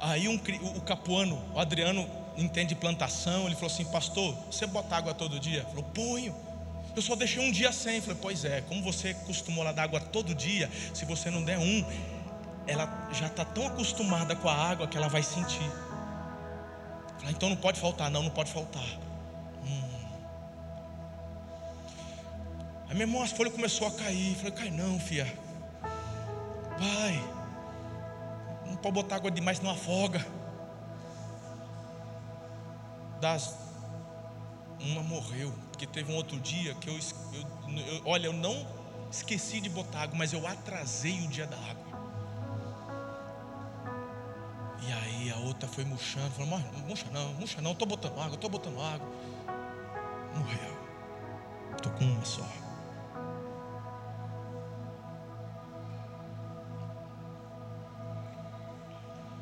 Aí 0.00 0.28
um, 0.28 0.36
o 0.76 0.80
capuano, 0.82 1.42
o 1.54 1.58
Adriano, 1.58 2.08
entende 2.36 2.74
plantação, 2.74 3.46
ele 3.46 3.54
falou 3.54 3.70
assim, 3.70 3.84
pastor, 3.86 4.34
você 4.50 4.66
bota 4.66 4.96
água 4.96 5.14
todo 5.14 5.40
dia? 5.40 5.64
Falou, 5.64 5.84
ponho. 5.84 6.45
Eu 6.96 7.02
só 7.02 7.14
deixei 7.14 7.46
um 7.46 7.52
dia 7.52 7.70
sem. 7.72 8.00
Falei, 8.00 8.18
pois 8.20 8.42
é, 8.42 8.62
como 8.62 8.82
você 8.82 9.12
costumou 9.12 9.62
lá 9.62 9.70
dar 9.70 9.82
água 9.82 10.00
todo 10.00 10.34
dia, 10.34 10.70
se 10.94 11.04
você 11.04 11.30
não 11.30 11.44
der 11.44 11.58
um, 11.58 11.84
ela 12.66 13.10
já 13.12 13.26
está 13.26 13.44
tão 13.44 13.66
acostumada 13.66 14.34
com 14.34 14.48
a 14.48 14.54
água 14.54 14.88
que 14.88 14.96
ela 14.96 15.06
vai 15.06 15.22
sentir. 15.22 15.70
Falei, 17.18 17.34
então 17.34 17.50
não 17.50 17.56
pode 17.56 17.78
faltar, 17.78 18.10
não, 18.10 18.22
não 18.22 18.30
pode 18.30 18.50
faltar. 18.50 18.82
Hum. 19.62 19.82
Aí 22.88 22.94
meu 22.94 23.06
irmão, 23.06 23.22
as 23.22 23.30
folhas 23.30 23.52
começou 23.52 23.86
a 23.88 23.90
cair. 23.90 24.34
Falei, 24.36 24.52
cai 24.52 24.70
não, 24.70 24.98
filha. 24.98 25.30
Vai. 26.78 27.22
Não 28.64 28.76
pode 28.76 28.94
botar 28.94 29.16
água 29.16 29.30
demais, 29.30 29.60
não 29.60 29.70
afoga. 29.70 30.26
Das 33.20 33.65
uma 34.86 35.02
morreu, 35.02 35.52
porque 35.70 35.86
teve 35.86 36.12
um 36.12 36.16
outro 36.16 36.38
dia 36.40 36.74
que 36.74 36.88
eu, 36.88 36.94
eu, 36.94 37.78
eu, 37.78 38.02
olha, 38.04 38.26
eu 38.26 38.32
não 38.32 38.66
esqueci 39.10 39.60
de 39.60 39.68
botar 39.68 40.02
água, 40.02 40.16
mas 40.16 40.32
eu 40.32 40.46
atrasei 40.46 41.20
o 41.24 41.28
dia 41.28 41.46
da 41.46 41.56
água. 41.56 41.86
E 44.86 44.92
aí 44.92 45.30
a 45.32 45.36
outra 45.38 45.68
foi 45.68 45.84
murchando, 45.84 46.30
falou, 46.30 46.60
murcha 46.86 47.06
não, 47.12 47.34
murcha 47.34 47.60
não, 47.60 47.72
estou 47.72 47.88
botando 47.88 48.18
água, 48.20 48.34
estou 48.34 48.50
botando 48.50 48.80
água. 48.80 49.08
Morreu. 50.36 50.76
Estou 51.76 51.92
com 51.92 52.04
uma 52.04 52.24
só. 52.24 52.46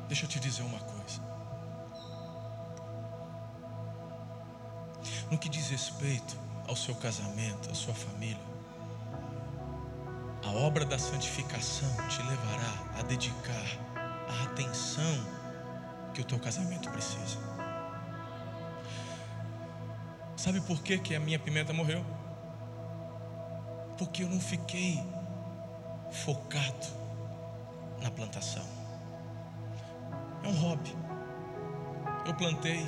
Deixa 0.07 0.25
eu 0.25 0.29
te 0.29 0.39
dizer 0.39 0.63
uma 0.63 0.79
coisa. 0.79 1.21
No 5.31 5.37
que 5.37 5.49
diz 5.49 5.69
respeito 5.69 6.37
ao 6.67 6.75
seu 6.75 6.95
casamento, 6.95 7.69
à 7.71 7.73
sua 7.73 7.93
família, 7.93 8.55
a 10.43 10.51
obra 10.51 10.85
da 10.85 10.99
santificação 10.99 11.89
te 12.07 12.21
levará 12.21 12.99
a 12.99 13.01
dedicar 13.03 13.65
a 14.29 14.43
atenção 14.43 15.25
que 16.13 16.21
o 16.21 16.23
teu 16.23 16.39
casamento 16.39 16.89
precisa. 16.91 17.39
Sabe 20.37 20.61
por 20.61 20.83
que, 20.83 20.99
que 20.99 21.15
a 21.15 21.19
minha 21.19 21.39
pimenta 21.39 21.73
morreu? 21.73 22.05
Porque 23.97 24.23
eu 24.23 24.29
não 24.29 24.39
fiquei 24.39 25.03
focado 26.11 26.87
na 28.01 28.11
plantação. 28.11 28.63
É 30.43 30.47
um 30.47 30.55
hobby. 30.55 30.95
Eu 32.27 32.33
plantei, 32.35 32.85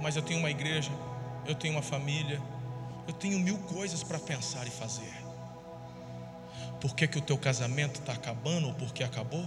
mas 0.00 0.16
eu 0.16 0.22
tenho 0.22 0.40
uma 0.40 0.50
igreja, 0.50 0.90
eu 1.46 1.54
tenho 1.54 1.74
uma 1.74 1.82
família, 1.82 2.40
eu 3.06 3.12
tenho 3.14 3.38
mil 3.38 3.58
coisas 3.58 4.02
para 4.02 4.18
pensar 4.18 4.66
e 4.66 4.70
fazer. 4.70 5.14
Por 6.80 6.94
que, 6.94 7.06
que 7.06 7.18
o 7.18 7.22
teu 7.22 7.38
casamento 7.38 8.00
está 8.00 8.12
acabando 8.12 8.68
ou 8.68 8.74
porque 8.74 9.02
acabou? 9.02 9.46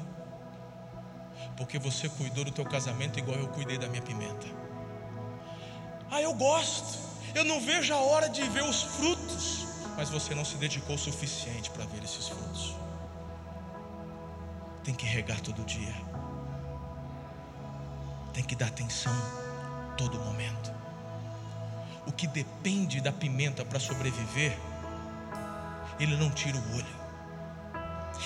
Porque 1.57 1.77
você 1.77 2.07
cuidou 2.09 2.45
do 2.45 2.51
teu 2.51 2.65
casamento 2.65 3.19
igual 3.19 3.37
eu 3.37 3.47
cuidei 3.49 3.77
da 3.77 3.87
minha 3.87 4.01
pimenta. 4.01 4.47
Ah, 6.09 6.21
eu 6.21 6.33
gosto. 6.33 6.97
Eu 7.35 7.43
não 7.43 7.61
vejo 7.61 7.93
a 7.93 7.97
hora 7.97 8.29
de 8.29 8.41
ver 8.49 8.63
os 8.63 8.81
frutos. 8.81 9.67
Mas 9.95 10.09
você 10.09 10.33
não 10.33 10.45
se 10.45 10.55
dedicou 10.55 10.95
o 10.95 10.99
suficiente 10.99 11.69
para 11.69 11.85
ver 11.85 12.03
esses 12.03 12.27
frutos. 12.27 12.75
Tem 14.83 14.93
que 14.93 15.05
regar 15.05 15.39
todo 15.41 15.63
dia. 15.65 15.93
Tem 18.33 18.43
que 18.43 18.55
dar 18.55 18.67
atenção 18.67 19.13
todo 19.97 20.17
momento. 20.19 20.78
O 22.09 22.11
que 22.11 22.25
depende 22.25 22.99
da 22.99 23.11
pimenta 23.11 23.63
para 23.63 23.79
sobreviver, 23.79 24.57
ele 25.99 26.17
não 26.17 26.31
tira 26.31 26.57
o 26.57 26.75
olho. 26.75 26.99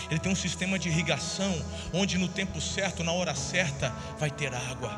Ele 0.09 0.21
tem 0.21 0.31
um 0.31 0.35
sistema 0.35 0.79
de 0.79 0.87
irrigação 0.87 1.53
onde 1.93 2.17
no 2.17 2.29
tempo 2.29 2.61
certo, 2.61 3.03
na 3.03 3.11
hora 3.11 3.35
certa, 3.35 3.89
vai 4.17 4.31
ter 4.31 4.55
água. 4.55 4.89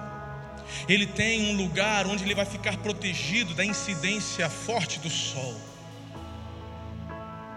Ele 0.87 1.07
tem 1.07 1.51
um 1.51 1.57
lugar 1.57 2.05
onde 2.05 2.23
ele 2.23 2.35
vai 2.35 2.45
ficar 2.45 2.77
protegido 2.77 3.55
da 3.55 3.65
incidência 3.65 4.47
forte 4.51 4.99
do 4.99 5.09
sol. 5.09 5.59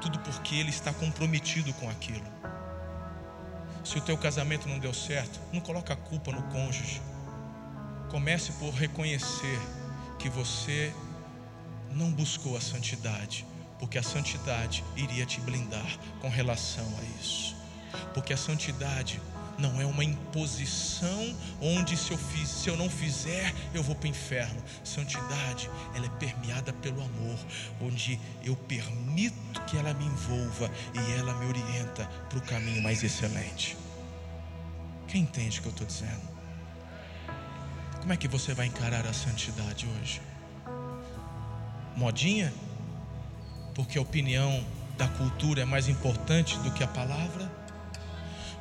Tudo 0.01 0.19
porque 0.21 0.55
ele 0.55 0.71
está 0.71 0.95
comprometido 0.95 1.75
com 1.75 1.91
aquilo. 1.91 2.27
Se 3.85 3.99
o 3.99 4.01
teu 4.01 4.17
casamento 4.17 4.67
não 4.67 4.79
deu 4.79 4.95
certo, 4.95 5.39
não 5.53 5.61
coloca 5.61 5.93
a 5.93 5.97
culpa 5.97 6.33
no 6.33 6.43
cônjuge. 6.45 7.03
Comece 8.11 8.53
por 8.53 8.73
reconhecer 8.73 9.61
que 10.19 10.31
você 10.31 10.95
não 11.93 12.11
buscou 12.11 12.57
a 12.57 12.61
santidade, 12.61 13.47
porque 13.79 13.99
a 13.99 14.03
santidade 14.03 14.85
iria 14.97 15.25
te 15.25 15.41
blindar 15.41 15.99
com 16.21 16.29
relação 16.29 16.87
a 16.99 17.21
isso. 17.21 17.57
Porque 18.13 18.33
a 18.33 18.37
santidade 18.37 19.21
não 19.59 19.81
é 19.81 19.85
uma 19.85 20.05
imposição 20.05 21.37
onde 21.61 21.97
se 21.97 22.13
eu, 22.13 22.19
fiz, 22.19 22.49
se 22.49 22.69
eu 22.69 22.77
não 22.77 22.89
fizer, 22.89 23.53
eu 23.75 23.83
vou 23.83 23.95
para 23.95 24.07
o 24.07 24.11
inferno. 24.11 24.63
Santidade, 24.85 25.69
ela 25.95 26.07
é 26.07 26.11
permeada 26.11 26.73
pelo 26.75 27.03
amor, 27.03 27.39
onde 27.81 28.21
eu 28.45 28.55
permito 28.55 29.61
que 29.67 29.77
ela 29.77 29.93
me 29.95 30.05
envolva 30.05 30.71
e 30.95 31.13
ela 31.19 31.35
me 31.35 31.47
orienta 31.47 32.07
para 32.29 32.39
o 32.39 32.43
caminho 32.43 32.83
mais 32.83 33.03
excelente. 33.03 33.77
Quem 35.09 35.23
entende 35.23 35.59
o 35.59 35.63
que 35.63 35.69
eu 35.69 35.73
estou 35.73 35.87
dizendo? 35.87 36.29
Como 38.01 38.13
é 38.13 38.17
que 38.17 38.29
você 38.29 38.55
vai 38.55 38.67
encarar 38.67 39.07
a 39.07 39.13
santidade 39.13 39.87
hoje? 39.87 40.21
Modinha? 41.99 42.55
Porque 43.75 43.99
a 43.99 44.01
opinião 44.01 44.65
da 44.97 45.09
cultura 45.09 45.63
é 45.63 45.65
mais 45.65 45.89
importante 45.89 46.57
do 46.59 46.71
que 46.71 46.85
a 46.85 46.87
palavra? 46.87 47.51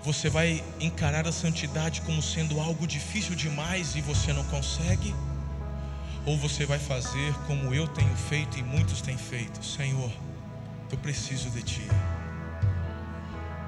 Você 0.03 0.27
vai 0.27 0.63
encarar 0.79 1.27
a 1.27 1.31
santidade 1.31 2.01
como 2.01 2.19
sendo 2.19 2.59
algo 2.59 2.87
difícil 2.87 3.35
demais 3.35 3.95
e 3.95 4.01
você 4.01 4.33
não 4.33 4.43
consegue? 4.45 5.13
Ou 6.25 6.35
você 6.35 6.65
vai 6.65 6.79
fazer 6.79 7.31
como 7.45 7.75
eu 7.75 7.87
tenho 7.87 8.15
feito 8.15 8.57
e 8.57 8.63
muitos 8.63 9.01
têm 9.01 9.17
feito? 9.17 9.63
Senhor, 9.63 10.11
eu 10.91 10.97
preciso 10.97 11.51
de 11.51 11.61
Ti. 11.61 11.87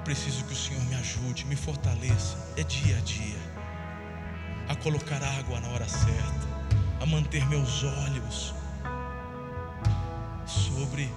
Preciso 0.02 0.44
que 0.46 0.52
o 0.52 0.56
Senhor 0.56 0.82
me 0.86 0.96
ajude, 0.96 1.46
me 1.46 1.54
fortaleça. 1.54 2.36
É 2.56 2.64
dia 2.64 2.96
a 2.96 3.00
dia. 3.02 3.38
A 4.68 4.74
colocar 4.74 5.22
água 5.22 5.60
na 5.60 5.68
hora 5.68 5.88
certa. 5.88 6.48
A 7.00 7.06
manter 7.06 7.48
meus 7.48 7.84
olhos 7.84 8.59
sobre 10.50 11.12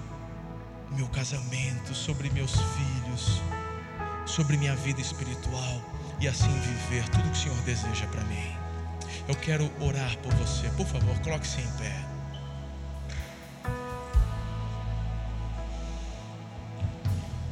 meu 0.90 1.08
casamento, 1.08 1.94
sobre 1.94 2.30
meus 2.30 2.52
filhos 2.52 3.42
sobre 4.26 4.56
minha 4.56 4.74
vida 4.74 5.00
espiritual 5.00 5.80
e 6.20 6.28
assim 6.28 6.48
viver 6.60 7.08
tudo 7.08 7.30
que 7.30 7.30
o 7.30 7.34
Senhor 7.36 7.56
deseja 7.62 8.06
para 8.06 8.22
mim. 8.24 8.56
Eu 9.28 9.34
quero 9.34 9.70
orar 9.80 10.16
por 10.18 10.32
você. 10.34 10.68
Por 10.70 10.86
favor, 10.86 11.18
coloque-se 11.20 11.60
em 11.60 11.70
pé. 11.72 12.04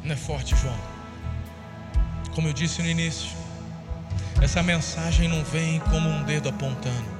Não 0.03 0.13
é 0.13 0.17
forte, 0.17 0.57
João? 0.57 0.77
Como 2.35 2.49
eu 2.49 2.53
disse 2.53 2.83
no 2.83 2.89
início, 2.89 3.31
essa 4.41 4.63
mensagem 4.63 5.29
não 5.29 5.45
vem 5.45 5.79
como 5.81 6.09
um 6.09 6.25
dedo 6.25 6.49
apontando. 6.49 7.12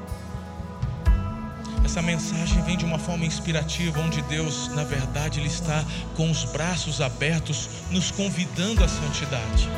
Essa 1.93 2.01
mensagem 2.01 2.63
vem 2.63 2.75
de 2.75 2.87
uma 2.87 2.99
forma 2.99 3.27
inspirativa, 3.27 4.01
onde 4.01 4.23
Deus, 4.23 4.69
na 4.69 4.83
verdade, 4.83 5.39
Ele 5.39 5.49
está 5.49 5.85
com 6.17 6.31
os 6.31 6.43
braços 6.43 7.03
abertos, 7.03 7.69
nos 7.91 8.11
convidando 8.11 8.83
à 8.83 8.89
santidade. 8.89 9.69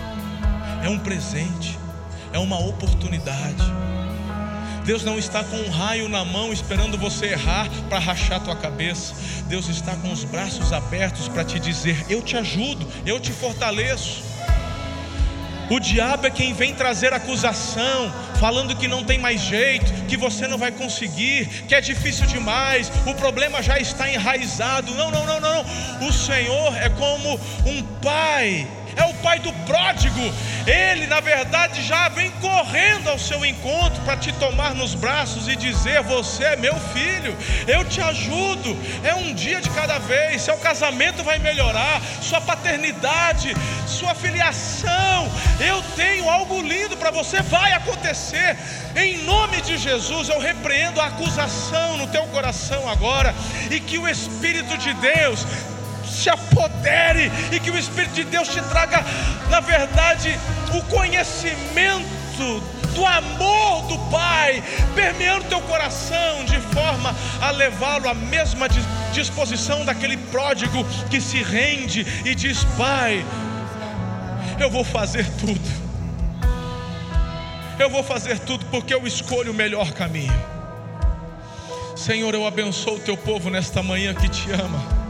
É 0.85 0.89
um 0.89 0.97
presente, 0.97 1.77
é 2.33 2.39
uma 2.39 2.57
oportunidade. 2.57 3.65
Deus 4.85 5.03
não 5.03 5.19
está 5.19 5.43
com 5.43 5.57
um 5.57 5.69
raio 5.71 6.09
na 6.09 6.25
mão 6.25 6.53
esperando 6.53 6.97
você 6.97 7.33
errar 7.33 7.69
para 7.89 7.99
rachar 7.99 8.39
tua 8.39 8.55
cabeça. 8.55 9.13
Deus 9.49 9.69
está 9.69 9.97
com 9.97 10.13
os 10.13 10.23
braços 10.23 10.73
abertos 10.73 11.27
para 11.27 11.45
te 11.45 11.59
dizer: 11.59 12.07
Eu 12.09 12.23
te 12.23 12.37
ajudo, 12.37 12.87
eu 13.05 13.19
te 13.19 13.33
fortaleço. 13.33 14.23
O 15.69 15.81
diabo 15.81 16.27
é 16.27 16.31
quem 16.31 16.53
vem 16.53 16.75
trazer 16.75 17.13
acusação, 17.13 18.13
falando 18.39 18.77
que 18.77 18.89
não 18.89 19.05
tem 19.05 19.19
mais 19.19 19.41
jeito, 19.41 19.93
que 20.07 20.17
você 20.17 20.47
não 20.47 20.59
vai 20.59 20.73
conseguir, 20.73 21.47
que 21.67 21.75
é 21.75 21.81
difícil 21.81 22.27
demais, 22.27 22.91
o 23.07 23.15
problema 23.15 23.63
já 23.63 23.79
está 23.79 24.11
enraizado. 24.11 24.95
Não, 24.95 25.11
não, 25.11 25.25
não, 25.27 25.41
não. 25.41 25.65
O 26.07 26.13
Senhor 26.13 26.77
é 26.77 26.89
como 26.91 27.41
um 27.67 27.83
pai 28.03 28.67
é 28.97 29.05
o 29.05 29.15
pai 29.15 29.39
do 29.39 29.53
pródigo. 29.65 30.21
Ele, 30.67 31.07
na 31.07 31.21
verdade, 31.21 31.83
já 31.83 32.09
vem 32.09 32.31
correndo 32.33 33.09
ao 33.09 33.19
seu 33.19 33.45
encontro 33.45 34.03
para 34.03 34.17
te 34.17 34.33
tomar 34.33 34.75
nos 34.75 34.95
braços 34.95 35.49
e 35.49 35.57
dizer: 35.57 36.03
Você 36.03 36.45
é 36.45 36.57
meu 36.57 36.75
filho, 36.93 37.37
eu 37.67 37.85
te 37.85 38.01
ajudo. 38.01 38.77
É 39.03 39.15
um 39.15 39.35
dia 39.35 39.61
de 39.61 39.71
cada 39.71 39.99
vez. 39.99 40.43
Seu 40.43 40.57
casamento 40.59 41.23
vai 41.23 41.39
melhorar, 41.39 42.01
sua 42.23 42.41
paternidade, 42.41 43.55
sua 43.87 44.15
filiação. 44.15 45.31
Eu 45.61 45.83
tenho 45.97 46.29
algo 46.29 46.63
lindo 46.63 46.97
para 46.97 47.11
você, 47.11 47.41
vai 47.43 47.73
acontecer. 47.73 48.57
Em 48.97 49.25
nome 49.25 49.61
de 49.61 49.77
Jesus, 49.77 50.29
eu 50.29 50.39
repreendo 50.39 51.01
a 51.01 51.07
acusação 51.07 51.97
no 51.97 52.07
teu 52.07 52.25
coração 52.27 52.89
agora 52.89 53.35
e 53.71 53.81
que 53.81 53.99
o 53.99 54.09
Espírito 54.09 54.77
de 54.79 54.93
Deus 54.95 55.45
se 56.25 56.31
apodere 56.31 57.31
e 57.53 57.61
que 57.61 57.71
o 57.71 57.79
Espírito 57.79 58.15
de 58.15 58.25
Deus 58.25 58.49
te 58.49 58.63
traga, 58.63 59.05
na 59.51 59.61
verdade, 59.61 60.39
o 60.73 60.83
conhecimento 60.85 62.63
do 62.95 63.05
amor 63.05 63.83
do 63.89 63.99
Pai, 64.11 64.63
permeando 64.95 65.45
teu 65.45 65.61
coração 65.63 66.45
de 66.47 66.59
forma 66.73 67.15
a 67.43 67.51
levá-lo 67.51 68.09
à 68.09 68.15
mesma 68.15 68.69
disposição 69.13 69.85
daquele 69.85 70.17
pródigo 70.17 70.83
que 71.11 71.21
se 71.21 71.43
rende 71.43 72.07
e 72.25 72.35
diz: 72.35 72.65
Pai, 72.79 73.25
eu 74.59 74.71
vou 74.71 74.85
fazer 74.85 75.29
tudo. 75.33 75.85
Eu 77.79 77.91
vou 77.91 78.03
fazer 78.03 78.39
tudo 78.39 78.65
porque 78.67 78.95
eu 78.95 79.07
escolho 79.07 79.51
o 79.51 79.55
melhor 79.55 79.93
caminho. 79.93 80.33
Senhor, 81.97 82.33
eu 82.33 82.47
abençoo 82.47 82.95
o 82.95 83.01
teu 83.01 83.17
povo 83.17 83.51
nesta 83.51 83.83
manhã 83.83 84.15
que 84.15 84.29
te 84.29 84.51
ama. 84.53 85.04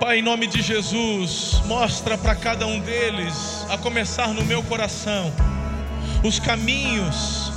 Pai, 0.00 0.18
em 0.18 0.22
nome 0.22 0.48
de 0.48 0.60
Jesus, 0.60 1.62
mostra 1.66 2.18
para 2.18 2.34
cada 2.34 2.66
um 2.66 2.80
deles, 2.80 3.64
a 3.70 3.78
começar 3.78 4.34
no 4.34 4.44
meu 4.44 4.62
coração, 4.64 5.32
os 6.24 6.40
caminhos 6.40 7.53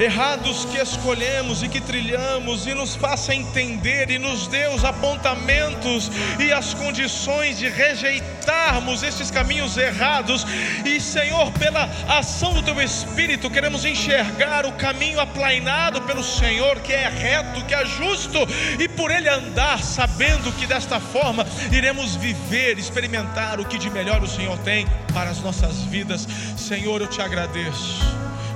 errados 0.00 0.64
que 0.66 0.78
escolhemos 0.78 1.62
e 1.62 1.68
que 1.68 1.80
trilhamos, 1.80 2.66
e 2.66 2.74
nos 2.74 2.94
faça 2.94 3.34
entender 3.34 4.10
e 4.10 4.18
nos 4.18 4.46
dê 4.46 4.68
os 4.68 4.84
apontamentos 4.84 6.10
e 6.38 6.52
as 6.52 6.74
condições 6.74 7.58
de 7.58 7.68
rejeitarmos 7.68 9.02
esses 9.02 9.30
caminhos 9.30 9.76
errados. 9.76 10.46
E, 10.84 11.00
Senhor, 11.00 11.50
pela 11.52 11.88
ação 12.08 12.54
do 12.54 12.62
Teu 12.62 12.80
Espírito, 12.80 13.50
queremos 13.50 13.84
enxergar 13.84 14.64
o 14.66 14.72
caminho 14.72 15.20
aplainado 15.20 16.00
pelo 16.02 16.22
Senhor, 16.22 16.80
que 16.80 16.92
é 16.92 17.08
reto, 17.08 17.64
que 17.64 17.74
é 17.74 17.84
justo, 17.84 18.38
e 18.78 18.88
por 18.88 19.10
ele 19.10 19.28
andar, 19.28 19.82
sabendo 19.82 20.52
que 20.52 20.66
desta 20.66 21.00
forma 21.00 21.46
iremos 21.72 22.16
viver, 22.16 22.78
experimentar 22.78 23.60
o 23.60 23.64
que 23.64 23.78
de 23.78 23.90
melhor 23.90 24.22
o 24.22 24.28
Senhor 24.28 24.56
tem 24.58 24.86
para 25.12 25.30
as 25.30 25.40
nossas 25.40 25.82
vidas. 25.82 26.26
Senhor, 26.56 27.00
eu 27.00 27.06
te 27.06 27.20
agradeço, 27.20 28.00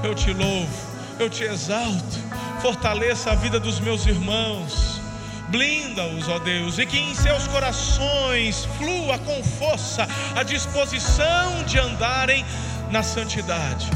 eu 0.05 0.15
te 0.15 0.33
louvo 0.33 0.92
eu 1.21 1.29
te 1.29 1.45
exalto. 1.45 2.19
Fortaleça 2.61 3.33
a 3.33 3.35
vida 3.35 3.59
dos 3.59 3.81
meus 3.81 4.07
irmãos. 4.07 5.01
Blinda-os, 5.49 6.29
ó 6.29 6.39
Deus, 6.39 6.79
e 6.79 6.87
que 6.87 6.99
em 6.99 7.15
seus 7.15 7.47
corações 7.47 8.65
flua 8.79 9.19
com 9.19 9.45
força 9.45 10.09
a 10.35 10.43
disposição 10.43 11.63
de 11.65 11.79
andarem 11.79 12.43
na 12.91 13.03
santidade. 13.03 13.91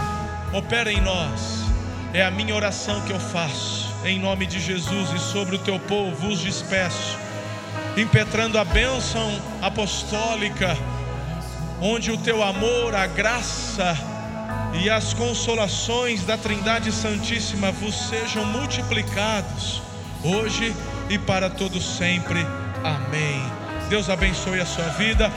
Opera 0.52 0.92
em 0.92 1.00
nós, 1.00 1.64
é 2.12 2.22
a 2.22 2.30
minha 2.30 2.54
oração 2.54 3.00
que 3.02 3.12
eu 3.12 3.18
faço, 3.18 3.90
em 4.04 4.18
nome 4.18 4.46
de 4.46 4.60
Jesus 4.60 5.12
e 5.12 5.18
sobre 5.18 5.56
o 5.56 5.58
teu 5.58 5.78
povo 5.80 6.14
vos 6.16 6.40
despeço, 6.40 7.16
impetrando 7.96 8.58
a 8.58 8.64
bênção 8.64 9.40
apostólica, 9.62 10.76
onde 11.80 12.10
o 12.10 12.18
teu 12.18 12.42
amor, 12.42 12.94
a 12.94 13.06
graça, 13.06 13.96
e 14.74 14.90
as 14.90 15.14
consolações 15.14 16.24
da 16.24 16.36
Trindade 16.36 16.92
Santíssima 16.92 17.72
vos 17.72 18.08
sejam 18.08 18.44
multiplicados 18.44 19.82
hoje 20.22 20.74
e 21.08 21.18
para 21.18 21.48
todos 21.48 21.84
sempre. 21.96 22.46
Amém. 22.84 23.42
Deus 23.88 24.10
abençoe 24.10 24.60
a 24.60 24.66
sua 24.66 24.88
vida. 24.90 25.30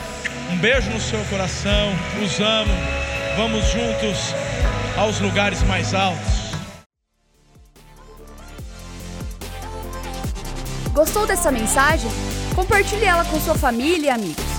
Um 0.51 0.57
beijo 0.57 0.89
no 0.89 0.99
seu 0.99 1.23
coração. 1.25 1.93
Os 2.23 2.39
amo. 2.39 2.73
Vamos 3.37 3.65
juntos 3.67 4.33
aos 4.97 5.19
lugares 5.19 5.61
mais 5.63 5.93
altos. 5.93 6.39
Gostou 10.93 11.25
dessa 11.25 11.51
mensagem? 11.51 12.09
Compartilhe 12.55 13.05
ela 13.05 13.23
com 13.23 13.39
sua 13.39 13.55
família 13.55 14.07
e 14.07 14.09
amigos. 14.09 14.58